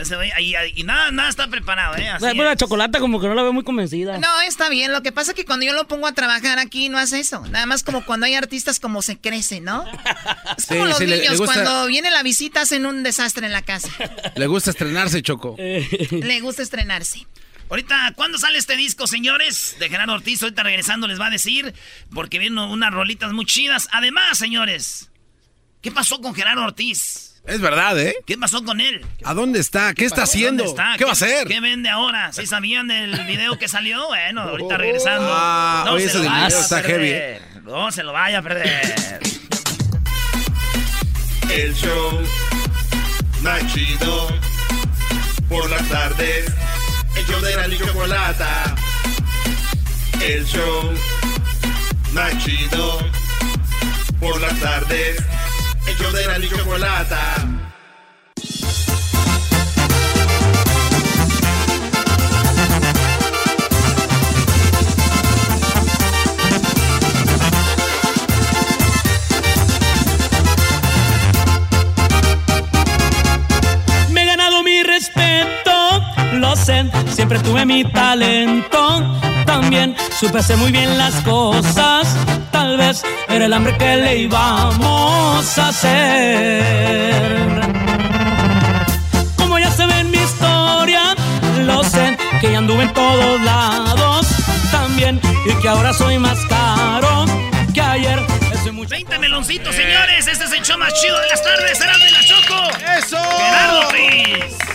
[0.75, 2.07] Y nada, nada está preparado, ¿eh?
[2.09, 2.57] Así O sea, pues la es.
[2.57, 4.17] chocolata como que no la veo muy convencida.
[4.17, 4.91] No, está bien.
[4.91, 7.45] Lo que pasa es que cuando yo lo pongo a trabajar aquí no hace eso.
[7.47, 9.83] Nada más como cuando hay artistas como se crece, ¿no?
[10.57, 13.03] Es como Sí, los sí, le- le niños, gusta- cuando viene la visita hacen un
[13.03, 13.89] desastre en la casa.
[14.35, 15.55] Le gusta estrenarse, Choco.
[15.57, 16.61] Le gusta
[17.69, 19.75] Ahorita, ¿cuándo sale este disco, señores?
[19.79, 20.43] De Gerardo Ortiz.
[20.43, 21.73] Ahorita regresando les va a decir,
[22.13, 23.87] porque vienen unas rolitas muy chidas.
[23.91, 25.09] Además, señores,
[25.81, 27.41] ¿qué pasó con Gerardo Ortiz?
[27.45, 28.15] Es verdad, ¿eh?
[28.25, 29.05] ¿Qué pasó con él?
[29.25, 29.93] ¿A dónde está?
[29.93, 30.31] ¿Qué está pasó?
[30.31, 30.63] haciendo?
[30.63, 30.97] ¿Dónde está?
[30.97, 31.47] ¿Qué va a hacer?
[31.47, 32.31] ¿Qué vende ahora?
[32.31, 34.07] ¿Sí sabían del video que salió?
[34.07, 35.27] Bueno, ahorita regresando.
[35.29, 36.91] Ah, oye, se ese lo vaya video a está perder.
[37.01, 37.41] heavy, ¿eh?
[37.63, 39.19] No se lo vaya a perder.
[41.49, 42.21] El show
[43.41, 44.27] más chido
[45.49, 46.45] por las tardes.
[47.15, 48.75] El show de la y chocolata.
[50.21, 50.93] El show
[52.13, 52.33] más
[54.19, 55.17] por las tardes.
[55.87, 57.72] El show de la y chocolata.
[76.43, 79.01] Lo sé, siempre tuve mi talento.
[79.45, 82.17] También supe hacer muy bien las cosas.
[82.51, 87.61] Tal vez era el hambre que le íbamos a hacer.
[89.37, 90.33] Como ya se ven mis
[92.93, 94.27] todos lados
[94.69, 97.25] también y que ahora soy más caro
[97.73, 98.19] que ayer.
[98.51, 100.27] Ese muchacho- 20 meloncitos, señores.
[100.27, 101.77] Este es el show más chido de las tardes.
[101.77, 102.61] Será de la Choco.
[102.97, 103.17] ¡Eso!
[103.37, 104.72] Gerardo Ortiz.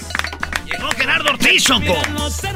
[0.88, 1.96] Llegó Gerardo Ortiz, Choco.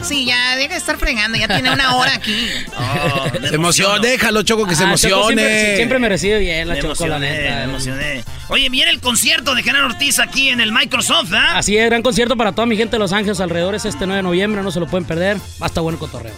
[0.02, 2.48] Sí, ya deja de estar fregando, ya tiene una hora aquí.
[2.74, 5.42] Oh, Se emociona, déjalo, Choco, que se Ah, Choco emocione.
[5.42, 7.56] Siempre, siempre me recibe bien la Me Choco, la emocioné, neta.
[7.56, 8.24] me emocioné.
[8.48, 11.58] Oye, viene el concierto de Gerardo Ortiz aquí en el Microsoft, ¿ah?
[11.58, 14.22] Así es, gran concierto para toda mi gente de Los Ángeles alrededores este 9 de
[14.22, 15.38] noviembre, no se lo pueden perder.
[15.58, 16.34] Basta bueno cotorreo.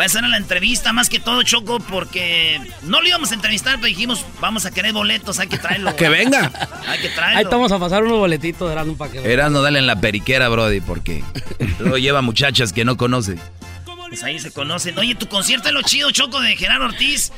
[0.00, 3.74] Va a ser la entrevista más que todo, Choco, porque no lo íbamos a entrevistar,
[3.74, 5.94] pero dijimos, vamos a querer boletos, hay que traerlo.
[6.00, 6.50] Que venga.
[6.86, 7.36] Hay que traerlo.
[7.36, 9.30] Ahí estamos a pasar unos boletitos de Erasmo para que...
[9.30, 11.22] Erasmo, dale en la periquera, Brody, porque
[11.78, 13.36] luego lleva muchachas que no conoce.
[14.08, 14.98] Pues ahí se conocen.
[14.98, 17.30] Oye, tu concierto es lo chido, Choco, de Gerardo Ortiz.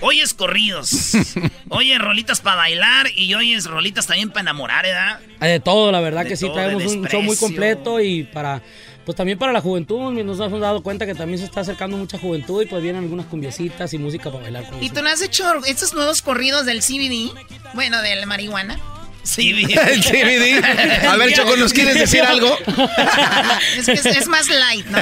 [0.00, 1.12] Oyes corridos.
[1.70, 5.20] Oyes rolitas para bailar y oyes rolitas también para enamorar, ¿verdad?
[5.40, 8.60] Hay de todo, la verdad De que sí, traemos un show muy completo y para...
[9.04, 12.18] Pues también para la juventud, nos hemos dado cuenta que también se está acercando mucha
[12.18, 14.94] juventud y pues vienen algunas cumbiecitas y música para bailar con ¿Y eso.
[14.94, 17.32] tú no has hecho estos nuevos corridos del CBD?
[17.74, 18.78] Bueno, del marihuana.
[19.24, 20.64] Sí, El CBD.
[21.08, 22.56] A ver, Choco, ¿nos quieres decir algo?
[23.78, 24.98] Es que es, es más light, ¿no?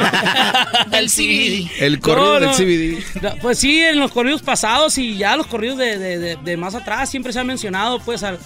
[0.90, 1.70] Del CBD.
[1.82, 2.54] El correo No, del no.
[2.54, 3.22] CBD.
[3.22, 6.56] No, Pues sí, en los corridos pasados y ya los corridos de, de- de- de
[6.56, 8.38] más atrás siempre se ha mencionado pues al-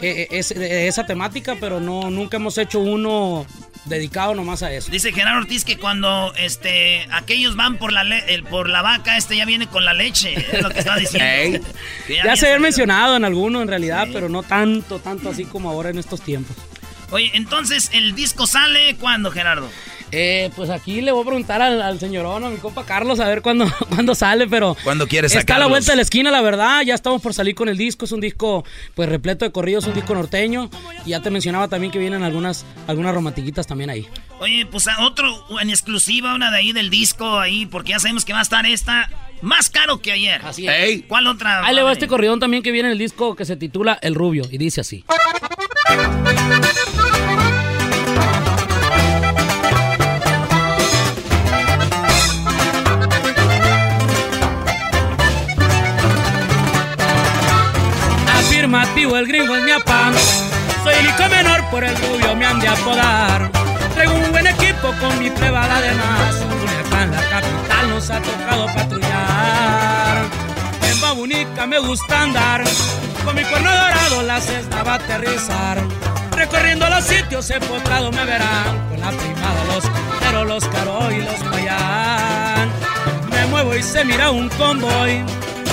[0.00, 3.46] eh, es- eh, esa temática, pero no nunca hemos hecho uno
[3.84, 4.90] dedicado nomás a eso.
[4.90, 9.16] Dice Gerardo Ortiz que cuando este aquellos van por la le- el- por la vaca,
[9.16, 10.34] este ya viene con la leche.
[10.52, 11.66] Es lo que está diciendo.
[12.06, 12.60] Que Ya había se salido.
[12.60, 16.56] mencionado en alguno en realidad, pero no tanto, tanto así como ahora en estos tiempos.
[17.10, 19.70] Oye, entonces, ¿el disco sale cuándo, Gerardo?
[20.16, 23.26] Eh, pues aquí le voy a preguntar al, al señorón, a mi compa Carlos, a
[23.26, 24.76] ver cuándo, cuándo sale, pero...
[24.84, 26.82] ¿Cuándo quieres Está a la vuelta de la esquina, la verdad.
[26.82, 28.04] Ya estamos por salir con el disco.
[28.04, 28.64] Es un disco,
[28.94, 30.70] pues, repleto de corridos, un disco norteño.
[31.04, 34.06] Y ya te mencionaba también que vienen algunas, algunas romantiquitas también ahí.
[34.38, 35.26] Oye, pues a otro
[35.60, 38.64] en exclusiva, una de ahí del disco ahí, porque ya sabemos que va a estar
[38.66, 39.10] esta
[39.42, 40.40] más caro que ayer.
[40.44, 41.02] Así es.
[41.08, 41.66] ¿Cuál otra?
[41.66, 44.14] Ahí le va este corridón también que viene en el disco que se titula El
[44.14, 44.44] Rubio.
[44.48, 45.04] Y dice así.
[59.24, 60.14] Afirmativo, el gringo es mi apán.
[60.82, 63.50] Soy el menor, por el rubio me han de apodar.
[63.94, 66.34] Traigo un buen equipo con mi plebada además.
[66.36, 70.24] Culiacán, la capital, nos ha tocado patrullar.
[70.82, 72.64] En Babunica me gusta andar.
[73.24, 75.82] Con mi cuerno dorado la cesna va a aterrizar.
[76.32, 78.88] Recorriendo los sitios empotrados me verán.
[78.90, 79.84] Con la primada, los
[80.20, 82.70] pero los caro y los payán.
[83.30, 85.24] Me muevo y se mira un convoy.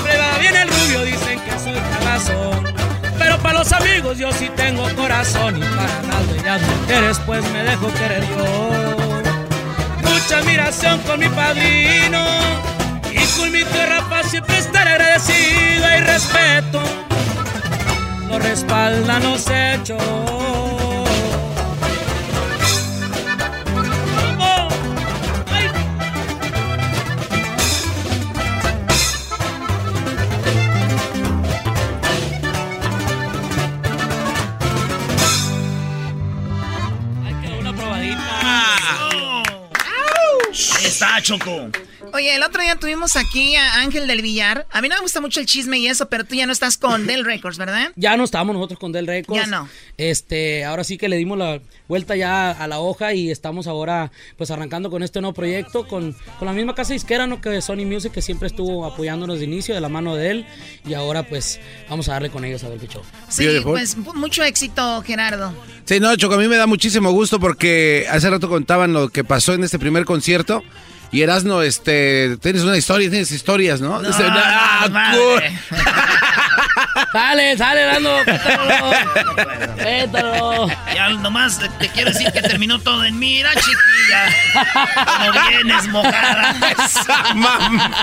[0.03, 2.81] Plebada viene el rubio, dicen que soy cagazón.
[3.22, 5.57] Pero para los amigos yo sí tengo corazón.
[5.57, 10.10] Y para las bellas mujeres pues me dejo querer yo.
[10.10, 12.26] Mucha admiración con mi padrino.
[13.11, 16.81] Y con mi tierra para siempre estar agradecido y respeto.
[18.27, 20.70] Lo respaldan los hechos.
[41.02, 41.90] Está, Choco.
[42.14, 44.68] Oye, el otro día tuvimos aquí a Ángel del Villar.
[44.72, 46.78] A mí no me gusta mucho el chisme y eso, pero tú ya no estás
[46.78, 47.92] con Del Records, ¿verdad?
[47.96, 49.42] Ya no estamos nosotros con Del Records.
[49.42, 49.70] Ya no.
[49.98, 54.12] Este, ahora sí que le dimos la vuelta ya a la hoja y estamos ahora
[54.38, 57.40] pues arrancando con este nuevo proyecto con, con la misma casa disquera, ¿no?
[57.42, 60.46] Que Sony Music que siempre estuvo apoyándonos de inicio de la mano de él
[60.88, 61.60] y ahora pues
[61.90, 63.02] vamos a darle con ellos a ver qué show.
[63.30, 65.54] Sí, pues mu- mucho éxito, Gerardo.
[65.86, 69.24] Sí, no, Choco, a mí me da muchísimo gusto porque hace rato contaban lo que
[69.24, 70.64] pasó en este primer concierto.
[71.12, 74.02] Y Erasno, este, tienes una historia, tienes historias, ¿no?
[74.02, 75.58] Dice, "Ah, madre.
[77.12, 78.18] Sale, sale, dando.
[79.78, 80.68] Pétalo.
[80.94, 84.66] Ya nomás te, te quiero decir que terminó todo en mira, chiquilla.
[85.06, 86.56] Como vienes mojada.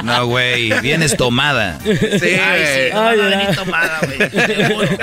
[0.03, 1.79] No, güey, vienes tomada.
[1.83, 4.99] Sí, Ay, sí, Ay, no tomada, güey.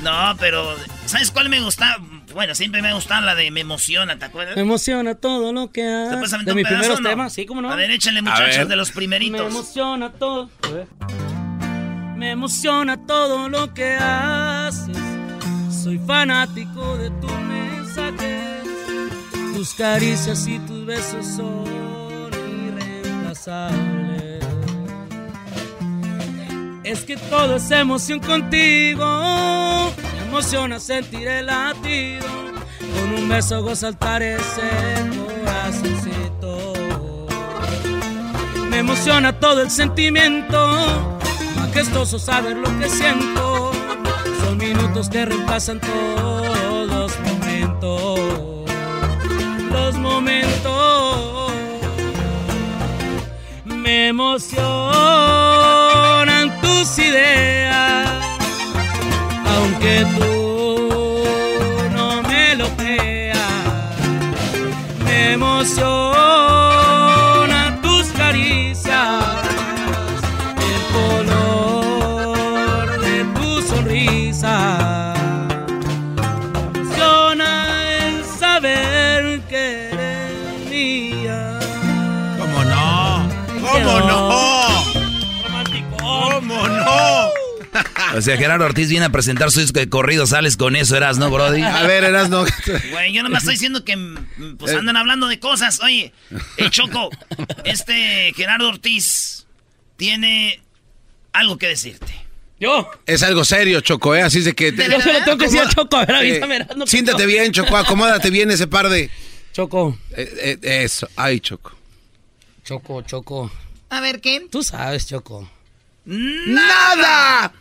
[0.00, 1.96] No, pero ¿sabes cuál me gusta?
[2.34, 4.56] Bueno, siempre me gusta la de Me emociona, ¿te acuerdas?
[4.56, 6.44] Me emociona todo lo que ¿Te haces.
[6.44, 7.08] De mis pedazo, primeros no?
[7.08, 7.70] temas, sí, cómo no.
[7.70, 9.40] A ver, échale, A muchachos, de los Me primeritos.
[9.46, 10.50] emociona todo.
[12.16, 14.96] Me emociona todo lo que haces.
[15.70, 18.64] Soy fanático de tus mensajes.
[19.54, 22.30] Tus caricias y tus besos son
[22.66, 24.44] irreemplazables.
[26.82, 29.04] Es que todo es emoción contigo.
[30.34, 32.26] Me emociona sentir el latido.
[32.98, 34.68] Con un beso hago saltar ese
[35.44, 36.72] corazoncito.
[38.68, 40.58] Me emociona todo el sentimiento,
[41.54, 43.70] majestuoso saber lo que siento.
[44.40, 48.18] Son minutos que reemplazan todos los momentos,
[49.70, 51.52] los momentos.
[53.64, 54.60] Me emocionan
[56.60, 58.13] tus ideas,
[59.56, 63.38] aunque tú no me lo creas.
[65.04, 66.23] Me emociona
[88.16, 91.18] O sea, Gerardo Ortiz viene a presentar su disco de corrido, sales con eso, eras,
[91.18, 91.62] ¿no, Brody?
[91.62, 92.44] A ver, eras, no.
[92.92, 93.96] Güey, yo nomás estoy diciendo que
[94.58, 94.76] pues Eh.
[94.76, 95.80] andan hablando de cosas.
[95.80, 96.12] Oye,
[96.56, 97.10] el Choco,
[97.64, 99.46] este Gerardo Ortiz
[99.96, 100.60] tiene
[101.32, 102.14] algo que decirte.
[102.60, 102.88] Yo.
[103.06, 104.22] Es algo serio, Choco, ¿eh?
[104.22, 104.70] Así es de que...
[104.72, 106.56] Yo se lo tengo que decir a Choco, a ver, Eh, avísame.
[106.56, 109.10] Erasmo, siéntate bien, Choco, acomódate bien ese par de...
[109.52, 109.98] Choco.
[110.16, 111.76] Eh, eh, eso, ay, Choco.
[112.64, 113.50] Choco, Choco.
[113.90, 114.46] A ver, ¿qué?
[114.50, 115.50] Tú sabes, Choco.
[116.06, 117.52] ¡Nada!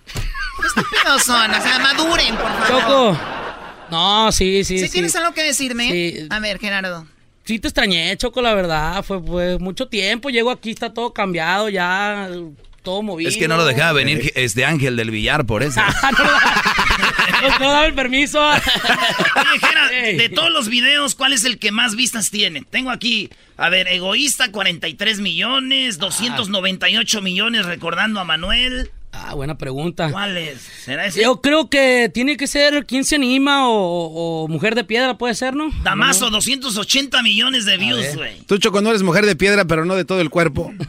[0.65, 2.81] Estúpidos son, o sea, maduren, por favor.
[2.81, 3.19] Choco.
[3.91, 4.91] No, sí, sí, Si sí.
[4.91, 6.27] tienes algo que decirme, Sí.
[6.29, 7.05] a ver, Gerardo.
[7.45, 9.03] Sí te extrañé, Choco, la verdad.
[9.03, 10.29] Fue, fue mucho tiempo.
[10.29, 12.29] Llego aquí, está todo cambiado, ya
[12.83, 13.29] todo movido.
[13.29, 15.81] Es que no lo dejaba venir este Ángel del Villar por eso.
[17.41, 18.39] No, no daba el permiso.
[18.41, 22.61] Oye, de todos los videos, ¿cuál es el que más vistas tiene?
[22.69, 28.91] Tengo aquí, a ver, Egoísta, 43 millones, 298 millones recordando a Manuel.
[29.15, 30.11] Ah, buena pregunta.
[30.11, 30.59] ¿Cuál es?
[30.83, 31.21] ¿Será ese?
[31.21, 33.69] Yo creo que tiene que ser ¿Quién se anima?
[33.69, 35.69] O, o Mujer de Piedra, puede ser, ¿no?
[35.83, 38.39] Damaso, 280 millones de views, güey.
[38.47, 40.73] Tú, Choco, no eres mujer de piedra, pero no de todo el cuerpo.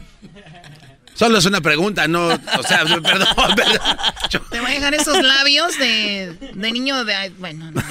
[1.15, 2.27] Solo es una pregunta, no...
[2.27, 3.55] O sea, perdón, perdón.
[4.51, 7.31] Te voy a dejar esos labios de, de niño de...
[7.39, 7.81] Bueno, no.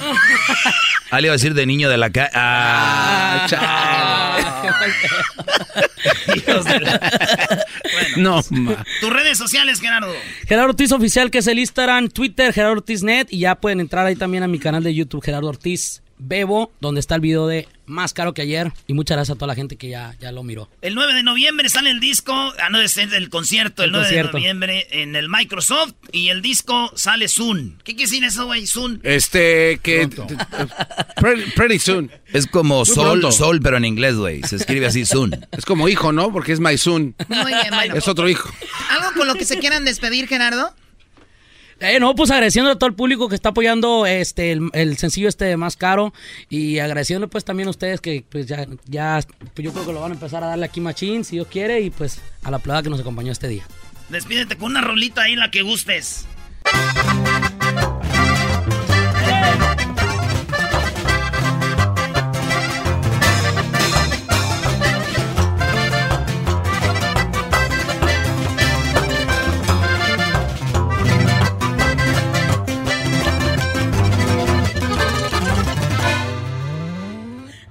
[1.11, 2.29] Ah, le iba a decir de niño de la calle.
[2.33, 3.47] Ah,
[8.17, 8.85] No, ma.
[9.01, 10.13] Tus redes sociales, Gerardo.
[10.47, 13.27] Gerardo Ortiz Oficial, que es el Instagram, Twitter, Gerardo Ortiz Net.
[13.31, 16.99] Y ya pueden entrar ahí también a mi canal de YouTube, Gerardo Ortiz Bebo, donde
[17.01, 18.71] está el video de Más Caro que Ayer.
[18.87, 20.69] Y muchas gracias a toda la gente que ya, ya lo miró.
[20.81, 24.05] El 9 de noviembre sale el disco, ah, no, es el concierto, el, El 9
[24.07, 24.31] concierto.
[24.37, 27.77] de noviembre en el Microsoft y el disco sale soon.
[27.83, 28.65] ¿Qué quiere decir eso, güey?
[28.65, 29.01] Soon.
[29.03, 30.07] Este, que...
[31.17, 32.11] Pretty, pretty soon.
[32.33, 33.31] Es como Muy sol, pronto.
[33.31, 34.41] sol, pero en inglés, güey.
[34.43, 35.45] Se escribe así, soon.
[35.51, 36.31] Es como hijo, ¿no?
[36.31, 37.15] Porque es my son.
[37.27, 37.95] Muy bien, bueno.
[37.95, 38.49] Es otro hijo.
[38.89, 40.73] ¿Algo con lo que se quieran despedir, Gerardo?
[41.79, 45.45] Eh, no, pues agradeciendo a todo el público que está apoyando este el, sencillo este
[45.45, 46.13] de más caro
[46.49, 49.19] y agradeciendo pues también a ustedes que pues ya, ya
[49.53, 51.81] pues yo creo que lo van a empezar a darle aquí machín si Dios quiere
[51.81, 53.65] y pues a la plada que nos acompañó este día.
[54.09, 56.25] Despídete con una rolita ahí, la que gustes.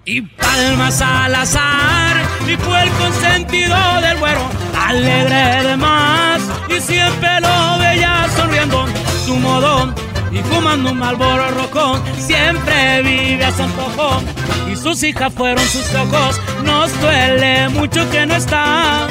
[0.07, 2.17] Y palmas al azar,
[2.47, 4.51] y fue el consentido del güero,
[4.87, 8.85] alegre de más, y siempre lo veía sonriendo,
[9.25, 9.95] su modo,
[10.31, 14.23] y fumando un malboro rojo, siempre vive a su antojo,
[14.71, 19.07] y sus hijas fueron sus ojos, nos duele mucho que no está.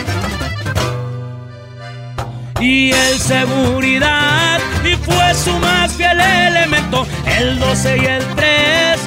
[2.60, 9.00] Y el seguridad, y fue su más fiel elemento, el 12 y el 3,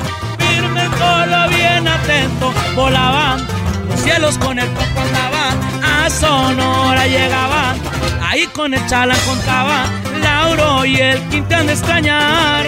[0.67, 3.47] firme el colo bien atento, volaban
[3.89, 7.77] los cielos con el coco andaban, a Sonora llegaban,
[8.21, 9.87] ahí con el chalán contaban,
[10.23, 12.65] Lauro y el Quintan de extrañar.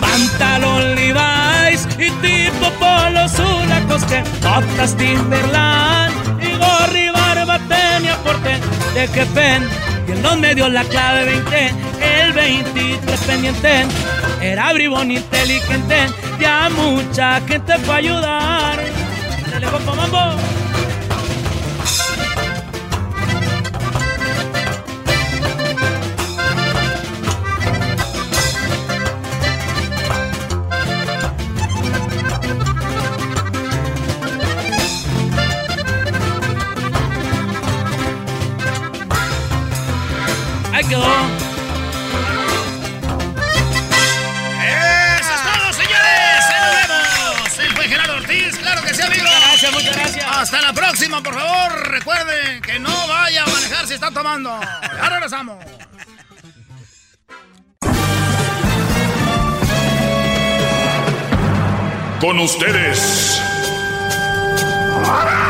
[0.00, 3.26] Pantalón Levi's y tipo polo
[3.68, 8.60] Lacoste, botas Timberland y gorri barba tenía porte
[8.94, 9.89] de jefe.
[10.10, 11.74] Y en los medios la clave 20,
[12.24, 13.86] el 23 pendiente.
[14.40, 16.06] Era bribón inteligente,
[16.40, 17.74] ya mucha gente
[40.92, 41.04] ¡Eso
[45.34, 46.44] es todo, señores!
[46.58, 47.58] ¡Nos vemos!
[47.60, 49.22] Él fue Gerardo Ortiz, claro que sí, amigo.
[49.22, 50.26] Muchas gracias, muchas gracias.
[50.28, 51.88] Hasta la próxima, por favor.
[51.90, 54.58] Recuerden que no vaya a manejar si está tomando.
[54.82, 55.64] Ya regresamos.
[62.20, 63.40] Con ustedes.
[65.06, 65.49] ¡Ara!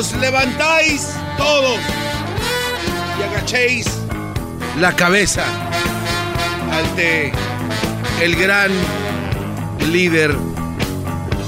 [0.00, 1.78] Os levantáis todos
[3.18, 3.86] y agachéis
[4.78, 5.44] la cabeza
[6.72, 7.30] ante
[8.22, 8.72] el gran
[9.92, 10.34] líder,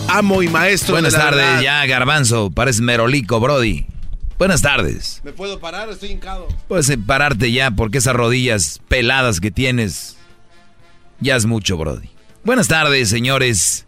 [0.07, 0.97] amo y maestro.
[0.97, 1.63] Buenas de la tardes, verdad.
[1.63, 3.87] ya Garbanzo, pareces merolico, Brody.
[4.39, 5.23] Buenas tardes.
[5.25, 5.89] ¿Me puedo parar?
[5.89, 6.47] Estoy hincado.
[6.69, 10.19] Puedes pararte ya porque esas rodillas peladas que tienes
[11.21, 12.11] ya es mucho, Brody.
[12.45, 13.87] Buenas tardes, señores.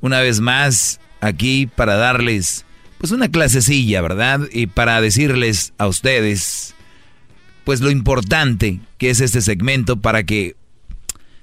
[0.00, 2.64] Una vez más aquí para darles
[3.00, 4.40] pues una clasecilla, ¿verdad?
[4.52, 6.74] Y para decirles a ustedes
[7.64, 10.56] pues lo importante que es este segmento para que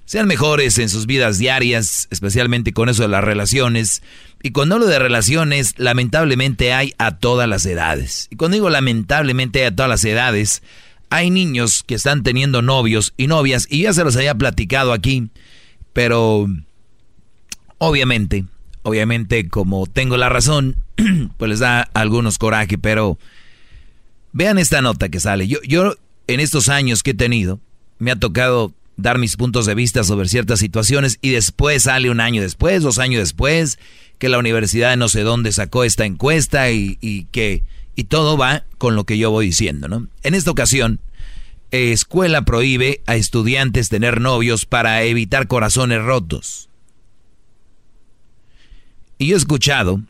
[0.05, 4.03] sean mejores en sus vidas diarias, especialmente con eso de las relaciones.
[4.43, 8.27] Y cuando hablo de relaciones, lamentablemente hay a todas las edades.
[8.29, 10.61] Y cuando digo lamentablemente hay a todas las edades,
[11.09, 15.29] hay niños que están teniendo novios y novias, y ya se los había platicado aquí,
[15.93, 16.47] pero
[17.79, 18.45] obviamente,
[18.87, 20.77] obviamente como tengo la razón,
[21.37, 23.19] pues les da algunos coraje, pero
[24.31, 25.45] vean esta nota que sale.
[25.45, 25.95] Yo, yo
[26.27, 27.59] en estos años que he tenido,
[27.99, 32.21] me ha tocado dar mis puntos de vista sobre ciertas situaciones y después sale un
[32.21, 33.77] año después, dos años después,
[34.19, 37.63] que la universidad no sé dónde sacó esta encuesta y, y que
[37.97, 40.07] y todo va con lo que yo voy diciendo, ¿no?
[40.23, 41.01] En esta ocasión,
[41.71, 46.66] eh, escuela prohíbe a estudiantes tener novios para evitar corazones rotos.
[49.17, 50.01] Y yo he escuchado,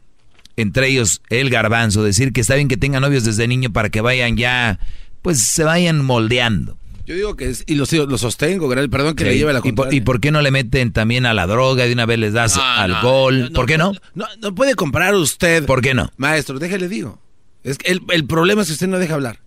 [0.55, 4.01] entre ellos el garbanzo, decir que está bien que tengan novios desde niño para que
[4.01, 4.79] vayan ya,
[5.21, 6.77] pues se vayan moldeando.
[7.05, 9.75] Yo digo que es, y lo, lo sostengo, perdón que le lleve la ¿Y por,
[9.75, 9.97] contraria.
[9.97, 12.33] y por qué no le meten también a la droga y de una vez les
[12.33, 13.43] das No, alcohol?
[13.43, 13.93] no, ¿Por qué no?
[14.13, 15.65] No, no puede comprar usted.
[15.65, 16.11] ¿Por qué no?
[16.17, 17.21] Maestro, déjele digo.
[17.63, 19.39] Es que el, el problema es que usted no deja hablar.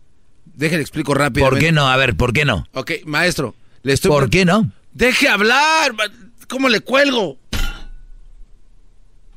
[0.55, 1.47] Déjele explico rápido.
[1.47, 1.87] ¿Por qué no?
[1.89, 2.67] A ver, ¿por qué no?
[2.73, 4.11] Ok, maestro, le estoy...
[4.11, 4.73] ¿Por qué no?
[4.95, 5.93] Deje hablar.
[6.49, 7.37] ¿Cómo le cuelgo?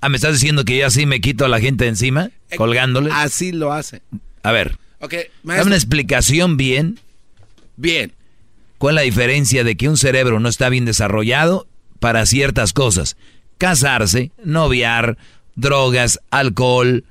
[0.04, 2.30] Ah, ¿me estás diciendo que yo así me quito a la gente de encima?
[2.58, 3.10] Colgándole.
[3.14, 4.02] Así lo hace.
[4.44, 7.00] A ver, Ok, dame una explicación bien.
[7.78, 8.12] Bien.
[8.80, 11.68] ¿Cuál es la diferencia de que un cerebro no está bien desarrollado
[12.02, 13.16] para ciertas cosas?
[13.58, 15.18] Casarse, noviar,
[15.56, 17.06] drogas, alcohol,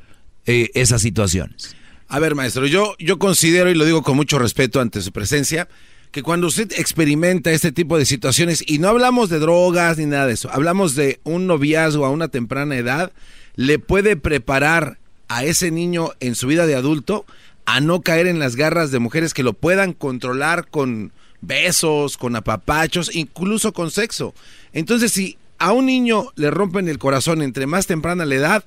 [0.45, 1.75] eh, esas situaciones.
[2.09, 5.67] A ver, maestro, yo, yo considero, y lo digo con mucho respeto ante su presencia,
[6.13, 10.27] que cuando usted experimenta este tipo de situaciones, y no hablamos de drogas ni nada
[10.27, 13.13] de eso, hablamos de un noviazgo a una temprana edad,
[13.57, 14.99] le puede preparar
[15.29, 17.25] a ese niño en su vida de adulto
[17.65, 22.37] a no caer en las garras de mujeres que lo puedan controlar con besos, con
[22.37, 24.35] apapachos, incluso con sexo.
[24.75, 28.65] Entonces, si a un niño le rompen el corazón entre más temprana la edad,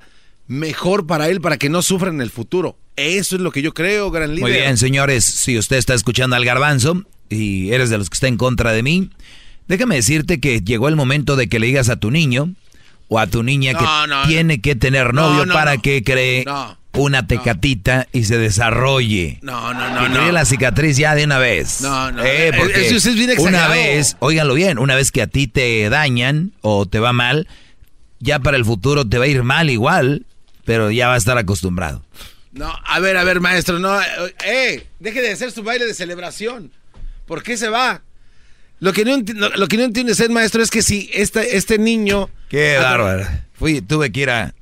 [0.47, 2.76] mejor para él, para que no sufra en el futuro.
[2.95, 4.41] Eso es lo que yo creo, gran líder.
[4.41, 7.03] Muy bien, señores, si usted está escuchando al garbanzo
[7.36, 9.10] y eres de los que está en contra de mí,
[9.68, 12.53] déjame decirte que llegó el momento de que le digas a tu niño
[13.07, 16.03] o a tu niña No, que no, tiene que tener novio No, no, para que
[16.03, 16.45] cree
[16.94, 19.40] una tecatita y se desarrolle.
[19.41, 20.32] No, no, no, que no.
[20.32, 21.82] la cicatriz ya de una vez.
[21.82, 22.24] No, no.
[22.24, 25.90] Eh, porque eso es bien una vez, óiganlo bien, una vez que a ti te
[25.90, 27.48] dañan o te va mal,
[28.20, 30.26] ya para el futuro te va a ir mal igual,
[30.64, 32.03] pero ya va a estar acostumbrado.
[32.53, 34.06] No, a ver, a ver, maestro, no, eh,
[34.45, 36.72] eh, deje de hacer su baile de celebración.
[37.26, 38.02] ¿Por qué se va?
[38.80, 39.18] Lo que no,
[39.56, 42.30] lo, que no entiende usted, maestro, es que si este, este niño...
[42.49, 43.26] Qué Ah, bárbaro.
[43.53, 44.53] Fui, tuve que ir a,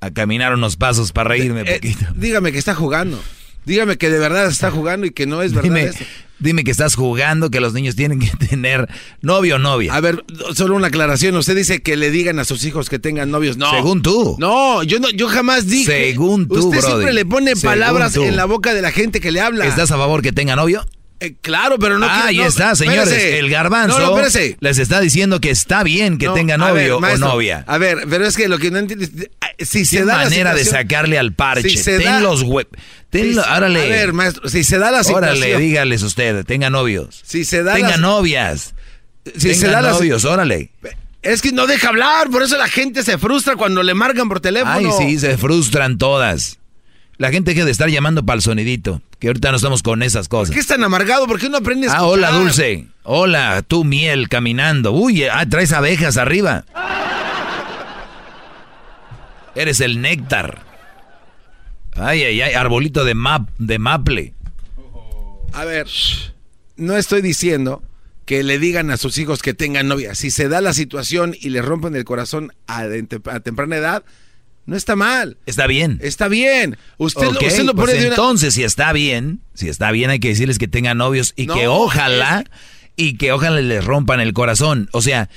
[0.00, 2.04] a caminar unos pasos para reírme eh, poquito.
[2.16, 3.22] dígame que está jugando.
[3.64, 6.04] Dígame que de verdad está jugando y que no es verdad Dime, eso.
[6.40, 8.88] dime que estás jugando, que los niños tienen que tener
[9.20, 9.94] novio o novia.
[9.94, 10.24] A ver,
[10.54, 11.36] solo una aclaración.
[11.36, 13.56] Usted dice que le digan a sus hijos que tengan novios.
[13.56, 13.70] No.
[13.70, 14.36] Según tú.
[14.40, 16.10] No, yo no, yo jamás dije.
[16.10, 16.86] Según tú, Usted brody.
[16.86, 19.66] siempre le pone palabras en la boca de la gente que le habla.
[19.66, 20.84] ¿Estás a favor que tenga novio?
[21.22, 22.06] Eh, claro, pero no.
[22.06, 23.08] ah, ahí no, está, señores.
[23.08, 23.38] espérese.
[23.38, 24.56] El garbanzo No, no, espérese.
[24.60, 27.62] les está diciendo que está bien que tenga ver, novio maestro, o novia.
[27.66, 29.10] A ver, pero es que lo que no entiendes.
[29.58, 31.68] Si se da la manera de situación- sacarle al parche.
[31.68, 32.66] Si ten da- los hue...
[33.10, 33.82] ten si- lo- órale.
[33.82, 35.34] A ver, maestro, si se da la situación.
[35.38, 37.20] Órale, dígales usted, tenga novios.
[37.26, 38.74] Si se da tenga la- novias.
[39.36, 40.70] Si tenga se da la- novios, órale.
[41.22, 44.40] Es que no deja hablar, por eso la gente se frustra cuando le marcan por
[44.40, 44.72] teléfono.
[44.98, 46.59] Ay, sí, se frustran todas.
[47.20, 50.26] La gente deja de estar llamando para el sonidito, que ahorita no estamos con esas
[50.26, 50.48] cosas.
[50.48, 51.26] ¿Por qué es tan amargado?
[51.26, 52.30] ¿Por qué no aprendes a Ah, hola?
[52.30, 52.86] Dulce.
[53.02, 54.92] Hola, tú, miel, caminando.
[54.92, 56.64] Uy, ah, traes abejas arriba.
[59.54, 60.62] Eres el néctar.
[61.92, 64.32] Ay, ay, ay, arbolito de, map, de maple.
[65.52, 65.88] A ver,
[66.76, 67.82] no estoy diciendo
[68.24, 70.14] que le digan a sus hijos que tengan novia.
[70.14, 72.84] Si se da la situación y le rompen el corazón a,
[73.30, 74.04] a temprana edad,
[74.70, 75.36] no está mal.
[75.46, 75.98] Está bien.
[76.00, 76.78] Está bien.
[76.96, 78.14] Usted, Ok, lo, usted lo pone pues de una...
[78.14, 81.54] entonces, si está bien, si está bien, hay que decirles que tengan novios y No,
[81.54, 82.44] que ojalá,
[82.94, 84.88] y que ojalá les rompan el corazón.
[84.92, 85.28] O sea,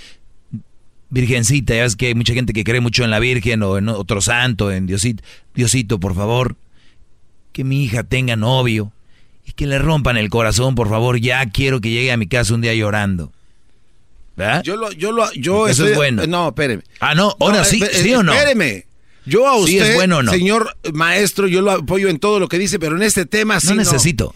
[1.09, 3.89] Virgencita, ya ves que hay mucha gente que cree mucho en la Virgen o en
[3.89, 5.23] otro santo, en Diosito.
[5.55, 6.55] Diosito, por favor,
[7.51, 8.91] que mi hija tenga novio
[9.47, 11.19] y que le rompan el corazón, por favor.
[11.19, 13.31] Ya quiero que llegue a mi casa un día llorando.
[14.35, 14.61] ¿Verdad?
[14.63, 16.27] Yo lo, yo lo, yo eso estoy- es bueno.
[16.27, 16.83] No, espéreme.
[16.99, 18.31] Ah, no, ahora No, sí, sí o no.
[18.33, 18.85] Espéreme.
[19.25, 20.31] Yo a Sí, usted, es bueno o no.
[20.31, 23.67] señor maestro, yo lo apoyo en todo lo que dice, pero en este tema sí
[23.69, 24.35] no necesito.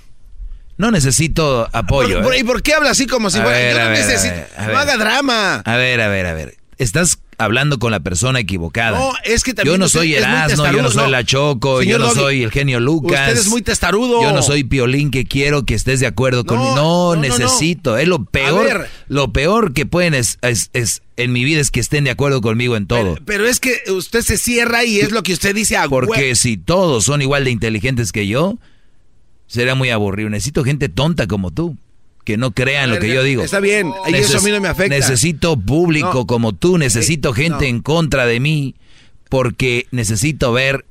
[0.77, 2.15] No necesito apoyo.
[2.17, 2.39] Por- por- ¿eh?
[2.39, 3.71] ¿Y por qué habla así como si fuera?
[3.71, 4.35] yo no necesito.
[4.67, 5.55] no haga drama.
[5.65, 6.57] A ver, a ver, a ver.
[6.77, 8.97] Estás hablando con la persona equivocada.
[8.97, 11.09] No, es que también Yo no soy Erasmo, yo no soy no.
[11.09, 13.27] la Choco, Señor yo no soy el genio Lucas.
[13.29, 14.21] usted es muy testarudo.
[14.23, 16.75] Yo no soy Piolín que quiero que estés de acuerdo conmigo.
[16.75, 17.97] no, necesito.
[17.97, 18.87] Es lo peor.
[19.07, 22.41] Lo peor que pueden es, es- es- en mi vida es que estén de acuerdo
[22.41, 23.17] conmigo en todo.
[23.25, 26.57] Pero es que usted se cierra y es lo que usted dice a Porque si
[26.57, 28.57] todos son igual de inteligentes que yo,
[29.47, 30.29] será muy aburrido.
[30.29, 31.77] Necesito gente tonta como tú,
[32.27, 33.41] que no crean lo que yo digo.
[33.41, 34.93] está bien, y eso a mí no me afecta.
[34.93, 36.27] Necesito público No.
[36.27, 37.69] como tú, necesito gente no.
[37.69, 38.75] en contra de mí,
[39.29, 40.85] porque necesito ver,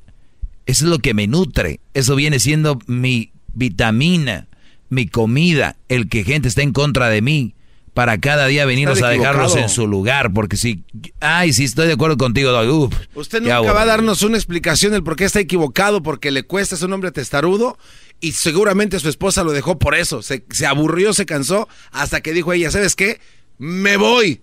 [0.65, 4.47] eso es lo que me nutre, eso viene siendo mi vitamina,
[4.89, 7.53] mi comida, el que gente esté en contra de mí.
[7.93, 10.83] Para cada día venirnos Está a dejarlos en su lugar, porque si,
[11.19, 15.03] ay, si estoy de acuerdo contigo, uf, Usted nunca va a darnos una explicación del
[15.03, 17.77] por qué está equivocado, porque le cuesta, es un hombre testarudo
[18.19, 20.21] y seguramente su esposa lo dejó por eso.
[20.21, 23.19] Se, se aburrió, se cansó, hasta que dijo ella, ¿sabes qué?
[23.57, 24.41] Me voy.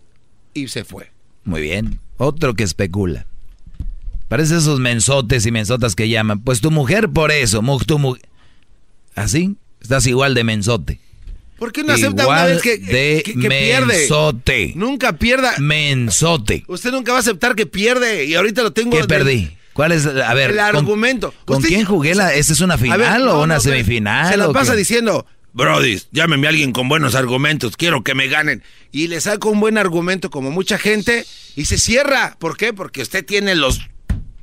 [0.55, 1.11] Y se fue.
[1.45, 1.99] Muy bien.
[2.17, 3.27] Otro que especula.
[4.29, 6.41] Parece esos mensotes y mensotas que llaman.
[6.41, 7.61] Pues tu mujer por eso.
[7.63, 8.17] mu- tu mu-
[9.15, 9.57] ¿Así?
[9.81, 11.01] Estás igual de mensote.
[11.59, 13.87] ¿Por qué no acepta una vez que, de que- que pierde?
[13.99, 14.73] mensote.
[14.77, 15.55] Nunca pierda.
[15.59, 16.65] Mensote.
[16.67, 18.97] Usted nunca va a aceptar que pierde y ahorita lo tengo.
[18.97, 19.57] ¿Qué perdí?
[19.75, 20.07] ¿Cuál es?
[20.07, 20.51] A ver.
[20.53, 21.35] El ¿con- argumento.
[21.45, 22.33] ¿Con, Usted- quién jugué la?
[22.33, 24.31] ¿Esta es una A final ver, o no, una no, semifinal?
[24.31, 24.79] Se la pasa qué?
[24.79, 28.63] diciendo, Brody, llámeme a alguien con buenos argumentos, quiero que me ganen.
[28.93, 31.27] Y le saca un buen argumento como mucha gente
[31.57, 32.37] y se cierra.
[32.39, 32.73] ¿Por qué?
[32.73, 33.81] Porque usted tiene los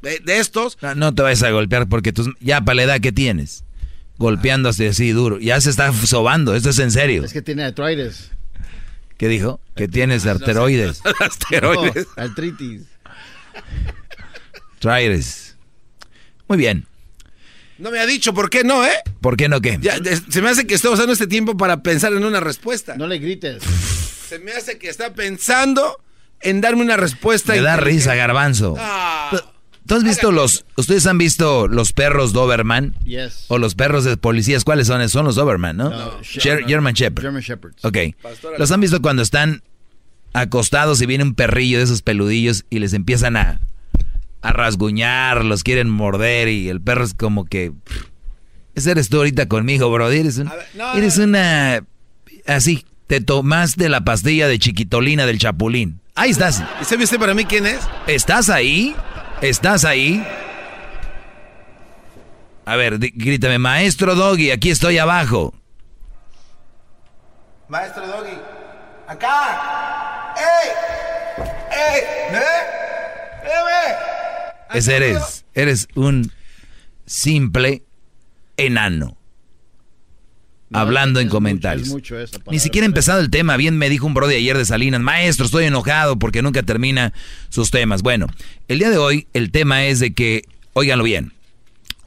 [0.02, 0.78] de, de estos.
[0.82, 3.64] No, no te vayas a golpear porque tú, ya para la edad que tienes,
[4.18, 7.24] golpeándose así duro, ya se está sobando, esto es en serio.
[7.24, 8.32] Es que tiene artritis.
[9.18, 9.60] ¿Qué dijo?
[9.76, 11.02] Que tienes arteroides.
[11.20, 12.08] Asteroides.
[12.18, 12.82] No, artritis.
[14.86, 15.56] Artritis.
[16.48, 16.86] Muy bien.
[17.78, 18.94] No me ha dicho por qué no, ¿eh?
[19.22, 19.78] ¿Por qué no qué?
[19.82, 19.96] Ya,
[20.30, 22.96] se me hace que está usando este tiempo para pensar en una respuesta.
[22.96, 23.64] No le grites.
[24.28, 26.00] Se me hace que está pensando
[26.42, 27.54] en darme una respuesta.
[27.54, 28.76] Me da risa, garbanzo.
[28.80, 29.32] Ah.
[29.88, 32.94] ¿Tú has visto los, ustedes han visto los perros Doberman?
[33.04, 33.46] Yes.
[33.48, 35.08] O los perros de policías, ¿cuáles son?
[35.10, 35.90] Son los Doberman, ¿no?
[35.90, 37.24] No, Sher- German Shepherd.
[37.24, 37.84] German Shepherds.
[37.84, 37.98] Ok.
[38.60, 39.64] ¿Los han visto cuando están
[40.34, 43.60] acostados y viene un perrillo de esos peludillos y les empiezan a,
[44.42, 47.72] a rasguñar, los quieren morder y el perro es como que...
[48.74, 50.10] Ese eres tú ahorita conmigo, bro.
[50.10, 50.52] Eres, un-
[50.96, 51.84] eres una...
[52.48, 56.00] Así, te tomaste la pastilla de chiquitolina del chapulín.
[56.16, 56.64] Ahí estás.
[56.82, 57.80] ¿Y sabe usted para mí quién es?
[58.08, 58.96] ¿Estás ahí?
[59.42, 60.26] ¿Estás ahí?
[62.66, 65.54] A ver, grítame, maestro Doggy, aquí estoy abajo.
[67.68, 68.38] Maestro Doggy.
[69.08, 70.34] Acá.
[70.38, 70.70] ¡Ey!
[71.72, 72.02] ¡Ey!
[72.32, 72.46] ¿Me ve?
[73.44, 74.11] ¿Me ve?
[74.74, 75.46] Ese eres.
[75.54, 76.32] Eres un
[77.06, 77.84] simple
[78.58, 79.18] enano.
[80.74, 81.90] Hablando en comentarios.
[81.90, 82.16] mucho
[82.50, 83.58] Ni siquiera he empezado el tema.
[83.58, 85.02] Bien me dijo un brody ayer de Salinas.
[85.02, 87.12] Maestro, estoy enojado porque nunca termina
[87.50, 88.02] sus temas.
[88.04, 88.28] Bueno,
[88.70, 91.34] el día de hoy el tema es de que, óiganlo bien,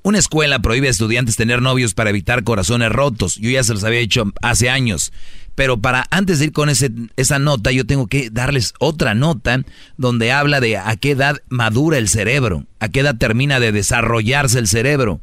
[0.02, 3.36] una escuela prohíbe a estudiantes tener novios para evitar corazones rotos.
[3.36, 5.12] Yo ya se los había dicho hace años.
[5.54, 9.62] Pero para antes de ir con ese, esa nota, yo tengo que darles otra nota
[9.96, 14.58] donde habla de a qué edad madura el cerebro, a qué edad termina de desarrollarse
[14.58, 15.20] el cerebro.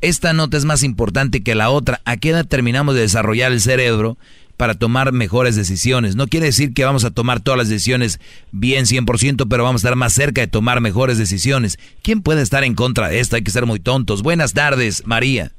[0.00, 2.00] Esta nota es más importante que la otra.
[2.04, 4.18] ¿A qué edad terminamos de desarrollar el cerebro
[4.56, 6.14] para tomar mejores decisiones?
[6.14, 8.20] No quiere decir que vamos a tomar todas las decisiones
[8.52, 11.78] bien 100%, pero vamos a estar más cerca de tomar mejores decisiones.
[12.02, 13.36] ¿Quién puede estar en contra de esto?
[13.36, 14.22] Hay que ser muy tontos.
[14.22, 15.52] Buenas tardes, María.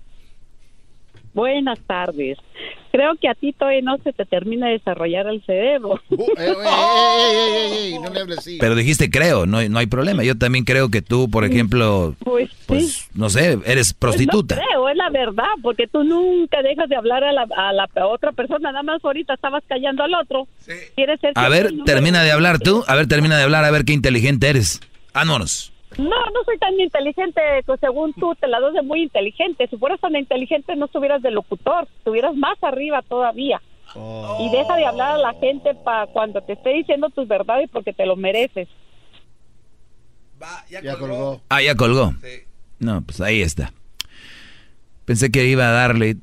[1.33, 2.37] Buenas tardes.
[2.95, 6.01] Creo que a ti todavía no se te termina de desarrollar el cerebro.
[6.09, 8.57] no le hables así.
[8.57, 10.23] Pero dijiste creo, no, no hay problema.
[10.23, 14.55] Yo también creo que tú, por ejemplo, Pues, pues, no sé, eres prostituta.
[14.55, 17.89] No creo, es la verdad, porque tú nunca dejas de hablar a la, a la
[18.07, 20.47] otra persona, nada más ahorita estabas callando al otro.
[20.95, 22.85] ¿Quieres ser A ver, termina de hablar tú.
[22.87, 24.79] A ver, termina de hablar, a ver qué inteligente eres.
[25.13, 25.74] Vámonos.
[25.97, 29.67] No, no soy tan inteligente, pues, según tú, te la doy de muy inteligente.
[29.69, 33.61] Si fueras tan inteligente, no estuvieras de locutor, estuvieras más arriba todavía.
[34.39, 37.93] Y deja de hablar a la gente para cuando te esté diciendo tus verdades porque
[37.93, 38.67] te lo mereces.
[40.69, 41.41] Ya colgó.
[41.49, 42.13] Ah, ya colgó.
[42.79, 43.71] No, pues ahí está.
[45.05, 46.17] Pensé que iba a darle.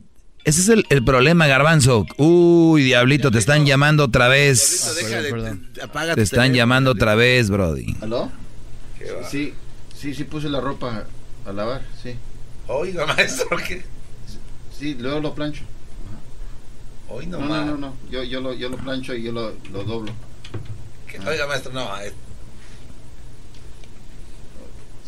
[0.44, 2.04] Ese es el, el problema, Garbanzo.
[2.18, 4.98] Uy, diablito, te están llamando otra vez.
[5.82, 7.96] Apaga Te tu están llamando otra vez, Brody.
[8.02, 8.30] ¿Aló?
[9.28, 9.54] Sí,
[10.02, 11.04] sí, sí puse la ropa
[11.46, 12.16] a lavar, sí.
[12.66, 13.84] Oiga, maestro, ¿qué?
[14.76, 15.62] Sí, luego lo plancho.
[17.08, 17.94] Hoy No, no, no, no.
[18.10, 20.12] Yo, yo, lo, yo lo plancho y yo lo, lo doblo.
[21.26, 22.00] Oiga, maestro, no.
[22.00, 22.12] eh,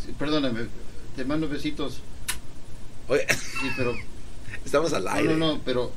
[0.05, 0.67] Sí, perdóname,
[1.17, 1.99] te mando besitos.
[3.09, 3.95] Oye, Sí, pero...
[4.65, 5.33] estamos al aire.
[5.35, 5.91] No, no, no, pero...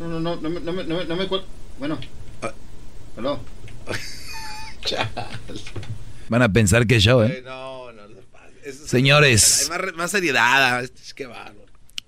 [0.00, 1.26] No, no, no, no, me- no, me- no, me- no me
[1.78, 1.98] Bueno.
[2.42, 2.52] Ah.
[3.16, 3.38] ¿Aló?
[6.28, 7.42] Van a pensar que show, ¿eh?
[7.44, 8.16] No, no, no.
[8.64, 9.70] eso es- Señores.
[9.70, 10.82] Hay más, más seriedad.
[10.84, 11.64] Es que bárbaro.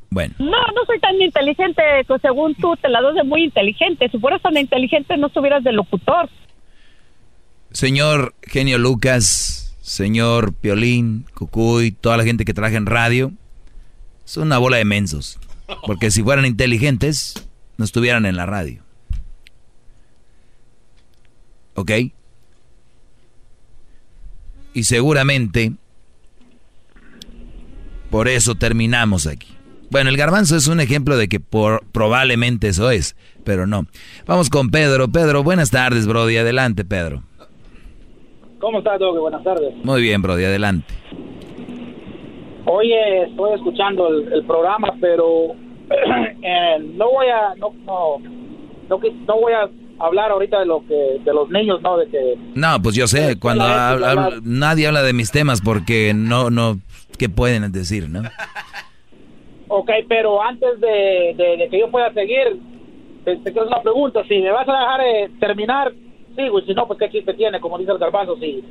[0.09, 4.09] Bueno, No, no soy tan inteligente, pues, según tú, te la doy de muy inteligente.
[4.11, 6.31] Si fueras tan inteligente, no estuvieras de locutor.
[7.73, 13.33] señor Genio Lucas, señor Piolín, Cucuy, toda la gente que trabaja en radio,
[14.25, 15.39] son una bola de mensos.
[15.85, 17.35] Porque si fueran inteligentes,
[17.77, 18.83] no estuvieran en la radio.
[21.75, 21.91] ¿Ok?
[24.77, 25.73] Y seguramente
[28.11, 29.49] por eso terminamos aquí.
[29.91, 33.87] Bueno, el garbanzo es un ejemplo de que por, probablemente eso es, pero no.
[34.27, 35.09] Vamos con Pedro.
[35.09, 36.37] Pedro, buenas tardes, Brody.
[36.37, 37.23] Adelante, Pedro.
[38.59, 39.19] ¿Cómo estás, Doggy?
[39.19, 39.75] Buenas tardes.
[39.83, 40.93] Muy bien, Brody, adelante.
[42.67, 45.53] Oye, estoy escuchando el, el programa, pero
[46.43, 48.19] eh, no voy a no no
[48.91, 52.37] no, no voy a hablar ahorita de lo que de los niños, no de que
[52.55, 56.79] No, pues yo sé, cuando hab- habla- nadie habla de mis temas porque no, no,
[57.19, 58.23] ¿qué pueden decir, no?
[59.69, 62.61] Ok, pero antes de, de- de que yo pueda seguir,
[63.25, 64.23] te, te quiero hacer una pregunta.
[64.29, 65.93] Si me vas a dejar eh, terminar,
[66.39, 68.37] Y si no, pues qué chiste tiene, como dice el garbanzo.
[68.37, 68.63] Si,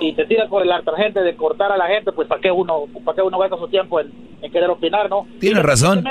[0.00, 2.84] si te tiras por el gente de cortar a la gente, pues ¿para qué uno
[3.04, 5.26] para qué uno gasta su tiempo en, en querer opinar, no?
[5.40, 6.04] Tienes razón,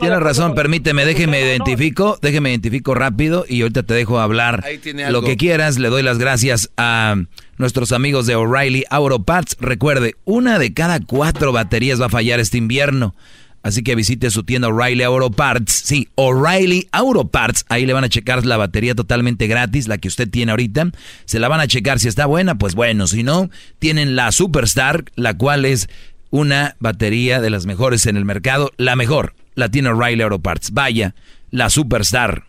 [0.00, 5.10] tienes razón, permíteme, déjeme identifico, déjeme identifico rápido y ahorita te dejo hablar Ahí tiene
[5.10, 5.78] lo que quieras.
[5.78, 7.16] Le doy las gracias a
[7.58, 9.56] nuestros amigos de O'Reilly Auto Parts.
[9.60, 13.14] Recuerde, una de cada cuatro baterías va a fallar este invierno.
[13.62, 15.72] Así que visite su tienda O'Reilly Auto Parts.
[15.72, 17.64] Sí, O'Reilly Auto Parts.
[17.68, 20.90] Ahí le van a checar la batería totalmente gratis, la que usted tiene ahorita.
[21.26, 23.06] Se la van a checar si está buena, pues bueno.
[23.06, 25.88] Si no, tienen la Superstar, la cual es
[26.30, 28.72] una batería de las mejores en el mercado.
[28.78, 30.72] La mejor, la tiene O'Reilly Auto Parts.
[30.72, 31.14] Vaya,
[31.50, 32.44] la Superstar.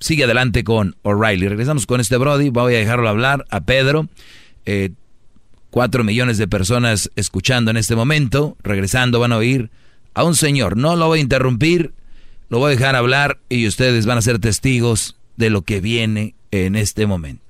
[0.00, 1.48] Sigue adelante con O'Reilly.
[1.48, 2.48] Regresamos con este Brody.
[2.48, 4.08] Voy a dejarlo hablar a Pedro.
[4.64, 4.90] Eh,
[5.70, 8.56] cuatro millones de personas escuchando en este momento.
[8.62, 9.70] Regresando van a oír
[10.14, 10.76] a un señor.
[10.76, 11.92] No lo voy a interrumpir.
[12.48, 16.34] Lo voy a dejar hablar y ustedes van a ser testigos de lo que viene
[16.50, 17.42] en este momento.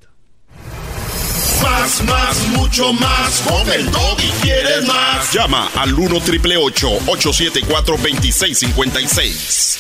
[1.62, 3.42] Más, más, mucho más.
[3.48, 5.32] Con el y quieres más.
[5.32, 9.78] Llama al 1 triple 874 2656.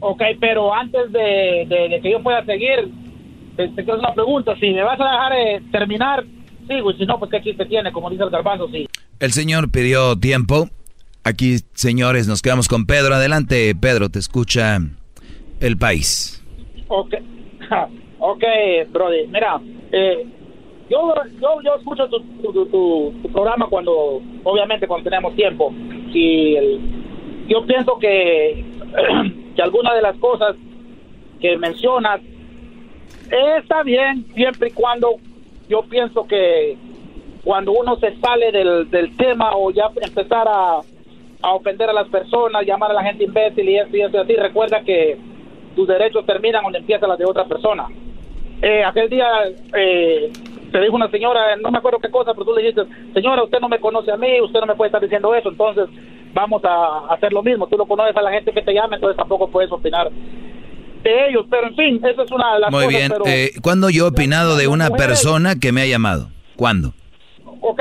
[0.00, 2.90] Ok, pero antes de, de- de que yo pueda seguir,
[3.56, 4.54] te, te quiero hacer una pregunta.
[4.60, 6.24] Si me vas a dejar eh, terminar,
[6.68, 6.90] sigo.
[6.92, 8.68] Y si no, pues qué chiste tiene, como dice el garbanzo.
[8.70, 8.88] Sí.
[9.20, 10.68] El señor pidió tiempo.
[11.28, 13.14] Aquí, señores, nos quedamos con Pedro.
[13.14, 14.78] Adelante, Pedro, te escucha
[15.60, 16.42] el país.
[16.88, 17.12] Ok,
[18.18, 18.44] ok,
[18.90, 19.26] Brody.
[19.26, 19.60] Mira,
[19.92, 20.24] eh,
[20.88, 25.70] yo, yo, yo escucho tu, tu, tu- tu- programa cuando, obviamente, cuando tenemos tiempo.
[26.14, 26.56] Y
[27.46, 28.64] yo pienso que,
[29.54, 30.56] que algunas de las cosas
[31.42, 32.22] que mencionas
[33.58, 35.16] está bien, siempre y cuando
[35.68, 36.78] yo pienso que
[37.44, 40.80] cuando uno se sale del, del tema o ya empezar a,
[41.42, 44.20] a ofender a las personas, llamar a la gente imbécil y eso y eso y
[44.20, 45.16] así, recuerda que
[45.76, 47.86] tus derechos terminan donde empiezan las de otra persona.
[48.60, 49.26] Eh, aquel día
[49.76, 50.32] eh,
[50.72, 52.82] te dijo una señora, no me acuerdo qué cosa, pero tú le dijiste,
[53.14, 55.88] señora, usted no me conoce a mí, usted no me puede estar diciendo eso, entonces
[56.34, 57.68] vamos a hacer lo mismo.
[57.68, 61.46] Tú no conoces a la gente que te llama, entonces tampoco puedes opinar de ellos.
[61.48, 62.98] Pero en fin, esa es una de las Muy cosas.
[62.98, 63.12] bien.
[63.12, 66.28] pero- Eh, ¿Cuándo yo he opinado de una persona que me ha llamado?
[66.56, 66.92] ¿Cuándo?
[67.60, 67.80] Ok,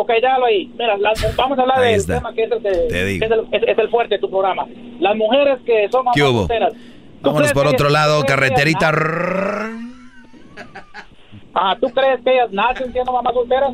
[0.00, 0.66] ok, déjalo ahí.
[0.78, 2.14] Mira, las- vamos a hablar Ahí del está.
[2.18, 4.66] tema que es el, que- que es el, es- es el fuerte de tu programa.
[5.00, 6.38] Las mujeres que son mamás ¿Qué hubo?
[6.40, 6.72] solteras.
[6.72, 6.78] ¿Tú
[7.22, 8.90] Vámonos por otro lado, carreterita.
[11.54, 13.72] Ah, ¿tú crees que ellas nacen siendo mamás solteras?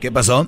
[0.00, 0.46] ¿Qué pasó?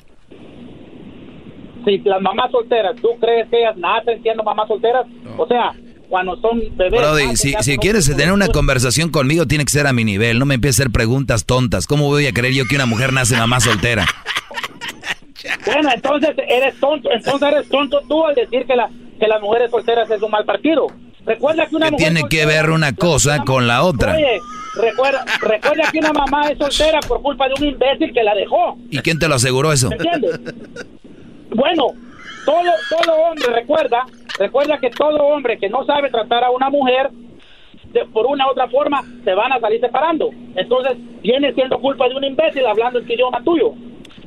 [1.85, 5.05] Si las mamás solteras, ¿tú crees que ellas nacen siendo mamás solteras?
[5.37, 5.73] O sea,
[6.13, 7.01] cuando son bebés.
[7.01, 10.39] Brody, nacen si, quieres tener una conversación conmigo, tiene que ser a mi nivel.
[10.39, 11.87] No me empieces a hacer preguntas tontas.
[11.87, 14.07] ¿Cómo voy a creer yo que una mujer nace mamá soltera?
[15.67, 19.73] Bueno, entonces eres tonto, entonces eres tonto tú al decir que, la, que las mujeres
[19.73, 20.87] solteras es un mal partido.
[21.27, 24.15] Recuerda que una ¿Qué mujer tiene que ver una cosa con la otra?
[24.15, 24.41] Oye,
[24.77, 28.79] recuerda, recuerda que una mamá es soltera por culpa de un imbécil que la dejó.
[28.89, 29.89] ¿Y quién te lo aseguró eso?
[29.89, 30.41] ¿Me entiendes?
[31.51, 31.89] Bueno,
[32.45, 34.05] todo, todo hombre, recuerda,
[34.39, 37.11] recuerda que todo hombre que no sabe tratar a una mujer
[37.93, 40.31] de- por una u otra forma, se van a salir separando.
[40.57, 43.73] Entonces, viene siendo culpa de un imbécil hablando tu idioma tuyo.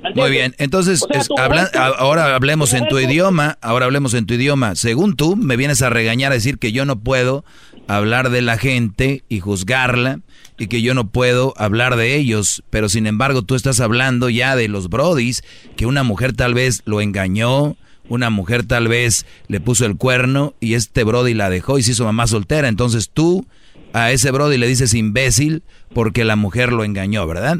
[0.04, 3.00] ¿Me Muy bien, entonces O sea, es- tu habla- mujer- a- ahora hablemos en tu
[3.00, 4.76] idioma, ahora hablemos en tu idioma.
[4.76, 7.44] Según tú, me vienes a regañar a decir que yo no puedo
[7.88, 10.20] hablar de la gente y juzgarla
[10.60, 14.56] y que yo no puedo hablar de ellos, pero sin embargo tú estás hablando ya
[14.56, 15.44] de los brodis,
[15.76, 17.76] que una mujer tal vez lo engañó,
[18.10, 21.92] una mujer tal vez le puso el cuerno y este brody la dejó y se
[21.92, 23.46] hizo mamá soltera, entonces tú
[23.94, 25.64] a ese brody le dices imbécil
[25.94, 27.58] porque la mujer lo engañó, ¿verdad?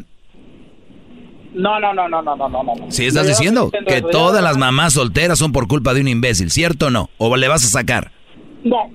[1.54, 2.62] No, no, no, no, no, no, no.
[2.64, 2.90] no.
[2.90, 6.86] Sí, estás diciendo que todas las mamás solteras son por culpa de un imbécil, ¿cierto
[6.86, 7.08] o no?
[7.16, 8.12] ¿O le vas a sacar?
[8.62, 8.90] No.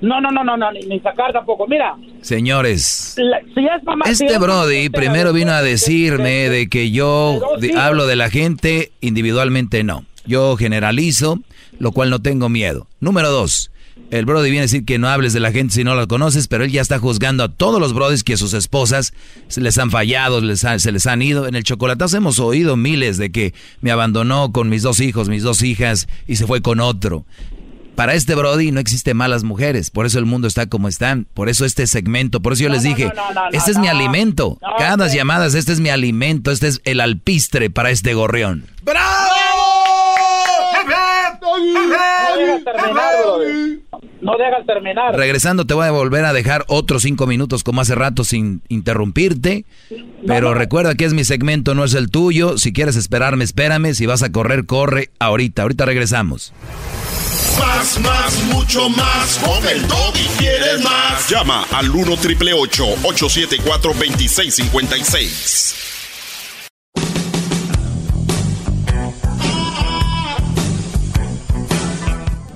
[0.00, 1.66] No, no, no, no, no, ni, ni sacar tampoco.
[1.68, 4.04] Mira, Señores, la- si es mamá...
[4.06, 8.14] si este es Brody primero vino a de- decirme de que yo de hablo de
[8.16, 10.04] la gente, individualmente no.
[10.28, 11.40] Yo generalizo,
[11.80, 12.86] lo cual no tengo miedo.
[13.00, 13.70] Número dos,
[14.10, 16.46] el Brody viene a decir que no hables de la gente si no la conoces,
[16.48, 19.12] pero él ya está juzgando a todos los Brodis que sus esposas
[19.48, 21.46] se les han fallado, les ha- se les han ido.
[21.48, 25.42] En el chocolatazo hemos oído miles de que me abandonó con mis dos hijos, mis
[25.42, 27.24] dos hijas y se fue con otro.
[27.96, 31.48] Para este Brody no existe malas mujeres, por eso el mundo está como está, por
[31.48, 34.56] eso este segmento, por eso yo les dije, no, no, no, este es mi alimento,
[34.62, 35.12] No, cada ok.
[35.12, 38.66] llamadas, este es mi alimento, este es el alpistre para este gorrión.
[38.86, 38.92] No
[41.56, 43.14] dejas terminar.
[44.20, 45.16] No dejas terminar.
[45.16, 49.64] Regresando te voy a volver a dejar otros cinco minutos como hace rato sin interrumpirte,
[50.26, 54.06] pero recuerda que es mi segmento, no es el tuyo, si quieres esperarme, espérame, si
[54.06, 56.52] vas a correr, corre ahorita, ahorita regresamos.
[57.58, 59.38] Más, más, mucho más.
[59.38, 61.28] Con el y quieres más.
[61.28, 65.97] Llama al 1 triple 874 2656.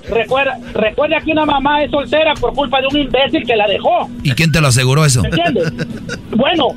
[0.09, 4.09] Recuerda, recuerda que una mamá es soltera por culpa de un imbécil que la dejó.
[4.23, 5.21] ¿Y quién te lo aseguró eso?
[5.21, 5.71] ¿Me entiendes?
[6.31, 6.67] bueno,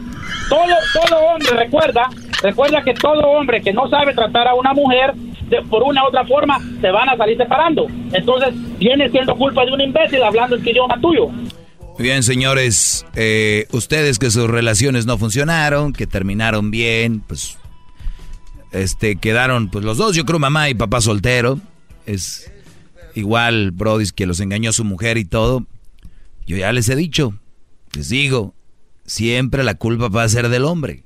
[0.48, 2.08] todo, todo hombre, recuerda,
[2.42, 5.12] recuerda que todo hombre que no sabe tratar a una mujer
[5.48, 7.86] de- por una u otra forma, se van a salir separando.
[8.12, 11.28] Entonces, viene siendo culpa de un imbécil hablando en tu idioma tuyo.
[11.98, 17.58] Bien, señores, eh, ustedes que sus relaciones no funcionaron, que terminaron bien, pues,
[18.72, 21.58] este, quedaron, pues los dos, yo creo mamá y papá soltero,
[22.04, 22.52] es
[23.16, 25.66] igual Brody que los engañó su mujer y todo.
[26.46, 27.34] Yo ya les he dicho,
[27.92, 28.54] les digo,
[29.04, 31.02] siempre la culpa va a ser del hombre,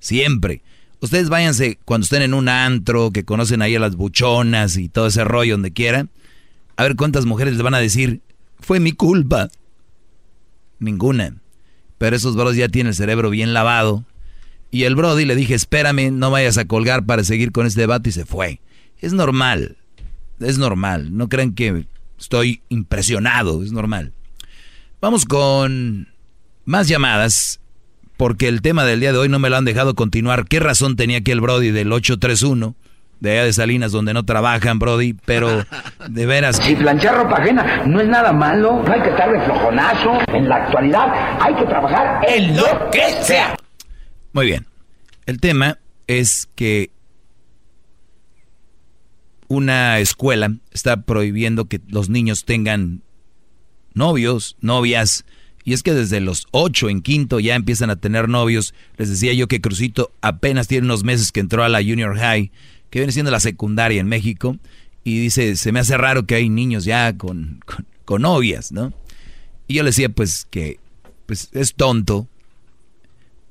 [0.00, 0.62] siempre.
[1.00, 5.06] Ustedes váyanse cuando estén en un antro, que conocen ahí a las buchonas y todo
[5.06, 6.10] ese rollo donde quieran,
[6.76, 8.20] a ver cuántas mujeres les van a decir,
[8.58, 9.48] fue mi culpa.
[10.78, 11.36] Ninguna.
[11.96, 14.04] Pero esos bros ya tienen el cerebro bien lavado.
[14.70, 18.10] Y el Brody le dije, espérame, no vayas a colgar para seguir con este debate
[18.10, 18.60] y se fue.
[18.98, 19.76] Es normal.
[20.40, 21.16] Es normal.
[21.16, 21.86] No crean que
[22.18, 23.62] estoy impresionado.
[23.62, 24.12] Es normal.
[25.00, 26.08] Vamos con
[26.64, 27.60] más llamadas.
[28.16, 30.44] Porque el tema del día de hoy no me lo han dejado continuar.
[30.46, 32.74] ¿Qué razón tenía aquí el Brody del 831?
[33.18, 35.14] De allá de Salinas, donde no trabajan, Brody.
[35.24, 35.64] Pero
[36.08, 36.56] de veras.
[36.56, 40.18] Si planchar ropa ajena no es nada malo, no hay que estar de flojonazo.
[40.34, 41.06] En la actualidad
[41.40, 43.56] hay que trabajar en lo que sea.
[44.32, 44.66] Muy bien.
[45.24, 46.90] El tema es que
[49.50, 53.02] una escuela está prohibiendo que los niños tengan
[53.94, 55.24] novios, novias.
[55.64, 58.74] Y es que desde los ocho en quinto ya empiezan a tener novios.
[58.96, 62.52] Les decía yo que Crucito apenas tiene unos meses que entró a la Junior High,
[62.90, 64.56] que viene siendo la secundaria en México.
[65.02, 68.92] Y dice, se me hace raro que hay niños ya con, con, con novias, ¿no?
[69.66, 70.78] Y yo le decía pues que
[71.26, 72.28] pues, es tonto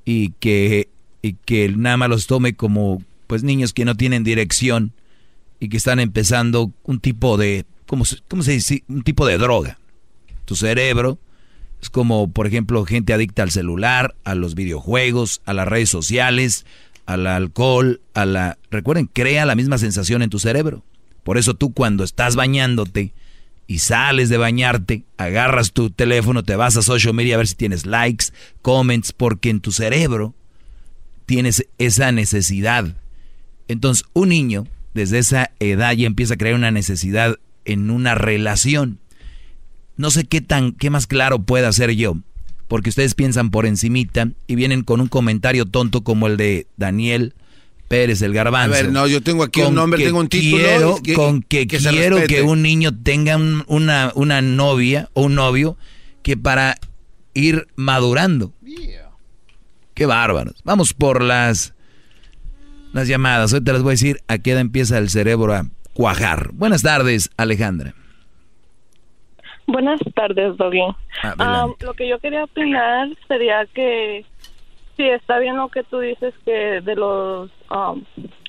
[0.06, 0.88] y que,
[1.20, 4.94] y que nada más los tome como pues niños que no tienen dirección
[5.60, 8.82] y que están empezando un tipo de, ¿cómo cómo se dice?
[8.88, 9.78] Un tipo de droga.
[10.46, 11.18] Tu cerebro
[11.80, 16.66] es como, por ejemplo, gente adicta al celular, a los videojuegos, a las redes sociales,
[17.06, 18.58] al alcohol, a la...
[18.70, 20.82] Recuerden, crea la misma sensación en tu cerebro.
[21.22, 23.12] Por eso tú cuando estás bañándote
[23.66, 27.54] y sales de bañarte, agarras tu teléfono, te vas a social media a ver si
[27.54, 28.26] tienes likes,
[28.62, 30.34] comments, porque en tu cerebro
[31.26, 32.96] tienes esa necesidad.
[33.68, 38.98] Entonces, un niño desde esa edad ya empieza a crear una necesidad en una relación.
[39.96, 42.16] No sé qué tan qué más claro pueda hacer yo,
[42.68, 47.34] porque ustedes piensan por encimita y vienen con un comentario tonto como el de Daniel
[47.88, 48.74] Pérez, el garbanzo.
[48.78, 50.62] A ver, no, yo tengo aquí un nombre, tengo un título.
[50.64, 55.34] quiero- que- con que, quiero que un niño tenga un- una, una novia o un
[55.34, 55.76] novio
[56.22, 56.76] que para
[57.34, 58.52] ir madurando.
[59.94, 60.54] Qué bárbaros.
[60.64, 61.74] Vamos por las,
[62.92, 63.52] las llamadas.
[63.52, 65.64] Ahorita les voy a decir a qué edad empieza el cerebro a
[65.94, 66.50] cuajar.
[66.52, 67.94] Buenas tardes, Alejandra.
[69.66, 70.80] Buenas tardes, Doggy.
[71.22, 74.24] Ah, lo que yo quería opinar sería que
[74.96, 78.02] sí está bien lo que tú dices que de los um,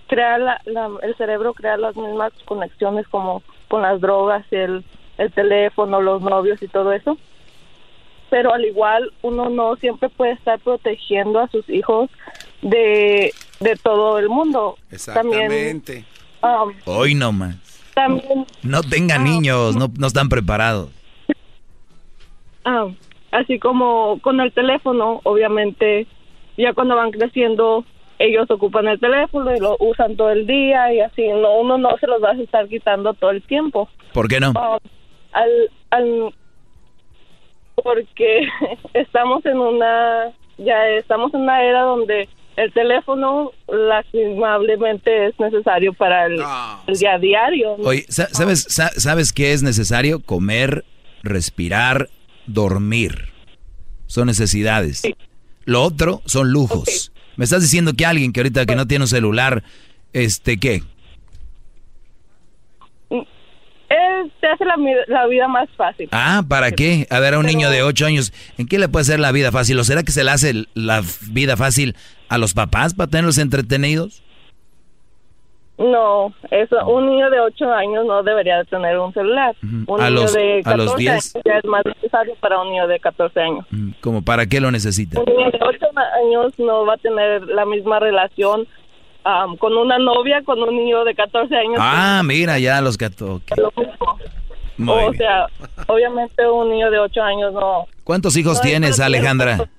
[0.08, 4.84] crea la- la- el cerebro crea las mismas conexiones como con las drogas, el
[5.18, 7.16] el teléfono, los novios y todo eso.
[8.32, 12.10] Pero al igual uno no siempre puede estar protegiendo a sus hijos
[12.64, 13.32] de
[13.62, 14.76] de todo el mundo.
[15.14, 16.06] También Exactamente.
[16.44, 17.56] um, Hoy no más.
[17.94, 20.90] también No tengan niños, no, no están preparados.
[22.66, 22.88] Ah,
[23.32, 26.06] así como con el teléfono, obviamente,
[26.58, 27.86] ya cuando van creciendo,
[28.20, 31.98] ellos ocupan el teléfono y lo usan todo el día y así, no, uno no
[32.00, 33.90] se los va a estar quitando todo el tiempo.
[34.14, 34.54] ¿Por qué no?
[34.56, 34.78] Ah,
[35.34, 35.50] al,
[35.92, 36.34] al,
[37.76, 38.48] porque
[38.94, 46.26] estamos en una, ya estamos en una era donde el teléfono lastimablemente es necesario para
[46.26, 46.42] el,
[46.88, 47.76] el día a diario.
[47.78, 47.84] ¿no?
[47.86, 50.20] Oye, sa- ¿sabes, sa- ¿sabes qué es necesario?
[50.20, 50.84] Comer,
[51.24, 52.10] respirar,
[52.46, 53.30] dormir.
[54.08, 55.04] Son necesidades.
[55.66, 57.12] Lo otro son lujos.
[57.38, 59.64] Me estás diciendo que alguien que ahorita que no tiene un celular,
[60.14, 60.84] este, ¿qué?
[64.40, 64.64] Te hace
[65.08, 66.08] la vida más fácil.
[66.12, 67.06] Ah, ¿para qué?
[67.10, 69.52] A ver, a un niño de 8 años, ¿en qué le puede hacer la vida
[69.52, 69.78] fácil?
[69.80, 71.96] ¿O será que se le hace la vida fácil
[72.32, 74.24] a los papás para tenerlos entretenidos?
[75.78, 79.56] No, eso, un niño de 8 años no debería de tener un celular.
[79.88, 81.12] Un A niño los- de a los 14 10.
[81.12, 83.66] años ya es más necesario para un niño de 14 años.
[84.00, 85.20] ¿Como para qué lo necesita?
[85.20, 85.86] Un niño de 8
[86.24, 88.68] años no va a tener la misma relación
[89.24, 91.78] am, con una novia con un niño de 14 años.
[91.80, 93.42] Ah, mira, ya los gatos.
[93.58, 94.20] Lo mismo.
[94.78, 95.18] Muy o bien.
[95.18, 95.48] sea,
[95.88, 97.86] obviamente un niño de 8 años no.
[98.04, 99.70] ¿Cuántos hijos no tienes, puede tener-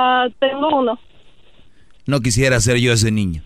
[0.00, 0.96] Ah, tengo uno.
[2.06, 3.42] No quisiera ser yo ese niño.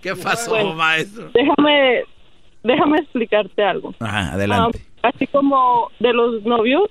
[0.00, 0.74] ¿Qué pasó, Bueno.
[0.74, 1.28] maestro?
[1.34, 2.04] Déjame,
[2.62, 3.94] déjame explicarte algo.
[3.98, 4.80] Ajá, adelante.
[5.02, 6.88] Ah, así como de los novios.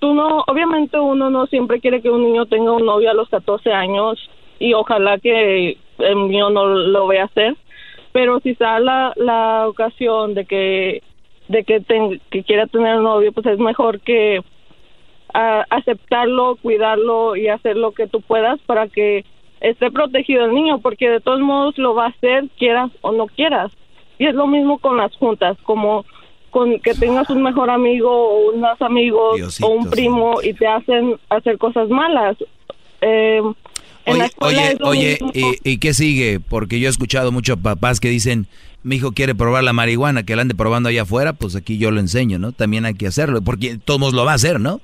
[0.00, 3.28] Tú no, obviamente uno no siempre quiere que un niño tenga un novio a los
[3.30, 4.18] 14 años
[4.58, 7.56] y ojalá que el mío no lo vaya a hacer.
[8.12, 11.02] Pero si está la, la ocasión de que
[11.48, 14.42] de que, ten- que quiera tener un novio, pues es mejor que
[15.34, 19.24] a- aceptarlo, cuidarlo y hacer lo que tú puedas para que
[19.60, 23.26] esté protegido el niño, porque de todos modos lo va a hacer, quieras o no
[23.26, 23.72] quieras.
[24.18, 26.04] Y es lo mismo con las juntas, como
[26.50, 31.16] con que tengas un mejor amigo o unos amigos o un primo y te hacen
[31.28, 32.36] hacer cosas malas.
[33.00, 33.42] Eh,
[34.06, 35.18] Oye, oye, oye.
[35.34, 36.40] ¿y, y qué sigue?
[36.40, 38.46] Porque yo he escuchado muchos papás que dicen,
[38.82, 41.90] mi hijo quiere probar la marihuana, que la ande probando allá afuera, pues aquí yo
[41.90, 42.52] lo enseño, ¿no?
[42.52, 44.80] También hay que hacerlo, porque todos lo va a hacer, ¿no?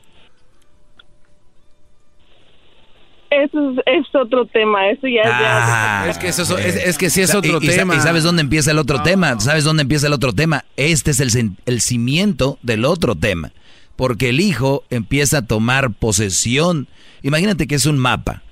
[3.43, 6.99] Eso es, es otro tema, eso ya es Ah, Es que eso es- es- es
[6.99, 7.97] que sí es otro y, tema.
[7.97, 9.39] ¿Y sabes dónde empieza el otro tema?
[9.41, 10.65] ¿Sabes dónde empieza el otro tema?
[10.77, 13.53] Este es el, el cimiento del otro tema.
[13.97, 16.89] Porque el hijo empieza a tomar posesión.
[17.23, 18.43] Imagínate que es un mapa,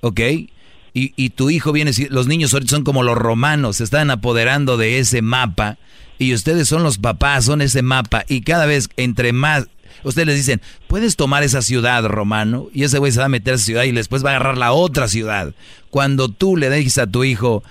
[0.00, 0.20] ¿ok?
[0.92, 4.76] Y, y tu hijo viene, los niños ahorita son como los romanos, se están apoderando
[4.76, 5.78] de ese mapa.
[6.18, 8.24] Y ustedes son los papás, son ese mapa.
[8.28, 9.68] Y cada vez, entre más,
[10.04, 12.68] ustedes les dicen, puedes tomar esa ciudad, romano.
[12.72, 14.58] Y ese güey se va a meter a esa ciudad y después va a agarrar
[14.58, 15.54] la otra ciudad.
[15.90, 17.62] Cuando tú le dices a tu hijo,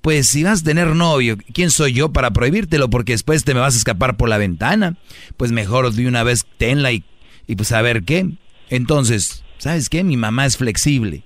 [0.00, 2.88] pues si vas a tener novio, ¿quién soy yo para prohibírtelo?
[2.90, 4.96] Porque después te me vas a escapar por la ventana.
[5.36, 7.04] Pues mejor de una vez tenla y,
[7.46, 8.30] y pues a ver qué.
[8.70, 10.04] Entonces, ¿sabes qué?
[10.04, 11.24] Mi mamá es flexible.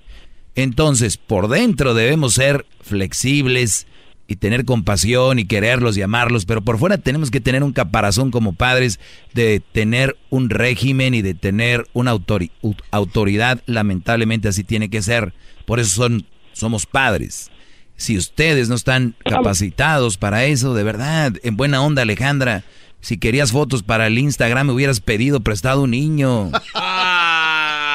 [0.55, 3.87] Entonces, por dentro debemos ser flexibles
[4.33, 8.31] y tener compasión y quererlos y amarlos, pero por fuera tenemos que tener un caparazón
[8.31, 8.99] como padres
[9.33, 12.51] de tener un régimen y de tener una autori-
[12.91, 15.33] autoridad, lamentablemente así tiene que ser.
[15.65, 17.49] Por eso son somos padres.
[17.95, 22.63] Si ustedes no están capacitados para eso, de verdad, en buena onda, Alejandra,
[23.01, 26.51] si querías fotos para el Instagram, me hubieras pedido prestado un niño.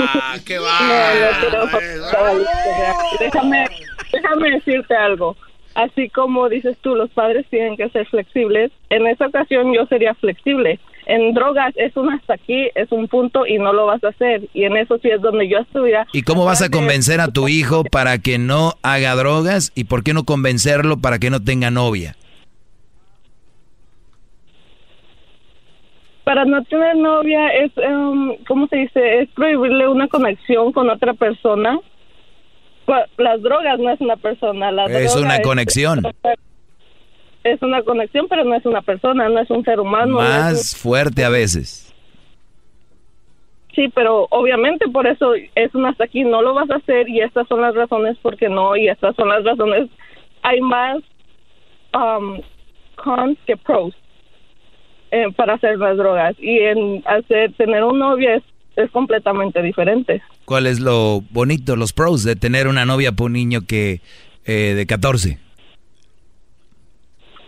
[0.01, 0.63] Ah, qué No,
[1.65, 2.49] no, pero, cabalito,
[3.19, 3.67] déjame,
[4.13, 5.37] déjame decirte algo.
[5.79, 8.73] Así como dices tú, los padres tienen que ser flexibles.
[8.91, 10.81] En esa ocasión yo sería flexible.
[11.07, 14.49] En drogas es un hasta aquí, es un punto y no lo vas a hacer.
[14.55, 16.05] Y en eso sí es donde yo estuviera.
[16.13, 19.71] ¿Y cómo vas a convencer a tu hijo para que no haga drogas?
[19.77, 22.17] ¿Y por qué no convencerlo para que no tenga novia?
[26.25, 29.21] Para no tener novia es, em, ¿cómo se dice?
[29.21, 31.79] Es prohibirle una conexión con otra persona.
[32.89, 34.73] Pues, Las drogas no es una persona.
[34.73, 36.01] La Es droga una conexión.
[37.45, 40.15] Es una conexión, pero no es una persona, no es un ser humano.
[40.15, 41.95] no es un- Más fuerte a veces.
[43.75, 47.21] Sí, pero obviamente por eso es un hasta aquí, no lo vas a hacer y
[47.21, 49.91] estas son las razones por qué no y estas son las razones.
[50.41, 50.97] Hay más
[51.93, 52.41] um,
[52.97, 53.95] cons que pros
[55.11, 58.43] eh, para hacer las drogas y en hacer tener un novio es,
[58.83, 60.23] es completamente diferente.
[60.45, 64.01] ¿Cuál es lo bonito, los pros de tener una novia por un niño que
[64.45, 65.39] eh, de 14?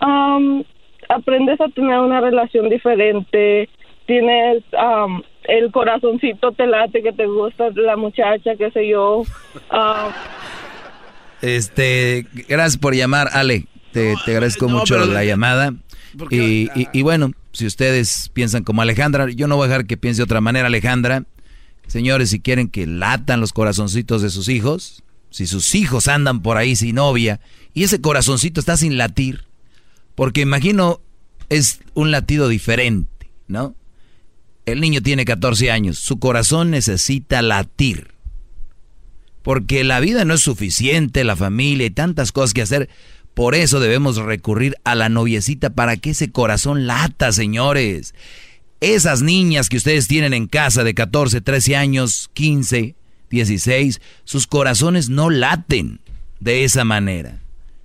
[0.03, 0.65] Um,
[1.09, 3.69] aprendes a tener una relación diferente,
[4.07, 9.19] tienes um, el corazoncito te late que te gusta la muchacha, qué sé yo.
[9.73, 10.13] Um,
[11.43, 13.65] Este, gracias por llamar, Ale.
[13.93, 15.73] Te, te agradezco no, mucho pero- la llamada.
[16.31, 19.97] Y, y- y bueno, si ustedes piensan como Alejandra, yo no voy a dejar que
[19.97, 21.25] piense de otra manera, Alejandra.
[21.87, 26.57] Señores, si quieren que latan los corazoncitos de sus hijos, si sus hijos andan por
[26.57, 27.41] ahí sin novia
[27.75, 29.45] y ese corazoncito está sin latir,
[30.15, 31.01] porque imagino
[31.49, 33.75] es un latido diferente, ¿no?
[34.67, 38.15] El niño tiene 14 años, su corazón necesita latir.
[39.43, 42.91] Porque la vida no es suficiente, la familia y tantas cosas que hacer.
[43.41, 48.15] Por eso debemos recurrir a la noviecita para que ese corazón lata, señores.
[48.83, 52.97] Esas niñas que ustedes tienen en casa de 14, 13 años, 15,
[53.31, 56.01] 16, sus corazones no laten
[56.39, 57.41] de esa manera.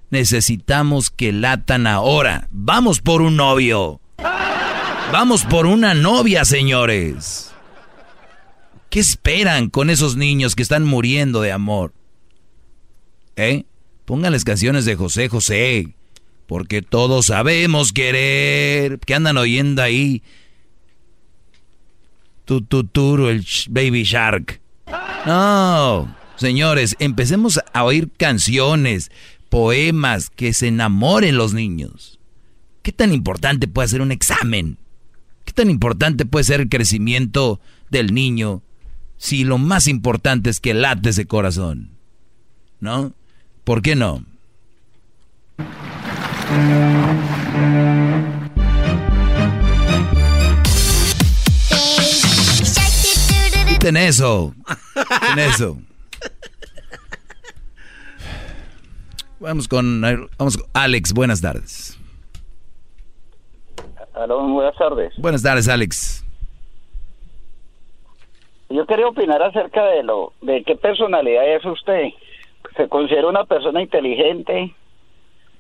[0.10, 2.50] Necesitamos que latan ahora.
[2.52, 4.02] Vamos por un novio.
[5.14, 7.54] Vamos por una novia, señores.
[8.90, 11.94] ¿Qué esperan con esos niños que están muriendo de amor?
[13.38, 13.64] ¿Eh?
[14.06, 15.96] Pónganles canciones de José José.
[16.48, 19.00] Porque todos sabemos querer.
[19.00, 20.22] ¿Qué andan oyendo ahí?
[22.46, 24.62] Tututuro, el Baby Shark.
[25.26, 29.10] No, señores, empecemos a oír canciones,
[29.50, 32.20] poemas que se enamoren los niños.
[32.84, 34.78] ¿Qué tan importante puede ser un examen?
[35.44, 37.60] ¿Qué tan importante puede ser el crecimiento
[37.90, 38.62] del niño
[39.18, 41.90] si lo más importante es que late ese corazón?
[42.80, 43.14] ¿No?
[43.66, 44.22] ¿Por qué no?
[53.68, 54.54] Quiten eso.
[54.96, 55.78] Quiten eso.
[59.40, 60.02] Vamos con,
[60.38, 62.00] vamos con Alex, buenas tardes.
[64.14, 65.14] Aló, buenas tardes.
[65.18, 66.24] Buenas tardes, Alex.
[68.70, 72.10] Yo quería opinar acerca de lo de qué personalidad es usted.
[72.78, 74.74] ¿Se considera una persona inteligente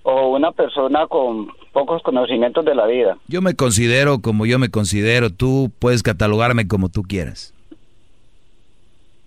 [0.04, 3.18] o una persona con pocos conocimientos de la vida?
[3.28, 5.30] Yo me considero como yo me considero.
[5.30, 7.54] Tú puedes catalogarme como tú quieras.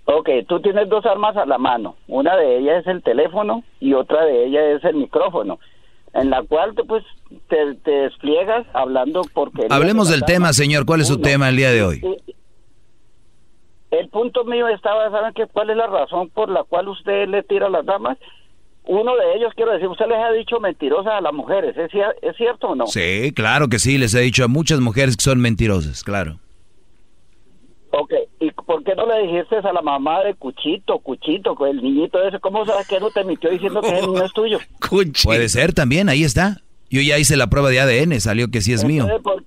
[0.05, 1.97] Ok, tú tienes dos armas a la mano.
[2.07, 5.59] Una de ellas es el teléfono y otra de ellas es el micrófono,
[6.15, 7.05] en la cual tú pues
[7.49, 9.67] te, te despliegas hablando porque...
[9.69, 10.87] Hablemos del tema, señor.
[10.87, 11.23] ¿Cuál es su Uno.
[11.23, 12.01] tema el día de hoy?
[13.91, 15.47] El punto mío estaba, ¿saben qué?
[15.47, 18.19] ¿Cuál es la razón por la cual usted le tira a las damas?
[18.85, 21.91] Uno de ellos, quiero decir, usted les ha dicho mentirosas a las mujeres, ¿es,
[22.23, 22.87] ¿es cierto o no?
[22.87, 23.99] Sí, claro que sí.
[23.99, 26.39] Les he dicho a muchas mujeres que son mentirosas, claro.
[27.91, 31.83] Ok, ¿y por qué no le dijiste a la mamá de Cuchito, Cuchito, con el
[31.83, 32.39] niñito ese?
[32.39, 34.59] ¿Cómo sabes que no te mintió diciendo que el niño es tuyo?
[35.25, 36.59] Puede ser también, ahí está.
[36.91, 39.07] Yo ya hice la prueba de ADN, salió que sí es mío.
[39.23, 39.45] Por-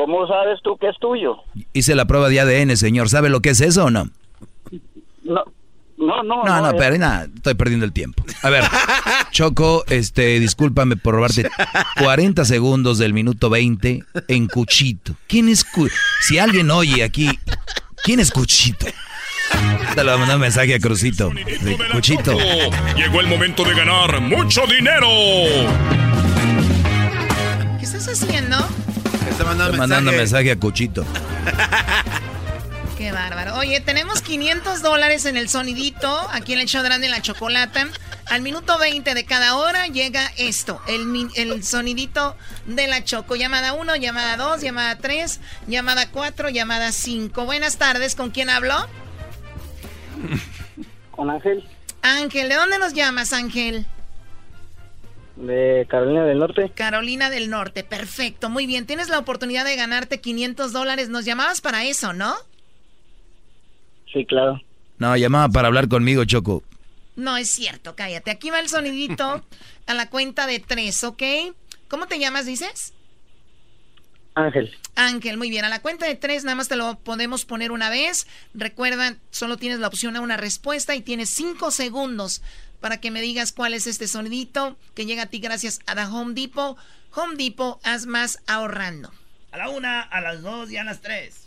[0.00, 1.36] ¿Cómo sabes tú que es tuyo?
[1.74, 3.10] Hice la prueba de ADN, señor.
[3.10, 4.08] ¿Sabe lo que es eso o no?
[5.22, 5.44] No,
[5.98, 6.42] no, no.
[6.42, 8.24] No, no, pero nada, estoy perdiendo el tiempo.
[8.42, 8.64] A ver,
[9.30, 11.50] Choco, este, discúlpame por robarte
[11.98, 15.16] 40 segundos del minuto 20 en Cuchito.
[15.28, 15.90] ¿Quién es Cu
[16.22, 17.38] Si alguien oye aquí,
[18.02, 18.86] ¿quién es Cuchito?
[19.94, 21.28] Te lo voy a mandar un mensaje a Crucito.
[21.28, 22.38] de Cuchito.
[22.96, 25.08] Llegó el momento de ganar mucho dinero.
[27.78, 28.56] ¿Qué estás haciendo?
[29.30, 31.04] Está mandando Estoy mandando mensaje a Cuchito.
[32.98, 33.56] Qué bárbaro.
[33.56, 37.22] Oye, tenemos 500 dólares en el sonidito, aquí en el show de Erasmo y la
[37.22, 37.88] chocolata.
[38.26, 42.36] Al minuto 20 de cada hora llega esto, el, el sonidito
[42.66, 43.36] de la Choco.
[43.36, 47.44] Llamada 1, llamada 2, llamada 3, llamada 4, llamada 5.
[47.44, 48.74] Buenas tardes, ¿con quién hablo?
[51.10, 51.66] Con Ángel,
[52.02, 53.86] Ángel, ¿de dónde nos llamas, Ángel?
[55.40, 56.70] De Carolina del Norte.
[56.74, 58.86] Carolina del Norte, perfecto, muy bien.
[58.86, 61.08] Tienes la oportunidad de ganarte 500 dólares.
[61.08, 62.34] Nos llamabas para eso, ¿no?
[64.12, 64.60] Sí, claro.
[64.98, 66.62] No, llamaba para hablar conmigo, Choco.
[67.16, 68.30] No es cierto, cállate.
[68.30, 69.44] Aquí va el sonidito
[69.86, 71.22] a la cuenta de tres, ¿ok?
[71.88, 72.94] ¿Cómo te llamas, dices?
[74.34, 74.70] Ángel.
[74.94, 75.64] Ángel, muy bien.
[75.64, 78.26] A la cuenta de tres nada más te lo podemos poner una vez.
[78.54, 82.42] Recuerda, solo tienes la opción a una respuesta y tienes cinco segundos
[82.80, 86.12] para que me digas cuál es este sonidito que llega a ti gracias a la
[86.12, 86.76] Home Depot.
[87.14, 89.10] Home Depot, haz más ahorrando.
[89.52, 91.42] A la una, a las dos y a las tres.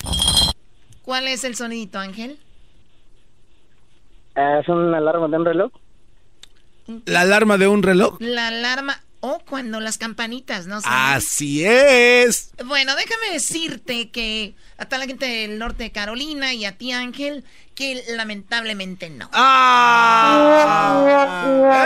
[1.03, 2.39] ¿Cuál es el sonidito, Ángel?
[4.35, 5.71] Ah, ¿Es una alarma de un reloj?
[7.05, 8.17] ¿La alarma de un reloj?
[8.19, 10.81] La alarma o cuando las campanitas, ¿no?
[10.83, 12.51] Así es.
[12.65, 16.91] Bueno, déjame decirte que a toda la gente del norte de Carolina y a ti,
[16.91, 19.29] Ángel, que lamentablemente no.
[19.31, 20.73] ¡Ah!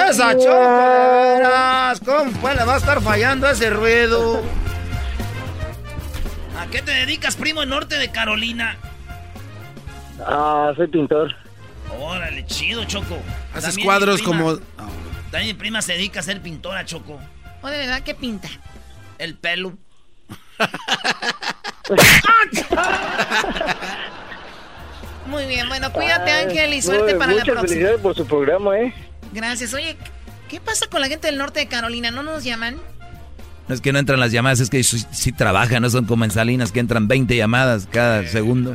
[0.09, 1.99] Esa choco, de veras.
[1.99, 4.41] ¿Cómo pues le va a estar fallando ese ruido?
[6.57, 8.79] ¿A qué te dedicas, primo, en norte de Carolina?
[10.25, 11.35] Ah, soy pintor.
[11.99, 13.19] Órale, chido, Choco.
[13.53, 14.57] Haces También cuadros como...
[15.31, 17.19] También mi prima se dedica a ser pintora, Choco.
[17.61, 18.47] ¿O de verdad qué pinta?
[19.17, 19.73] El pelo.
[25.27, 27.67] Muy bien, bueno, cuídate, Ángel, y suerte para la Muchas próxima.
[27.67, 28.93] felicidades por su programa, ¿eh?
[29.33, 29.73] Gracias.
[29.73, 29.97] Oye,
[30.47, 32.11] ¿qué pasa con la gente del norte de Carolina?
[32.11, 32.77] ¿No nos llaman?
[33.67, 36.23] No es que no entran las llamadas, es que sí, sí trabajan, no son como
[36.23, 38.73] en Salinas que entran 20 llamadas cada segundo.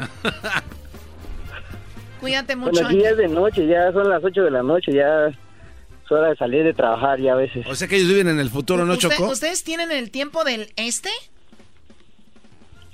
[2.20, 2.72] Cuídate mucho.
[2.72, 5.32] Bueno, aquí ya es de noche, ya son las 8 de la noche, ya
[6.14, 7.66] hora de salir de trabajar ya a veces.
[7.66, 9.30] O sea que ellos viven en el futuro, ¿no, ¿Usted- Choco?
[9.30, 11.10] ¿Ustedes tienen el tiempo del este?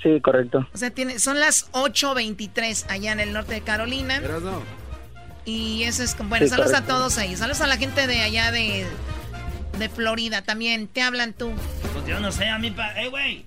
[0.03, 0.67] Sí, correcto.
[0.73, 4.19] O sea, tiene, son las 8.23 allá en el norte de Carolina.
[4.23, 4.63] Pero no.
[5.45, 6.29] Y eso es como...
[6.31, 7.41] Bueno, Sí, saludos a todos ellos.
[7.41, 8.87] Saludos a la gente de allá de,
[9.79, 10.87] de Florida también.
[10.87, 11.53] Te hablan tú.
[11.95, 12.93] Pues yo no sé, a mí, pa...
[13.01, 13.45] ¡Ey, güey!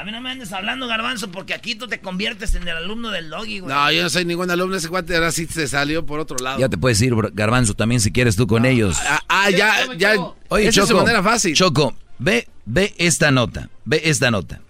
[0.00, 3.10] A mí no me andes hablando, garbanzo, porque aquí tú te conviertes en el alumno
[3.10, 3.74] del doggy, güey.
[3.74, 4.74] No, yo no soy ningún alumno.
[4.74, 6.58] Ese cuate ahora sí se salió por otro lado.
[6.58, 8.96] Ya te puedes ir, Garbanzo, también si quieres tú con ellos.
[9.06, 10.14] Ah, ah, ya, ya.
[10.48, 11.54] Oye, Esa es su Choco, manera fácil.
[11.54, 14.62] Choco, ve, ve esta nota, ve esta nota.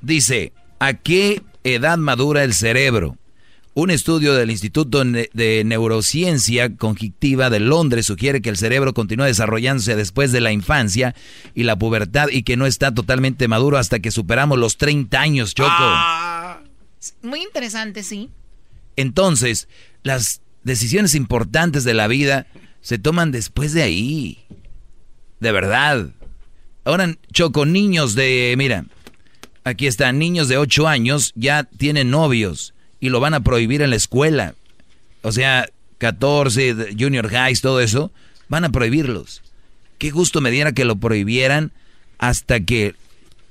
[0.00, 3.16] Dice, ¿a qué edad madura el cerebro?
[3.72, 9.94] Un estudio del Instituto de Neurociencia Cognitiva de Londres sugiere que el cerebro continúa desarrollándose
[9.94, 11.14] después de la infancia
[11.54, 15.54] y la pubertad y que no está totalmente maduro hasta que superamos los 30 años,
[15.54, 15.70] Choco.
[17.22, 18.28] Muy interesante, sí.
[18.96, 19.68] Entonces,
[20.02, 22.48] las decisiones importantes de la vida
[22.80, 24.38] se toman después de ahí.
[25.38, 26.10] De verdad.
[26.82, 28.84] Ahora, Choco, niños de, mira,
[29.62, 33.90] aquí están, niños de 8 años ya tienen novios y lo van a prohibir en
[33.90, 34.54] la escuela.
[35.22, 35.68] O sea,
[35.98, 38.12] 14, de- junior highs, todo eso,
[38.48, 39.42] van a prohibirlos.
[39.98, 41.72] Qué gusto me diera que lo prohibieran
[42.18, 42.94] hasta que,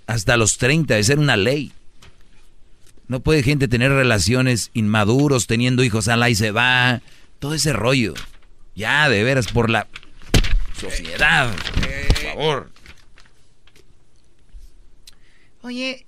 [0.07, 1.71] hasta los 30, de ser una ley.
[3.07, 7.01] No puede gente tener relaciones inmaduros, teniendo hijos, ala y se va.
[7.39, 8.13] Todo ese rollo.
[8.75, 9.87] Ya, de veras, por la
[10.79, 11.51] sociedad.
[11.55, 12.71] Por favor.
[15.61, 16.05] Oye,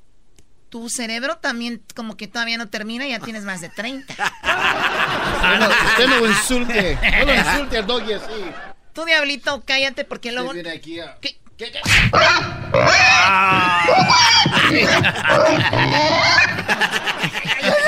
[0.71, 4.13] tu cerebro también como que todavía no termina, ya tienes más de 30.
[5.59, 6.97] No, usted no lo insulte.
[7.19, 8.51] No lo insulte al doggy así.
[8.93, 10.53] Tú, diablito, cállate porque luego...
[10.53, 11.37] viene aquí a- ¿Qué?
[11.57, 11.71] ¿Qué?
[11.71, 11.81] qué?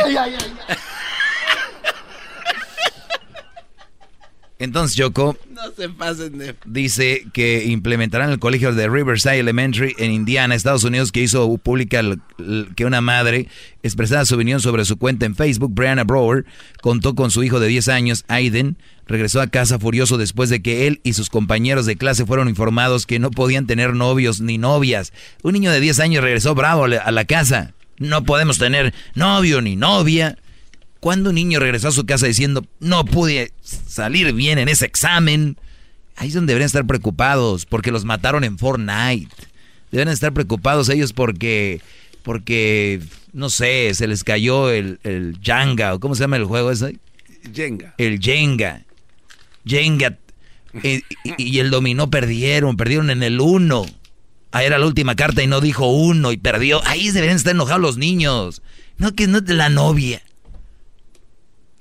[0.06, 0.54] Ay, ay, ay.
[4.60, 6.56] Entonces, Choco No se pasen de...
[6.66, 12.02] dice que implementarán el colegio de Riverside Elementary en Indiana, Estados Unidos, que hizo pública
[12.76, 13.48] que una madre
[13.82, 15.74] expresara su opinión sobre su cuenta en Facebook.
[15.74, 16.46] Brianna Brower
[16.82, 18.78] contó con su hijo de 10 años, Aiden,
[19.08, 23.06] regresó a casa furioso después de que él y sus compañeros de clase fueron informados
[23.06, 25.14] que no podían tener novios ni novias.
[25.42, 27.74] Un niño de 10 años regresó bravo a la casa.
[27.98, 30.38] No podemos tener novio ni novia.
[31.04, 35.58] Cuando un niño regresó a su casa diciendo, no pude salir bien en ese examen,
[36.16, 39.28] ahí es donde deberían estar preocupados, porque los mataron en Fortnite.
[39.92, 41.82] Deben estar preocupados ellos porque,
[42.24, 43.02] porque,
[43.34, 46.98] no sé, se les cayó el, el Jenga, o ¿cómo se llama el juego ese?
[47.54, 47.96] Jenga.
[47.98, 48.86] El Jenga.
[49.66, 50.18] Jenga.
[50.84, 53.86] eh, y, y el dominó perdieron, perdieron en el 1.
[54.54, 56.82] Ahí era la última carta y no dijo uno y perdió.
[56.86, 58.62] Ahí deberían estar enojados los niños.
[58.98, 60.22] No que no es de la novia.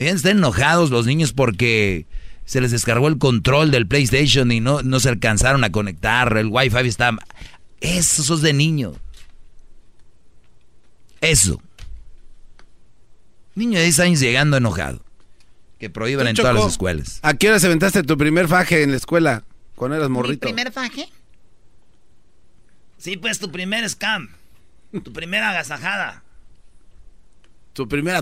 [0.09, 2.07] Estar enojados los niños porque
[2.45, 6.49] se les descargó el control del PlayStation y no, no se alcanzaron a conectar, el
[6.49, 7.17] Wi-Fi está...
[7.81, 8.95] Eso sos de niño.
[11.21, 11.61] Eso.
[13.55, 15.03] Niño de 10 años llegando enojado.
[15.79, 17.19] Que prohíban en todas las escuelas.
[17.23, 19.45] ¿A qué hora se aventaste tu primer faje en la escuela?
[19.75, 20.47] Cuando eras ¿Mi morrito.
[20.47, 21.09] primer faje?
[22.99, 24.29] Sí, pues tu primer scam.
[24.93, 26.23] Tu primera agasajada.
[27.73, 28.15] Tu primer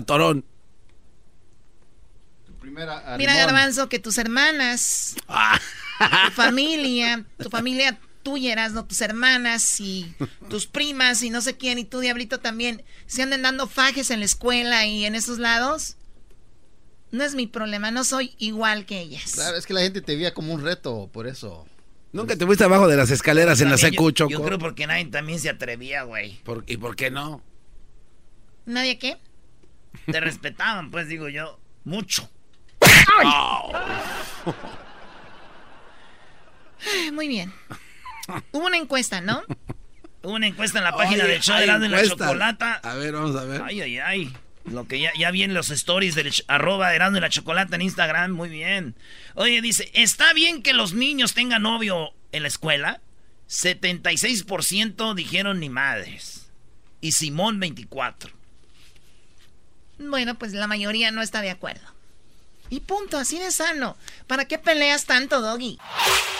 [2.63, 5.15] Mira, Garbanzo, que tus hermanas,
[6.27, 10.13] tu familia, tu familia tuya, eras, no tus hermanas y
[10.49, 14.19] tus primas y no sé quién, y tú, Diablito, también, se andan dando fajes en
[14.19, 15.97] la escuela y en esos lados.
[17.11, 19.31] No es mi problema, no soy igual que ellas.
[19.33, 21.67] Claro, es que la gente te veía como un reto, por eso.
[22.13, 24.31] Nunca te fuiste abajo de las escaleras en la secu, yo, Choco.
[24.31, 26.39] yo creo porque nadie también se atrevía, güey.
[26.43, 27.41] ¿Por- ¿Y por qué no?
[28.65, 29.17] ¿Nadie qué?
[30.05, 32.29] Te respetaban, pues digo yo, mucho.
[32.81, 33.29] Ay,
[37.11, 37.53] Muy bien.
[38.51, 39.43] Hubo una encuesta, ¿no?
[40.23, 42.03] Hubo una encuesta en la página Oye, del show de Erasmo y la.
[42.07, 42.73] Chocolata.
[42.83, 43.61] A ver, vamos a ver.
[43.63, 44.33] Ay, ay, ay.
[44.65, 47.81] Lo que ya, ya vi en los stories del arroba Erasmo y la Chocolata en
[47.81, 48.95] Instagram, muy bien.
[49.33, 53.01] Oye, dice, ¿está bien que los niños tengan novio en la escuela?
[53.49, 56.49] 76% dijeron ni madres.
[57.01, 58.31] Y Simón 24.
[59.97, 61.85] Bueno, pues la mayoría no está de acuerdo.
[62.73, 63.97] Y punto, así de sano.
[64.27, 65.77] ¿Para qué peleas tanto, Doggy?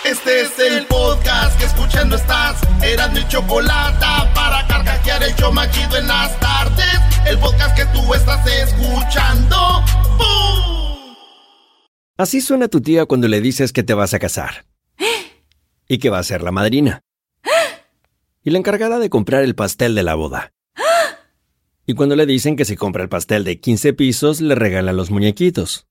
[0.05, 2.57] Este es el podcast que escuchando estás.
[2.81, 6.87] Eran mi chocolate para carcajear el show machido en las tardes.
[7.27, 9.83] El podcast que tú estás escuchando.
[10.17, 11.15] ¡Bum!
[12.15, 14.65] Así suena tu tía cuando le dices que te vas a casar.
[15.89, 17.01] Y que va a ser la madrina.
[18.45, 20.53] Y la encargada de comprar el pastel de la boda.
[21.85, 25.11] Y cuando le dicen que si compra el pastel de 15 pisos, le regalan los
[25.11, 25.90] muñequitos.